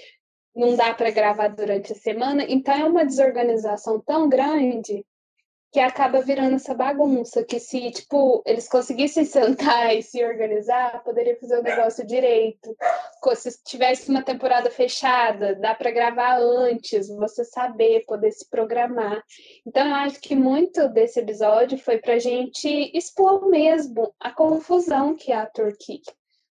[0.55, 5.03] não dá para gravar durante a semana, então é uma desorganização tão grande
[5.75, 11.35] que acaba virando essa bagunça, que se, tipo, eles conseguissem sentar e se organizar, poderia
[11.35, 12.73] fazer o negócio direito.
[13.35, 19.21] Se tivesse uma temporada fechada, dá para gravar antes, você saber, poder se programar.
[19.67, 25.35] Então, acho que muito desse episódio foi para gente expor mesmo a confusão que é
[25.35, 25.99] a Turquia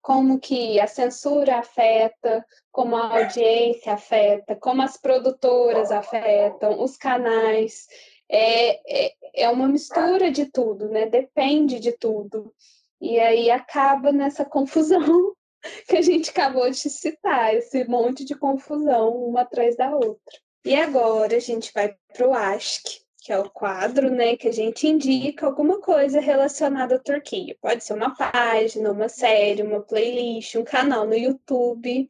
[0.01, 7.85] como que a censura afeta, como a audiência afeta, como as produtoras afetam, os canais
[8.29, 11.07] é, é, é uma mistura de tudo, né?
[11.07, 12.53] Depende de tudo.
[13.01, 15.33] E aí acaba nessa confusão
[15.87, 20.39] que a gente acabou de citar, esse monte de confusão uma atrás da outra.
[20.65, 24.51] E agora a gente vai para o ASC, que é o quadro, né, que a
[24.51, 27.55] gente indica alguma coisa relacionada à Turquia.
[27.61, 32.09] Pode ser uma página, uma série, uma playlist, um canal no YouTube.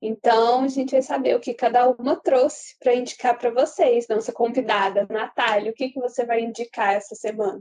[0.00, 4.32] Então, a gente vai saber o que cada uma trouxe para indicar para vocês, nossa
[4.32, 5.08] convidada.
[5.10, 7.60] Natália, o que, que você vai indicar essa semana?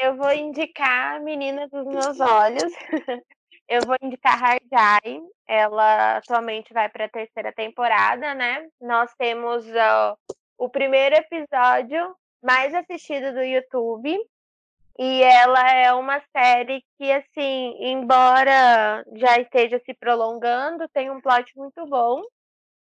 [0.00, 2.72] Eu vou indicar a Menina dos Meus Olhos.
[3.68, 5.20] Eu vou indicar Hardai.
[5.46, 8.66] Ela atualmente vai para a terceira temporada, né?
[8.80, 10.16] Nós temos uh,
[10.58, 14.16] o primeiro episódio mais assistido do YouTube.
[14.98, 21.52] E ela é uma série que, assim, embora já esteja se prolongando, tem um plot
[21.54, 22.22] muito bom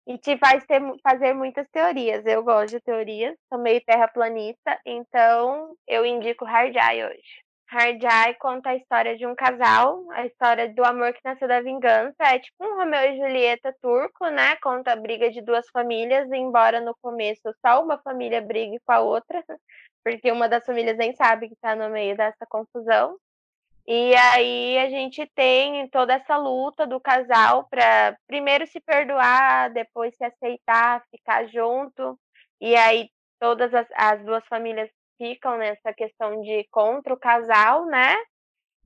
[0.07, 2.26] e te faz ter, fazer muitas teorias.
[2.26, 7.44] Eu gosto de teorias, sou meio terraplanista, então eu indico Hard Eye hoje.
[7.76, 11.60] Hard Eye conta a história de um casal, a história do amor que nasceu da
[11.60, 12.15] vingança.
[12.23, 14.56] É tipo um Romeu e Julieta turco, né?
[14.64, 19.02] Conta a briga de duas famílias, embora no começo só uma família brigue com a
[19.02, 19.43] outra,
[20.06, 23.18] porque uma das famílias nem sabe que tá no meio dessa confusão.
[23.85, 30.15] E aí a gente tem toda essa luta do casal para primeiro se perdoar, depois
[30.15, 32.18] se aceitar, ficar junto.
[32.61, 38.15] E aí todas as, as duas famílias ficam nessa questão de contra o casal, né?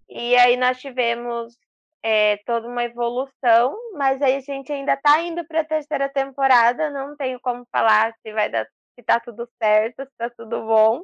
[0.09, 1.57] E aí nós tivemos
[2.03, 6.89] é, toda uma evolução, mas aí a gente ainda tá indo para a terceira temporada,
[6.89, 8.65] não tenho como falar se vai dar,
[8.95, 11.03] se tá tudo certo, se tá tudo bom,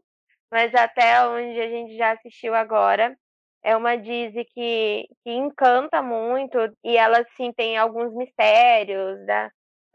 [0.51, 3.15] mas até onde a gente já assistiu agora,
[3.63, 9.49] é uma Disney que, que encanta muito e ela sim tem alguns mistérios, né?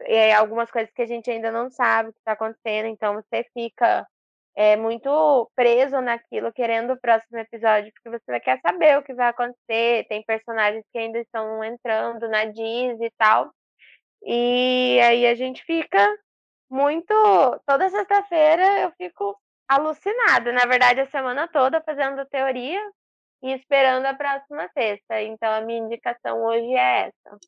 [0.07, 3.45] E algumas coisas que a gente ainda não sabe o que está acontecendo, então você
[3.53, 4.05] fica
[4.55, 9.29] é, muito preso naquilo, querendo o próximo episódio, porque você quer saber o que vai
[9.29, 10.05] acontecer.
[10.07, 13.51] Tem personagens que ainda estão entrando na Disney e tal.
[14.23, 16.17] E aí a gente fica
[16.69, 17.13] muito.
[17.65, 19.35] Toda sexta-feira eu fico
[19.67, 20.51] alucinada.
[20.51, 22.81] Na verdade, a semana toda fazendo teoria
[23.41, 25.21] e esperando a próxima sexta.
[25.21, 27.39] Então a minha indicação hoje é essa.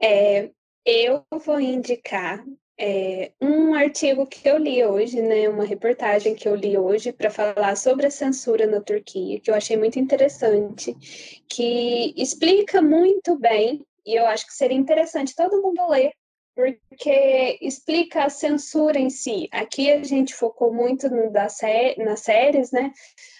[0.00, 0.50] É,
[0.84, 2.42] eu vou indicar
[2.78, 7.28] é, um artigo que eu li hoje, né, uma reportagem que eu li hoje para
[7.28, 10.94] falar sobre a censura na Turquia, que eu achei muito interessante,
[11.48, 16.12] que explica muito bem, e eu acho que seria interessante todo mundo ler,
[16.54, 19.48] porque explica a censura em si.
[19.52, 22.92] Aqui a gente focou muito no, sé nas séries, né?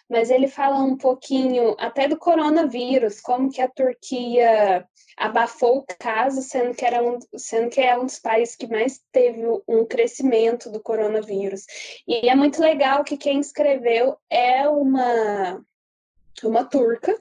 [0.08, 4.86] Mas ele fala um pouquinho até do coronavírus, como que a Turquia
[5.16, 9.02] abafou o caso, sendo que, era um, sendo que é um dos países que mais
[9.12, 11.66] teve um crescimento do coronavírus.
[12.06, 15.62] E é muito legal que quem escreveu é uma,
[16.42, 17.20] uma turca,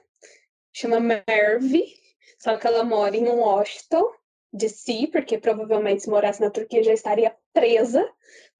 [0.72, 1.84] chama Merve,
[2.38, 4.12] só que ela mora em Washington,
[4.52, 8.08] de si, porque provavelmente se morasse na Turquia já estaria presa,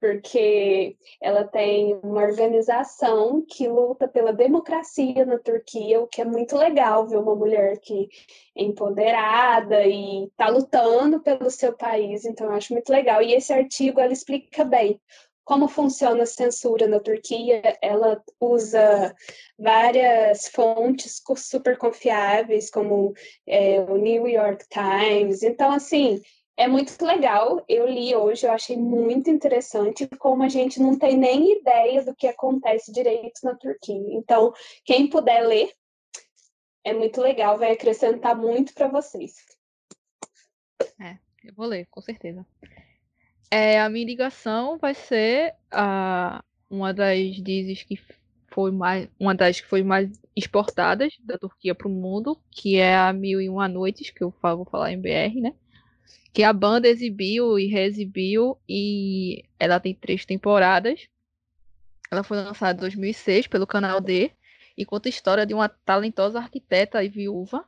[0.01, 6.57] porque ela tem uma organização que luta pela democracia na Turquia, o que é muito
[6.57, 8.09] legal ver uma mulher que
[8.57, 13.23] é empoderada e está lutando pelo seu país, então eu acho muito legal.
[13.23, 15.01] E esse artigo ela explica bem
[15.45, 17.63] como funciona a censura na Turquia.
[17.81, 19.15] Ela usa
[19.59, 23.15] várias fontes super confiáveis, como
[23.47, 25.43] é, o New York Times.
[25.43, 26.21] Então, assim,
[26.59, 27.65] é muito legal.
[27.69, 32.15] Eu li hoje, eu achei muito interessante como a gente não tem nem ideia do
[32.15, 33.95] que acontece direito na Turquia.
[34.11, 34.53] Então,
[34.85, 35.73] quem puder ler,
[36.85, 39.35] é muito legal, vai acrescentar muito para vocês.
[41.01, 42.45] É, eu vou ler, com certeza.
[43.53, 47.97] É, a minha ligação vai ser a, uma das dizes que
[48.51, 52.97] foi mais uma das que foi mais exportadas da Turquia para o mundo, que é
[52.97, 55.55] a Mil e Uma Noites, que eu vou falar em BR, né?
[56.33, 61.09] Que a banda exibiu e reexibiu e ela tem três temporadas.
[62.11, 64.31] Ela foi lançada em 2006 pelo canal D
[64.77, 67.65] e conta a história de uma talentosa arquiteta e viúva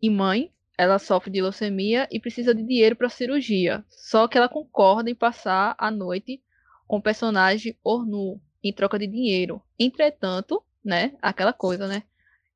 [0.00, 0.52] e mãe.
[0.78, 3.84] Ela sofre de leucemia e precisa de dinheiro para cirurgia.
[3.88, 6.42] Só que ela concorda em passar a noite
[6.86, 9.60] com o personagem Ornu, em troca de dinheiro.
[9.78, 12.04] Entretanto, né, aquela coisa, né?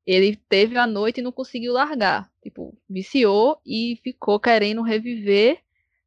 [0.05, 2.31] Ele teve a noite e não conseguiu largar.
[2.41, 5.59] Tipo, viciou e ficou querendo reviver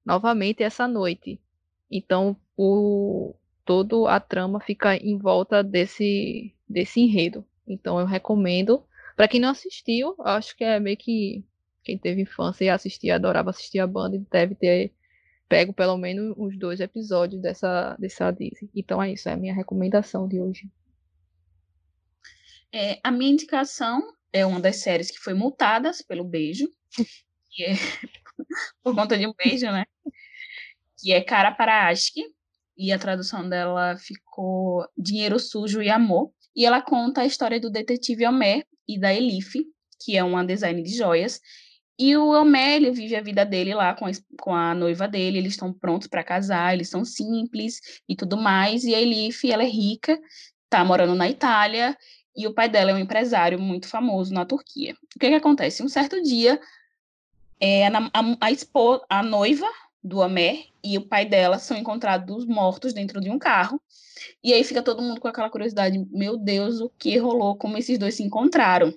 [0.04, 1.40] novamente essa noite.
[1.90, 3.34] Então, o,
[3.64, 7.44] todo a trama fica em volta desse, desse enredo.
[7.66, 8.84] Então, eu recomendo.
[9.16, 11.44] Para quem não assistiu, acho que é meio que
[11.82, 14.92] quem teve infância e assistia, adorava assistir a banda, deve ter
[15.48, 18.70] pego pelo menos uns dois episódios dessa, dessa Disney.
[18.74, 20.70] Então é isso, é a minha recomendação de hoje.
[22.72, 26.68] É, a minha indicação é uma das séries que foi multadas pelo beijo,
[27.50, 27.72] que é
[28.82, 29.86] por conta de um beijo, né?
[30.98, 32.22] Que é Cara para Aşk,
[32.76, 36.30] e a tradução dela ficou Dinheiro Sujo e Amor.
[36.54, 39.54] E ela conta a história do detetive Homer e da Elif,
[40.00, 41.40] que é uma design de joias,
[41.98, 45.54] e o Homélio vive a vida dele lá com a, com a noiva dele, eles
[45.54, 48.84] estão prontos para casar, eles são simples e tudo mais.
[48.84, 50.16] E a Elif, ela é rica,
[50.70, 51.96] tá morando na Itália,
[52.38, 54.94] e o pai dela é um empresário muito famoso na Turquia.
[55.16, 55.82] O que que acontece?
[55.82, 56.60] Um certo dia,
[57.60, 59.66] é, a, a, a, expo, a noiva
[60.00, 63.82] do Homer e o pai dela são encontrados mortos dentro de um carro.
[64.42, 67.98] E aí fica todo mundo com aquela curiosidade, meu Deus, o que rolou, como esses
[67.98, 68.94] dois se encontraram?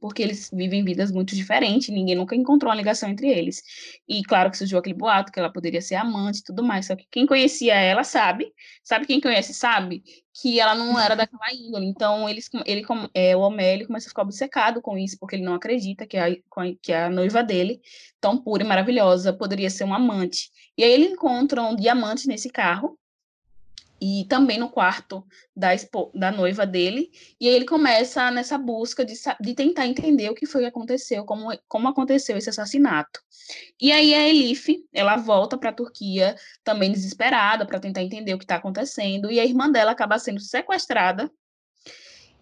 [0.00, 3.62] Porque eles vivem vidas muito diferentes, ninguém nunca encontrou uma ligação entre eles.
[4.08, 6.96] E claro que surgiu aquele boato que ela poderia ser amante e tudo mais, só
[6.96, 8.52] que quem conhecia ela sabe,
[8.82, 10.02] sabe quem conhece sabe,
[10.40, 11.86] que ela não era daquela índole.
[11.86, 15.54] Então eles, ele, é, o Homélio começa a ficar obcecado com isso, porque ele não
[15.54, 16.28] acredita que a,
[16.80, 17.80] que a noiva dele,
[18.20, 20.50] tão pura e maravilhosa, poderia ser um amante.
[20.76, 22.98] E aí ele encontra um diamante nesse carro,
[24.04, 25.24] e também no quarto
[25.54, 25.68] da,
[26.12, 27.08] da noiva dele.
[27.40, 31.24] E aí ele começa nessa busca de, de tentar entender o que foi que aconteceu,
[31.24, 33.20] como, como aconteceu esse assassinato.
[33.80, 36.34] E aí a Elif, ela volta para a Turquia
[36.64, 40.40] também desesperada para tentar entender o que está acontecendo, e a irmã dela acaba sendo
[40.40, 41.30] sequestrada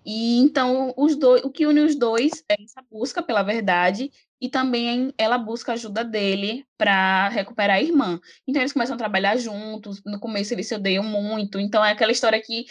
[0.05, 4.11] e então os dois, o que une os dois é essa busca pela verdade
[4.41, 8.19] e também ela busca ajuda dele para recuperar a irmã.
[8.47, 10.03] Então eles começam a trabalhar juntos.
[10.05, 11.61] No começo eles se odeiam muito.
[11.61, 12.65] Então é aquela história que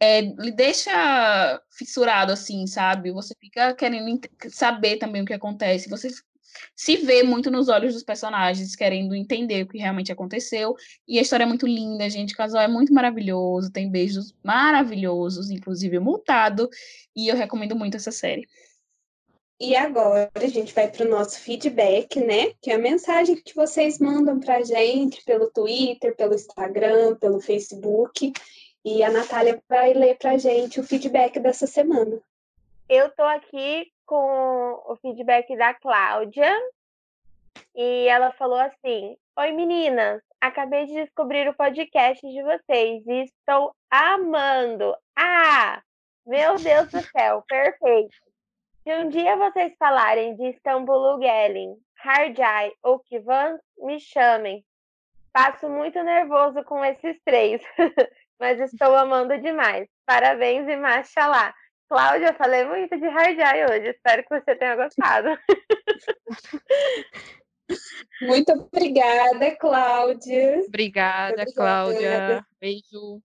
[0.00, 3.10] é, lhe deixa fissurado assim, sabe?
[3.12, 4.20] Você fica querendo
[4.50, 5.88] saber também o que acontece.
[5.88, 6.10] Você
[6.76, 10.74] se vê muito nos olhos dos personagens, querendo entender o que realmente aconteceu.
[11.06, 12.34] E a história é muito linda, gente.
[12.34, 16.68] O casal é muito maravilhoso, tem beijos maravilhosos, inclusive multado.
[17.16, 18.46] E eu recomendo muito essa série.
[19.60, 22.54] E agora a gente vai para o nosso feedback, né?
[22.62, 27.42] Que é a mensagem que vocês mandam para a gente pelo Twitter, pelo Instagram, pelo
[27.42, 28.32] Facebook.
[28.82, 32.18] E a Natália vai ler para a gente o feedback dessa semana.
[32.88, 36.50] Eu tô aqui com o feedback da Cláudia.
[37.76, 43.76] E ela falou assim: Oi meninas, acabei de descobrir o podcast de vocês e estou
[43.90, 44.96] amando.
[45.14, 45.82] Ah,
[46.26, 48.29] meu Deus do céu, perfeito.
[48.90, 54.64] Se um dia vocês falarem de Istambul Gelin, Harjai ou Kivan, me chamem.
[55.32, 57.62] Passo muito nervoso com esses três,
[58.40, 59.88] mas estou amando demais.
[60.04, 61.54] Parabéns e machalá.
[61.88, 63.90] Cláudia, falei muito de Harjai hoje.
[63.90, 65.38] Espero que você tenha gostado.
[68.22, 70.62] Muito obrigada, Cláudia.
[70.66, 72.44] Obrigada, obrigada, Cláudia.
[72.60, 73.22] Beijo.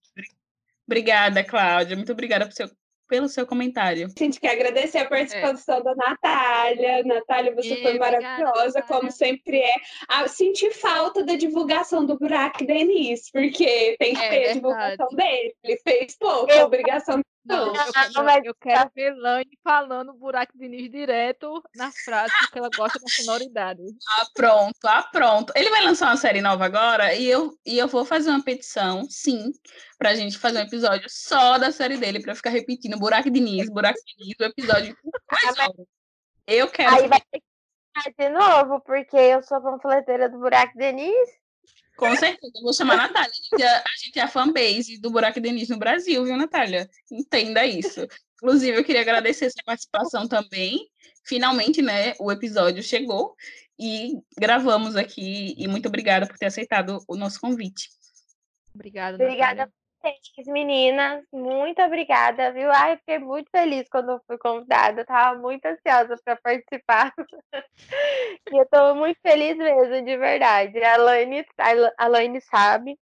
[0.85, 1.95] Obrigada, Cláudia.
[1.95, 2.67] Muito obrigada por seu
[3.07, 4.07] pelo seu comentário.
[4.07, 5.83] A gente quer agradecer a participação é.
[5.83, 7.03] da Natália.
[7.03, 9.75] Natália, você é, foi maravilhosa, obrigada, como sempre é.
[10.07, 14.49] Ah, senti falta da divulgação do Burak Denis, porque tem que é, ter verdade.
[14.49, 15.55] a divulgação dele.
[15.63, 17.73] Ele fez pouco, a obrigação não, eu,
[18.13, 22.99] não, eu quero ver Lane falando buraco de Nis direto nas frases, porque ela gosta
[22.99, 23.81] da sonoridade.
[24.09, 25.53] Ah, pronto, ah, pronto.
[25.55, 29.05] Ele vai lançar uma série nova agora e eu, e eu vou fazer uma petição,
[29.09, 29.51] sim,
[29.97, 33.69] pra gente fazer um episódio só da série dele, pra ficar repetindo buraco de Nis,
[33.69, 34.97] buraco de Nis, o episódio
[36.47, 36.95] Eu quero.
[36.95, 41.44] Aí vai ter que de novo, porque eu sou panfleteira do buraco de Nis.
[41.97, 43.29] Com certeza, eu vou chamar a Natália.
[43.29, 46.89] A gente, é, a gente é a fanbase do Buraco Denise no Brasil, viu, Natália?
[47.11, 48.05] Entenda isso.
[48.35, 50.89] Inclusive, eu queria agradecer sua participação também.
[51.23, 53.35] Finalmente, né, o episódio chegou
[53.79, 55.55] e gravamos aqui.
[55.57, 57.89] E muito obrigada por ter aceitado o nosso convite.
[58.73, 59.15] Obrigada.
[59.23, 59.71] Obrigada
[60.05, 61.23] vocês, meninas.
[61.33, 62.71] Muito obrigada, viu?
[62.71, 65.01] Ai, fiquei muito feliz quando fui convidada.
[65.01, 67.11] Eu tava muito ansiosa para participar.
[68.51, 70.83] e eu tô muito feliz mesmo, de verdade.
[70.83, 71.45] A Laine,
[71.97, 72.97] a Laine sabe.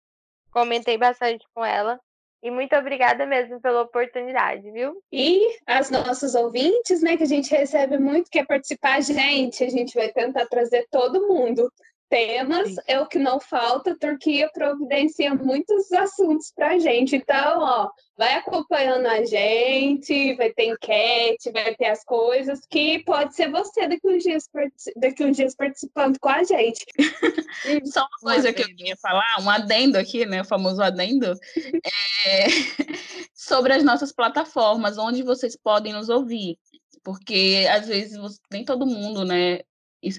[0.52, 2.00] Comentei bastante com ela.
[2.42, 5.02] E muito obrigada mesmo pela oportunidade, viu?
[5.12, 9.94] E as nossas ouvintes, né, que a gente recebe muito, quer participar, gente, a gente
[9.96, 11.72] vai tentar trazer todo mundo
[12.14, 13.92] temas é o que não falta.
[13.92, 17.16] A Turquia providencia muitos assuntos para gente.
[17.16, 23.36] Então, ó, vai acompanhando a gente, vai ter enquete, vai ter as coisas que pode
[23.36, 24.48] ser você daqui uns dias,
[24.96, 26.86] daqui uns dias participando com a gente.
[27.92, 30.42] Só uma coisa que eu queria falar, um adendo aqui, né?
[30.42, 31.34] O famoso adendo,
[32.28, 32.46] é...
[33.34, 36.60] sobre as nossas plataformas, onde vocês podem nos ouvir.
[37.04, 38.20] Porque às vezes
[38.52, 39.62] nem todo mundo, né,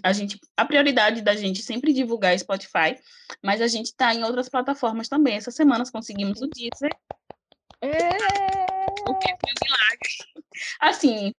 [0.03, 2.99] a gente a prioridade da gente é sempre divulgar Spotify,
[3.43, 5.37] mas a gente está em outras plataformas também.
[5.37, 6.95] Essas semanas conseguimos o Deezer.
[7.81, 8.09] É...
[9.09, 10.45] O que foi um milagre.
[10.81, 11.33] Assim,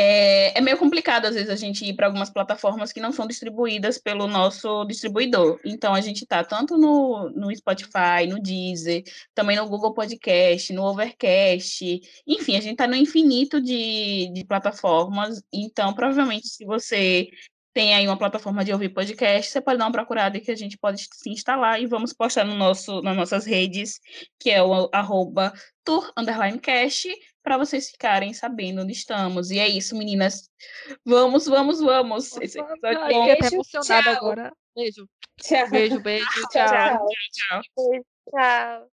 [0.00, 3.26] é, é, meio complicado às vezes a gente ir para algumas plataformas que não são
[3.26, 5.58] distribuídas pelo nosso distribuidor.
[5.64, 9.02] Então a gente está tanto no, no Spotify, no Deezer,
[9.34, 15.42] também no Google Podcast, no Overcast, enfim, a gente está no infinito de, de plataformas.
[15.52, 17.28] Então, provavelmente, se você
[17.72, 20.76] tem aí uma plataforma de ouvir podcast, você pode dar uma procurada que a gente
[20.78, 24.00] pode se instalar e vamos postar no nosso, nas nossas redes,
[24.38, 25.52] que é o arroba
[25.84, 26.12] tour
[26.62, 27.08] cast,
[27.42, 29.50] para vocês ficarem sabendo onde estamos.
[29.50, 30.50] E é isso, meninas.
[31.04, 32.36] Vamos, vamos, vamos.
[32.38, 33.26] Esse episódio Ai, bom.
[33.52, 34.52] Emocionada agora.
[34.74, 35.08] Beijo.
[35.40, 35.70] Tchau.
[35.70, 36.26] Beijo, beijo.
[36.52, 36.66] Tchau.
[36.68, 37.06] Tchau.
[37.32, 37.62] tchau.
[37.62, 38.04] tchau.
[38.30, 38.97] tchau.